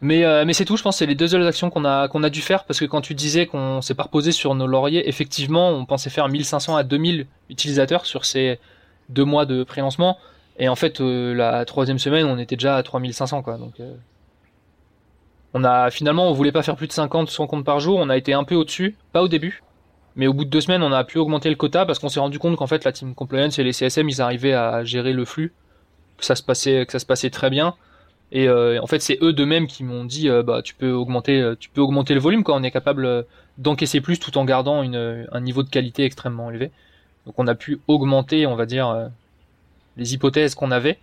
Mais, 0.00 0.24
euh, 0.24 0.44
mais 0.44 0.52
c'est 0.52 0.64
tout, 0.64 0.76
je 0.76 0.82
pense, 0.82 0.98
c'est 0.98 1.06
les 1.06 1.14
deux 1.14 1.28
seules 1.28 1.46
actions 1.46 1.70
qu'on 1.70 1.84
a, 1.84 2.30
dû 2.30 2.40
faire, 2.40 2.64
parce 2.64 2.80
que 2.80 2.84
quand 2.84 3.00
tu 3.00 3.14
disais 3.14 3.46
qu'on 3.46 3.80
s'est 3.80 3.94
pas 3.94 4.02
reposé 4.02 4.32
sur 4.32 4.54
nos 4.54 4.66
lauriers, 4.66 5.08
effectivement, 5.08 5.70
on 5.70 5.86
pensait 5.86 6.10
faire 6.10 6.28
1500 6.28 6.76
à 6.76 6.82
2000 6.82 7.26
utilisateurs 7.48 8.04
sur 8.04 8.24
ces 8.24 8.58
deux 9.08 9.24
mois 9.24 9.46
de 9.46 9.64
pré-lancement, 9.64 10.18
et 10.58 10.68
en 10.68 10.76
fait, 10.76 11.00
euh, 11.00 11.34
la 11.34 11.64
troisième 11.64 11.98
semaine, 11.98 12.26
on 12.26 12.38
était 12.38 12.56
déjà 12.56 12.76
à 12.76 12.82
3500, 12.82 13.42
quoi, 13.42 13.56
donc... 13.56 13.80
Euh, 13.80 13.94
on 15.56 15.62
a, 15.62 15.88
finalement, 15.90 16.28
on 16.28 16.32
voulait 16.32 16.50
pas 16.50 16.62
faire 16.62 16.74
plus 16.74 16.88
de 16.88 16.92
50, 16.92 17.30
100 17.30 17.46
comptes 17.46 17.64
par 17.64 17.78
jour, 17.78 17.98
on 18.00 18.10
a 18.10 18.16
été 18.16 18.34
un 18.34 18.42
peu 18.42 18.56
au-dessus, 18.56 18.96
pas 19.12 19.22
au 19.22 19.28
début, 19.28 19.62
mais 20.16 20.26
au 20.26 20.34
bout 20.34 20.44
de 20.44 20.50
deux 20.50 20.60
semaines, 20.60 20.82
on 20.82 20.92
a 20.92 21.04
pu 21.04 21.18
augmenter 21.18 21.48
le 21.48 21.54
quota, 21.54 21.86
parce 21.86 22.00
qu'on 22.00 22.08
s'est 22.08 22.18
rendu 22.18 22.40
compte 22.40 22.56
qu'en 22.56 22.66
fait, 22.66 22.84
la 22.84 22.90
team 22.90 23.14
compliance 23.14 23.58
et 23.60 23.62
les 23.62 23.72
CSM, 23.72 24.08
ils 24.08 24.20
arrivaient 24.20 24.52
à 24.52 24.82
gérer 24.82 25.12
le 25.12 25.24
flux, 25.24 25.54
que 26.18 26.24
ça 26.24 26.34
se 26.34 26.42
passait 26.42 27.30
très 27.30 27.50
bien, 27.50 27.74
et 28.34 28.48
euh, 28.48 28.80
en 28.82 28.88
fait, 28.88 29.00
c'est 29.00 29.16
eux 29.22 29.32
de 29.32 29.44
même 29.44 29.68
qui 29.68 29.84
m'ont 29.84 30.04
dit, 30.04 30.28
euh, 30.28 30.42
bah, 30.42 30.60
tu 30.60 30.74
peux 30.74 30.90
augmenter, 30.90 31.40
euh, 31.40 31.54
tu 31.58 31.70
peux 31.70 31.80
augmenter 31.80 32.14
le 32.14 32.20
volume, 32.20 32.42
quoi. 32.42 32.56
On 32.56 32.64
est 32.64 32.72
capable 32.72 33.24
d'encaisser 33.58 34.00
plus 34.00 34.18
tout 34.18 34.36
en 34.36 34.44
gardant 34.44 34.82
un 34.82 35.40
niveau 35.40 35.62
de 35.62 35.70
qualité 35.70 36.04
extrêmement 36.04 36.50
élevé. 36.50 36.72
Donc, 37.26 37.36
on 37.38 37.46
a 37.46 37.54
pu 37.54 37.78
augmenter, 37.86 38.46
on 38.46 38.56
va 38.56 38.66
dire, 38.66 39.08
les 39.96 40.14
hypothèses 40.14 40.56
qu'on 40.56 40.72
avait. 40.72 40.98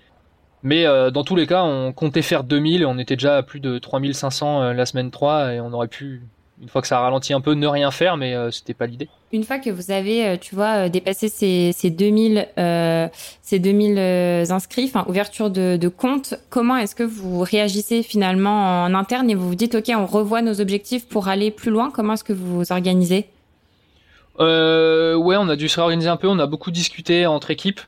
Mais 0.63 0.83
dans 0.83 1.23
tous 1.23 1.37
les 1.37 1.47
cas, 1.47 1.63
on 1.63 1.93
comptait 1.93 2.21
faire 2.21 2.43
2000 2.43 2.81
et 2.81 2.85
on 2.85 2.97
était 2.99 3.15
déjà 3.15 3.37
à 3.37 3.43
plus 3.43 3.61
de 3.61 3.79
3500 3.79 4.73
la 4.73 4.85
semaine 4.85 5.09
3 5.09 5.53
et 5.53 5.61
on 5.61 5.71
aurait 5.73 5.87
pu 5.87 6.21
une 6.61 6.69
fois 6.69 6.81
que 6.81 6.87
ça 6.87 6.99
a 6.99 7.01
ralenti 7.01 7.33
un 7.33 7.41
peu, 7.41 7.53
ne 7.55 7.65
rien 7.67 7.89
faire, 7.89 8.17
mais 8.17 8.35
euh, 8.35 8.51
c'était 8.51 8.75
pas 8.75 8.85
l'idée. 8.85 9.09
Une 9.33 9.43
fois 9.43 9.57
que 9.57 9.69
vous 9.71 9.89
avez, 9.89 10.25
euh, 10.27 10.37
tu 10.39 10.53
vois, 10.53 10.85
euh, 10.85 10.89
dépassé 10.89 11.27
ces, 11.27 11.71
ces 11.73 11.89
2000, 11.89 12.47
euh, 12.59 13.07
ces 13.41 13.57
2000 13.57 13.97
inscrits, 14.51 14.85
enfin 14.85 15.03
ouverture 15.09 15.49
de, 15.49 15.75
de 15.77 15.87
compte, 15.87 16.35
comment 16.51 16.77
est-ce 16.77 16.93
que 16.93 17.03
vous 17.03 17.39
réagissez 17.39 18.03
finalement 18.03 18.83
en 18.83 18.93
interne 18.93 19.29
et 19.29 19.35
vous 19.35 19.47
vous 19.47 19.55
dites, 19.55 19.73
ok, 19.75 19.91
on 19.95 20.05
revoit 20.05 20.41
nos 20.43 20.61
objectifs 20.61 21.07
pour 21.07 21.27
aller 21.29 21.49
plus 21.49 21.71
loin? 21.71 21.89
Comment 21.89 22.13
est-ce 22.13 22.23
que 22.23 22.33
vous 22.33 22.57
vous 22.57 22.71
organisez? 22.71 23.27
Euh, 24.39 25.15
Ouais, 25.15 25.37
on 25.37 25.49
a 25.49 25.55
dû 25.55 25.67
se 25.67 25.75
réorganiser 25.75 26.09
un 26.09 26.17
peu. 26.17 26.27
On 26.27 26.39
a 26.39 26.47
beaucoup 26.47 26.71
discuté 26.71 27.25
entre 27.25 27.51
équipes 27.51 27.81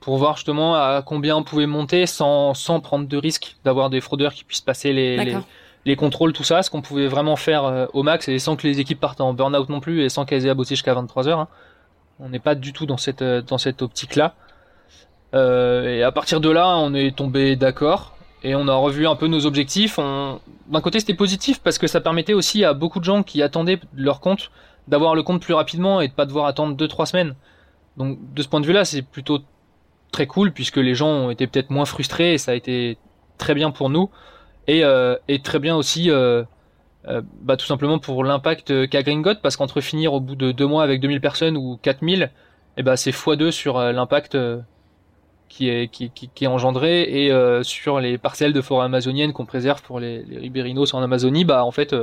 pour 0.00 0.16
voir 0.18 0.36
justement 0.36 0.74
à 0.74 1.02
combien 1.04 1.36
on 1.36 1.44
pouvait 1.44 1.66
monter 1.66 2.06
sans, 2.06 2.54
sans 2.54 2.80
prendre 2.80 3.06
de 3.06 3.16
risque 3.16 3.56
d'avoir 3.64 3.90
des 3.90 4.00
fraudeurs 4.00 4.34
qui 4.34 4.44
puissent 4.44 4.60
passer 4.60 4.92
les, 4.92 5.16
les 5.24 5.36
les 5.84 5.96
contrôles, 5.96 6.32
tout 6.32 6.44
ça, 6.44 6.62
ce 6.62 6.70
qu'on 6.70 6.82
pouvait 6.82 7.08
vraiment 7.08 7.36
faire 7.36 7.64
euh, 7.64 7.86
au 7.92 8.02
max 8.02 8.28
et 8.28 8.38
sans 8.38 8.56
que 8.56 8.66
les 8.66 8.80
équipes 8.80 9.00
partent 9.00 9.20
en 9.20 9.34
burn-out 9.34 9.68
non 9.68 9.80
plus 9.80 10.02
et 10.02 10.08
sans 10.08 10.24
qu'elles 10.24 10.46
aient 10.46 10.54
bosser 10.54 10.74
jusqu'à 10.74 10.94
23 10.94 11.28
heures. 11.28 11.40
Hein. 11.40 11.48
On 12.20 12.28
n'est 12.28 12.38
pas 12.38 12.54
du 12.54 12.72
tout 12.72 12.86
dans 12.86 12.96
cette 12.96 13.22
euh, 13.22 13.42
dans 13.42 13.58
cette 13.58 13.82
optique-là. 13.82 14.34
Euh, 15.34 15.96
et 15.96 16.02
à 16.02 16.12
partir 16.12 16.40
de 16.40 16.50
là, 16.50 16.76
on 16.76 16.94
est 16.94 17.16
tombé 17.16 17.56
d'accord 17.56 18.16
et 18.44 18.54
on 18.54 18.68
a 18.68 18.74
revu 18.74 19.06
un 19.06 19.16
peu 19.16 19.28
nos 19.28 19.46
objectifs. 19.46 19.98
D'un 19.98 20.80
côté, 20.80 21.00
c'était 21.00 21.14
positif 21.14 21.60
parce 21.60 21.78
que 21.78 21.86
ça 21.86 22.00
permettait 22.00 22.34
aussi 22.34 22.64
à 22.64 22.74
beaucoup 22.74 22.98
de 22.98 23.04
gens 23.04 23.22
qui 23.22 23.40
attendaient 23.42 23.80
leur 23.94 24.20
compte 24.20 24.50
d'avoir 24.88 25.14
le 25.14 25.22
compte 25.22 25.40
plus 25.40 25.54
rapidement 25.54 26.00
et 26.00 26.08
de 26.08 26.12
pas 26.12 26.26
devoir 26.26 26.46
attendre 26.46 26.76
2-3 26.76 27.06
semaines. 27.06 27.34
Donc 27.96 28.18
de 28.34 28.42
ce 28.42 28.48
point 28.48 28.60
de 28.60 28.66
vue-là, 28.66 28.84
c'est 28.84 29.02
plutôt 29.02 29.40
très 30.10 30.26
cool 30.26 30.52
puisque 30.52 30.76
les 30.76 30.94
gens 30.94 31.08
ont 31.08 31.30
été 31.30 31.46
peut-être 31.46 31.70
moins 31.70 31.84
frustrés 31.84 32.34
et 32.34 32.38
ça 32.38 32.50
a 32.50 32.54
été 32.54 32.98
très 33.38 33.54
bien 33.54 33.70
pour 33.70 33.90
nous 33.90 34.10
et, 34.66 34.84
euh, 34.84 35.16
et 35.28 35.40
très 35.40 35.58
bien 35.58 35.76
aussi 35.76 36.10
euh, 36.10 36.44
euh, 37.08 37.22
bah, 37.40 37.56
tout 37.56 37.66
simplement 37.66 37.98
pour 37.98 38.24
l'impact 38.24 38.88
qu'a 38.88 39.02
Gringot 39.02 39.36
parce 39.42 39.56
qu'entre 39.56 39.80
finir 39.80 40.12
au 40.12 40.20
bout 40.20 40.36
de 40.36 40.52
deux 40.52 40.66
mois 40.66 40.84
avec 40.84 41.00
2000 41.00 41.20
personnes 41.20 41.56
ou 41.56 41.78
4000 41.82 42.22
et 42.22 42.28
eh 42.78 42.82
bah, 42.82 42.96
c'est 42.96 43.10
x2 43.10 43.50
sur 43.50 43.78
l'impact 43.78 44.38
qui 45.48 45.68
est, 45.68 45.88
qui, 45.88 46.10
qui, 46.10 46.30
qui, 46.34 46.44
est 46.44 46.48
engendré 46.48 47.02
et 47.02 47.30
euh, 47.30 47.62
sur 47.62 48.00
les 48.00 48.16
parcelles 48.16 48.54
de 48.54 48.60
forêt 48.62 48.86
amazonienne 48.86 49.34
qu'on 49.34 49.44
préserve 49.44 49.82
pour 49.82 50.00
les, 50.00 50.22
les 50.22 50.38
ribérinos 50.38 50.94
en 50.94 51.02
Amazonie, 51.02 51.44
bah 51.44 51.66
en 51.66 51.70
fait 51.70 51.94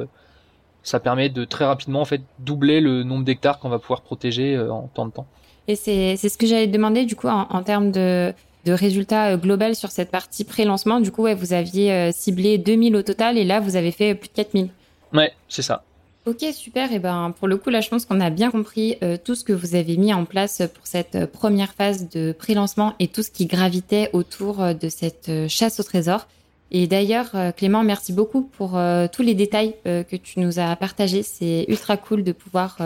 ça 0.84 1.00
permet 1.00 1.30
de 1.30 1.46
très 1.46 1.66
rapidement 1.66 2.02
en 2.02 2.06
fait 2.06 2.22
doubler 2.38 2.82
le 2.82 3.04
nombre 3.04 3.26
d'hectares 3.26 3.58
qu'on 3.58 3.70
va 3.70 3.80
pouvoir 3.80 4.02
protéger 4.02 4.60
en 4.60 4.88
temps 4.94 5.08
de 5.08 5.12
temps. 5.12 5.26
Et 5.68 5.76
c'est 5.76 6.18
ce 6.18 6.38
que 6.38 6.46
j'allais 6.46 6.68
demander 6.68 7.06
du 7.06 7.16
coup 7.16 7.28
en 7.28 7.64
termes 7.64 7.92
de 7.92 8.32
de 8.66 8.74
résultats 8.74 9.32
euh, 9.32 9.38
global 9.38 9.76
sur 9.76 9.92
cette 9.92 10.12
partie 10.12 10.44
pré-lancement. 10.44 11.00
Du 11.00 11.12
coup, 11.12 11.24
ouais, 11.24 11.36
vous 11.36 11.54
aviez 11.54 11.92
euh, 11.92 12.12
ciblé 12.12 12.58
2000 12.58 12.96
au 12.96 13.02
total 13.02 13.38
et 13.38 13.44
là, 13.44 13.60
vous 13.60 13.76
avez 13.76 13.92
fait 13.92 14.16
plus 14.16 14.30
de 14.30 14.34
4000. 14.34 14.70
Ouais, 15.14 15.32
c'est 15.48 15.62
ça. 15.62 15.84
Ok, 16.26 16.46
super. 16.54 16.92
Et 16.92 17.00
ben, 17.00 17.34
pour 17.38 17.48
le 17.48 17.58
coup, 17.58 17.70
là, 17.70 17.82
je 17.82 17.90
pense 17.90 18.06
qu'on 18.06 18.20
a 18.20 18.30
bien 18.30 18.52
compris 18.52 18.98
euh, 19.02 19.18
tout 19.24 19.36
ce 19.36 19.44
que 19.44 19.54
vous 19.54 19.76
avez 19.76 19.98
mis 19.98 20.14
en 20.14 20.26
place 20.26 20.62
pour 20.74 20.86
cette 20.86 21.26
première 21.28 21.74
phase 21.74 22.10
de 22.10 22.32
pré-lancement 22.32 22.94
et 23.00 23.08
tout 23.08 23.24
ce 23.24 23.32
qui 23.32 23.46
gravitait 23.46 24.10
autour 24.14 24.76
de 24.76 24.90
cette 24.90 25.32
chasse 25.48 25.80
au 25.80 25.84
trésor. 25.84 26.28
Et 26.72 26.86
d'ailleurs, 26.86 27.32
Clément, 27.58 27.82
merci 27.82 28.14
beaucoup 28.14 28.44
pour 28.44 28.80
tous 29.12 29.24
les 29.24 29.34
détails 29.34 29.74
que 29.86 30.16
tu 30.16 30.40
nous 30.40 30.60
as 30.60 30.76
partagés. 30.76 31.24
C'est 31.24 31.66
ultra 31.68 31.98
cool 31.98 32.24
de 32.24 32.32
pouvoir 32.32 32.78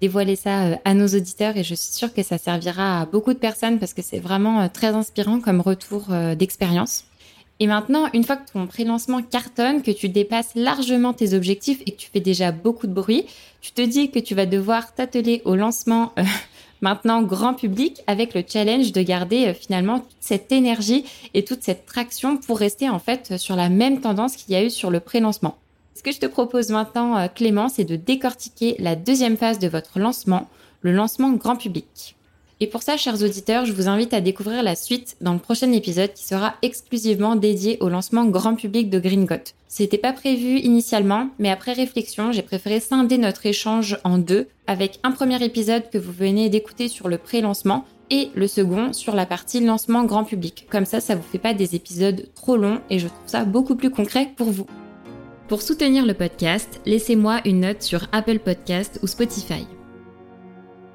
dévoiler 0.00 0.36
ça 0.36 0.64
euh, 0.64 0.76
à 0.84 0.94
nos 0.94 1.06
auditeurs 1.08 1.56
et 1.56 1.64
je 1.64 1.74
suis 1.74 1.94
sûre 1.94 2.12
que 2.12 2.22
ça 2.22 2.38
servira 2.38 3.00
à 3.00 3.06
beaucoup 3.06 3.32
de 3.32 3.38
personnes 3.38 3.78
parce 3.78 3.94
que 3.94 4.02
c'est 4.02 4.18
vraiment 4.18 4.60
euh, 4.60 4.68
très 4.72 4.88
inspirant 4.88 5.40
comme 5.40 5.60
retour 5.60 6.06
euh, 6.10 6.34
d'expérience. 6.34 7.04
Et 7.60 7.68
maintenant, 7.68 8.08
une 8.12 8.24
fois 8.24 8.36
que 8.36 8.50
ton 8.50 8.66
pré-lancement 8.66 9.22
cartonne, 9.22 9.82
que 9.82 9.92
tu 9.92 10.08
dépasses 10.08 10.50
largement 10.56 11.12
tes 11.12 11.34
objectifs 11.34 11.80
et 11.86 11.92
que 11.92 11.96
tu 11.96 12.10
fais 12.12 12.20
déjà 12.20 12.50
beaucoup 12.50 12.88
de 12.88 12.92
bruit, 12.92 13.26
tu 13.60 13.70
te 13.70 13.80
dis 13.80 14.10
que 14.10 14.18
tu 14.18 14.34
vas 14.34 14.46
devoir 14.46 14.92
t'atteler 14.92 15.40
au 15.44 15.54
lancement 15.54 16.12
maintenant 16.80 17.22
grand 17.22 17.54
public 17.54 18.02
avec 18.08 18.34
le 18.34 18.42
challenge 18.46 18.90
de 18.90 19.02
garder 19.02 19.54
finalement 19.54 20.00
toute 20.00 20.16
cette 20.18 20.50
énergie 20.50 21.04
et 21.32 21.44
toute 21.44 21.62
cette 21.62 21.86
traction 21.86 22.36
pour 22.36 22.58
rester 22.58 22.90
en 22.90 22.98
fait 22.98 23.36
sur 23.38 23.54
la 23.54 23.68
même 23.68 24.00
tendance 24.00 24.34
qu'il 24.34 24.52
y 24.52 24.56
a 24.56 24.64
eu 24.64 24.70
sur 24.70 24.90
le 24.90 24.98
pré-lancement. 24.98 25.56
Ce 25.94 26.02
que 26.02 26.12
je 26.12 26.18
te 26.18 26.26
propose 26.26 26.70
maintenant, 26.70 27.16
euh, 27.16 27.28
Clément, 27.28 27.68
c'est 27.68 27.84
de 27.84 27.96
décortiquer 27.96 28.74
la 28.80 28.96
deuxième 28.96 29.36
phase 29.36 29.60
de 29.60 29.68
votre 29.68 30.00
lancement, 30.00 30.48
le 30.82 30.92
lancement 30.92 31.32
grand 31.32 31.56
public. 31.56 32.16
Et 32.60 32.66
pour 32.66 32.82
ça, 32.82 32.96
chers 32.96 33.22
auditeurs, 33.22 33.64
je 33.64 33.72
vous 33.72 33.88
invite 33.88 34.14
à 34.14 34.20
découvrir 34.20 34.62
la 34.62 34.76
suite 34.76 35.16
dans 35.20 35.32
le 35.32 35.38
prochain 35.38 35.70
épisode 35.72 36.12
qui 36.12 36.24
sera 36.24 36.54
exclusivement 36.62 37.36
dédié 37.36 37.78
au 37.80 37.88
lancement 37.88 38.24
grand 38.26 38.54
public 38.54 38.90
de 38.90 38.98
Gringot. 38.98 39.52
C'était 39.68 39.98
pas 39.98 40.12
prévu 40.12 40.58
initialement, 40.58 41.28
mais 41.38 41.50
après 41.50 41.72
réflexion, 41.72 42.32
j'ai 42.32 42.42
préféré 42.42 42.80
scinder 42.80 43.18
notre 43.18 43.46
échange 43.46 43.98
en 44.04 44.18
deux, 44.18 44.48
avec 44.66 44.98
un 45.02 45.10
premier 45.10 45.42
épisode 45.44 45.90
que 45.90 45.98
vous 45.98 46.12
venez 46.12 46.48
d'écouter 46.48 46.88
sur 46.88 47.08
le 47.08 47.18
pré-lancement 47.18 47.84
et 48.10 48.30
le 48.34 48.46
second 48.46 48.92
sur 48.92 49.14
la 49.14 49.26
partie 49.26 49.60
lancement 49.60 50.04
grand 50.04 50.24
public. 50.24 50.66
Comme 50.70 50.86
ça, 50.86 51.00
ça 51.00 51.16
vous 51.16 51.22
fait 51.22 51.38
pas 51.38 51.54
des 51.54 51.74
épisodes 51.74 52.28
trop 52.34 52.56
longs 52.56 52.80
et 52.90 52.98
je 52.98 53.08
trouve 53.08 53.26
ça 53.26 53.44
beaucoup 53.44 53.74
plus 53.74 53.90
concret 53.90 54.30
pour 54.36 54.50
vous. 54.50 54.66
Pour 55.48 55.60
soutenir 55.60 56.06
le 56.06 56.14
podcast, 56.14 56.80
laissez-moi 56.86 57.42
une 57.44 57.60
note 57.60 57.82
sur 57.82 58.06
Apple 58.12 58.38
Podcast 58.38 58.98
ou 59.02 59.06
Spotify. 59.06 59.66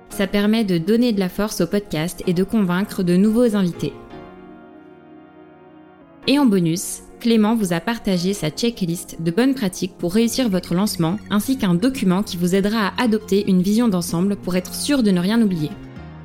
Ça 0.09 0.25
permet 0.25 0.63
de 0.63 0.79
donner 0.79 1.13
de 1.13 1.19
la 1.19 1.29
force 1.29 1.61
au 1.61 1.67
podcast 1.67 2.23
et 2.25 2.33
de 2.33 2.43
convaincre 2.43 3.03
de 3.03 3.15
nouveaux 3.15 3.55
invités. 3.55 3.93
Et 6.25 6.39
en 6.39 6.47
bonus, 6.47 7.01
Clément 7.19 7.55
vous 7.55 7.73
a 7.73 7.79
partagé 7.79 8.33
sa 8.33 8.49
checklist 8.49 9.21
de 9.21 9.29
bonnes 9.29 9.53
pratiques 9.53 9.95
pour 9.99 10.15
réussir 10.15 10.49
votre 10.49 10.73
lancement, 10.73 11.17
ainsi 11.29 11.59
qu'un 11.59 11.75
document 11.75 12.23
qui 12.23 12.35
vous 12.35 12.55
aidera 12.55 12.87
à 12.87 13.03
adopter 13.03 13.47
une 13.47 13.61
vision 13.61 13.87
d'ensemble 13.87 14.35
pour 14.35 14.55
être 14.55 14.73
sûr 14.73 15.03
de 15.03 15.11
ne 15.11 15.19
rien 15.19 15.39
oublier. 15.39 15.69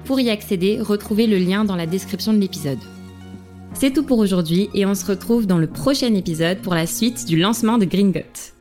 Pour 0.07 0.19
y 0.19 0.31
accéder, 0.31 0.79
retrouvez 0.81 1.27
le 1.27 1.37
lien 1.37 1.67
dans 1.67 1.77
la 1.77 1.87
description 1.87 2.33
de 2.33 2.39
l'épisode. 2.39 2.79
C'est 3.77 3.93
tout 3.93 4.05
pour 4.05 4.19
aujourd'hui 4.19 4.71
et 4.73 4.87
on 4.87 4.95
se 4.95 5.05
retrouve 5.05 5.47
dans 5.47 5.59
le 5.59 5.67
prochain 5.67 6.15
épisode 6.15 6.59
pour 6.59 6.75
la 6.75 6.87
suite 6.87 7.27
du 7.27 7.37
lancement 7.37 7.77
de 7.77 7.85
Green 7.85 8.13
Gringot. 8.13 8.54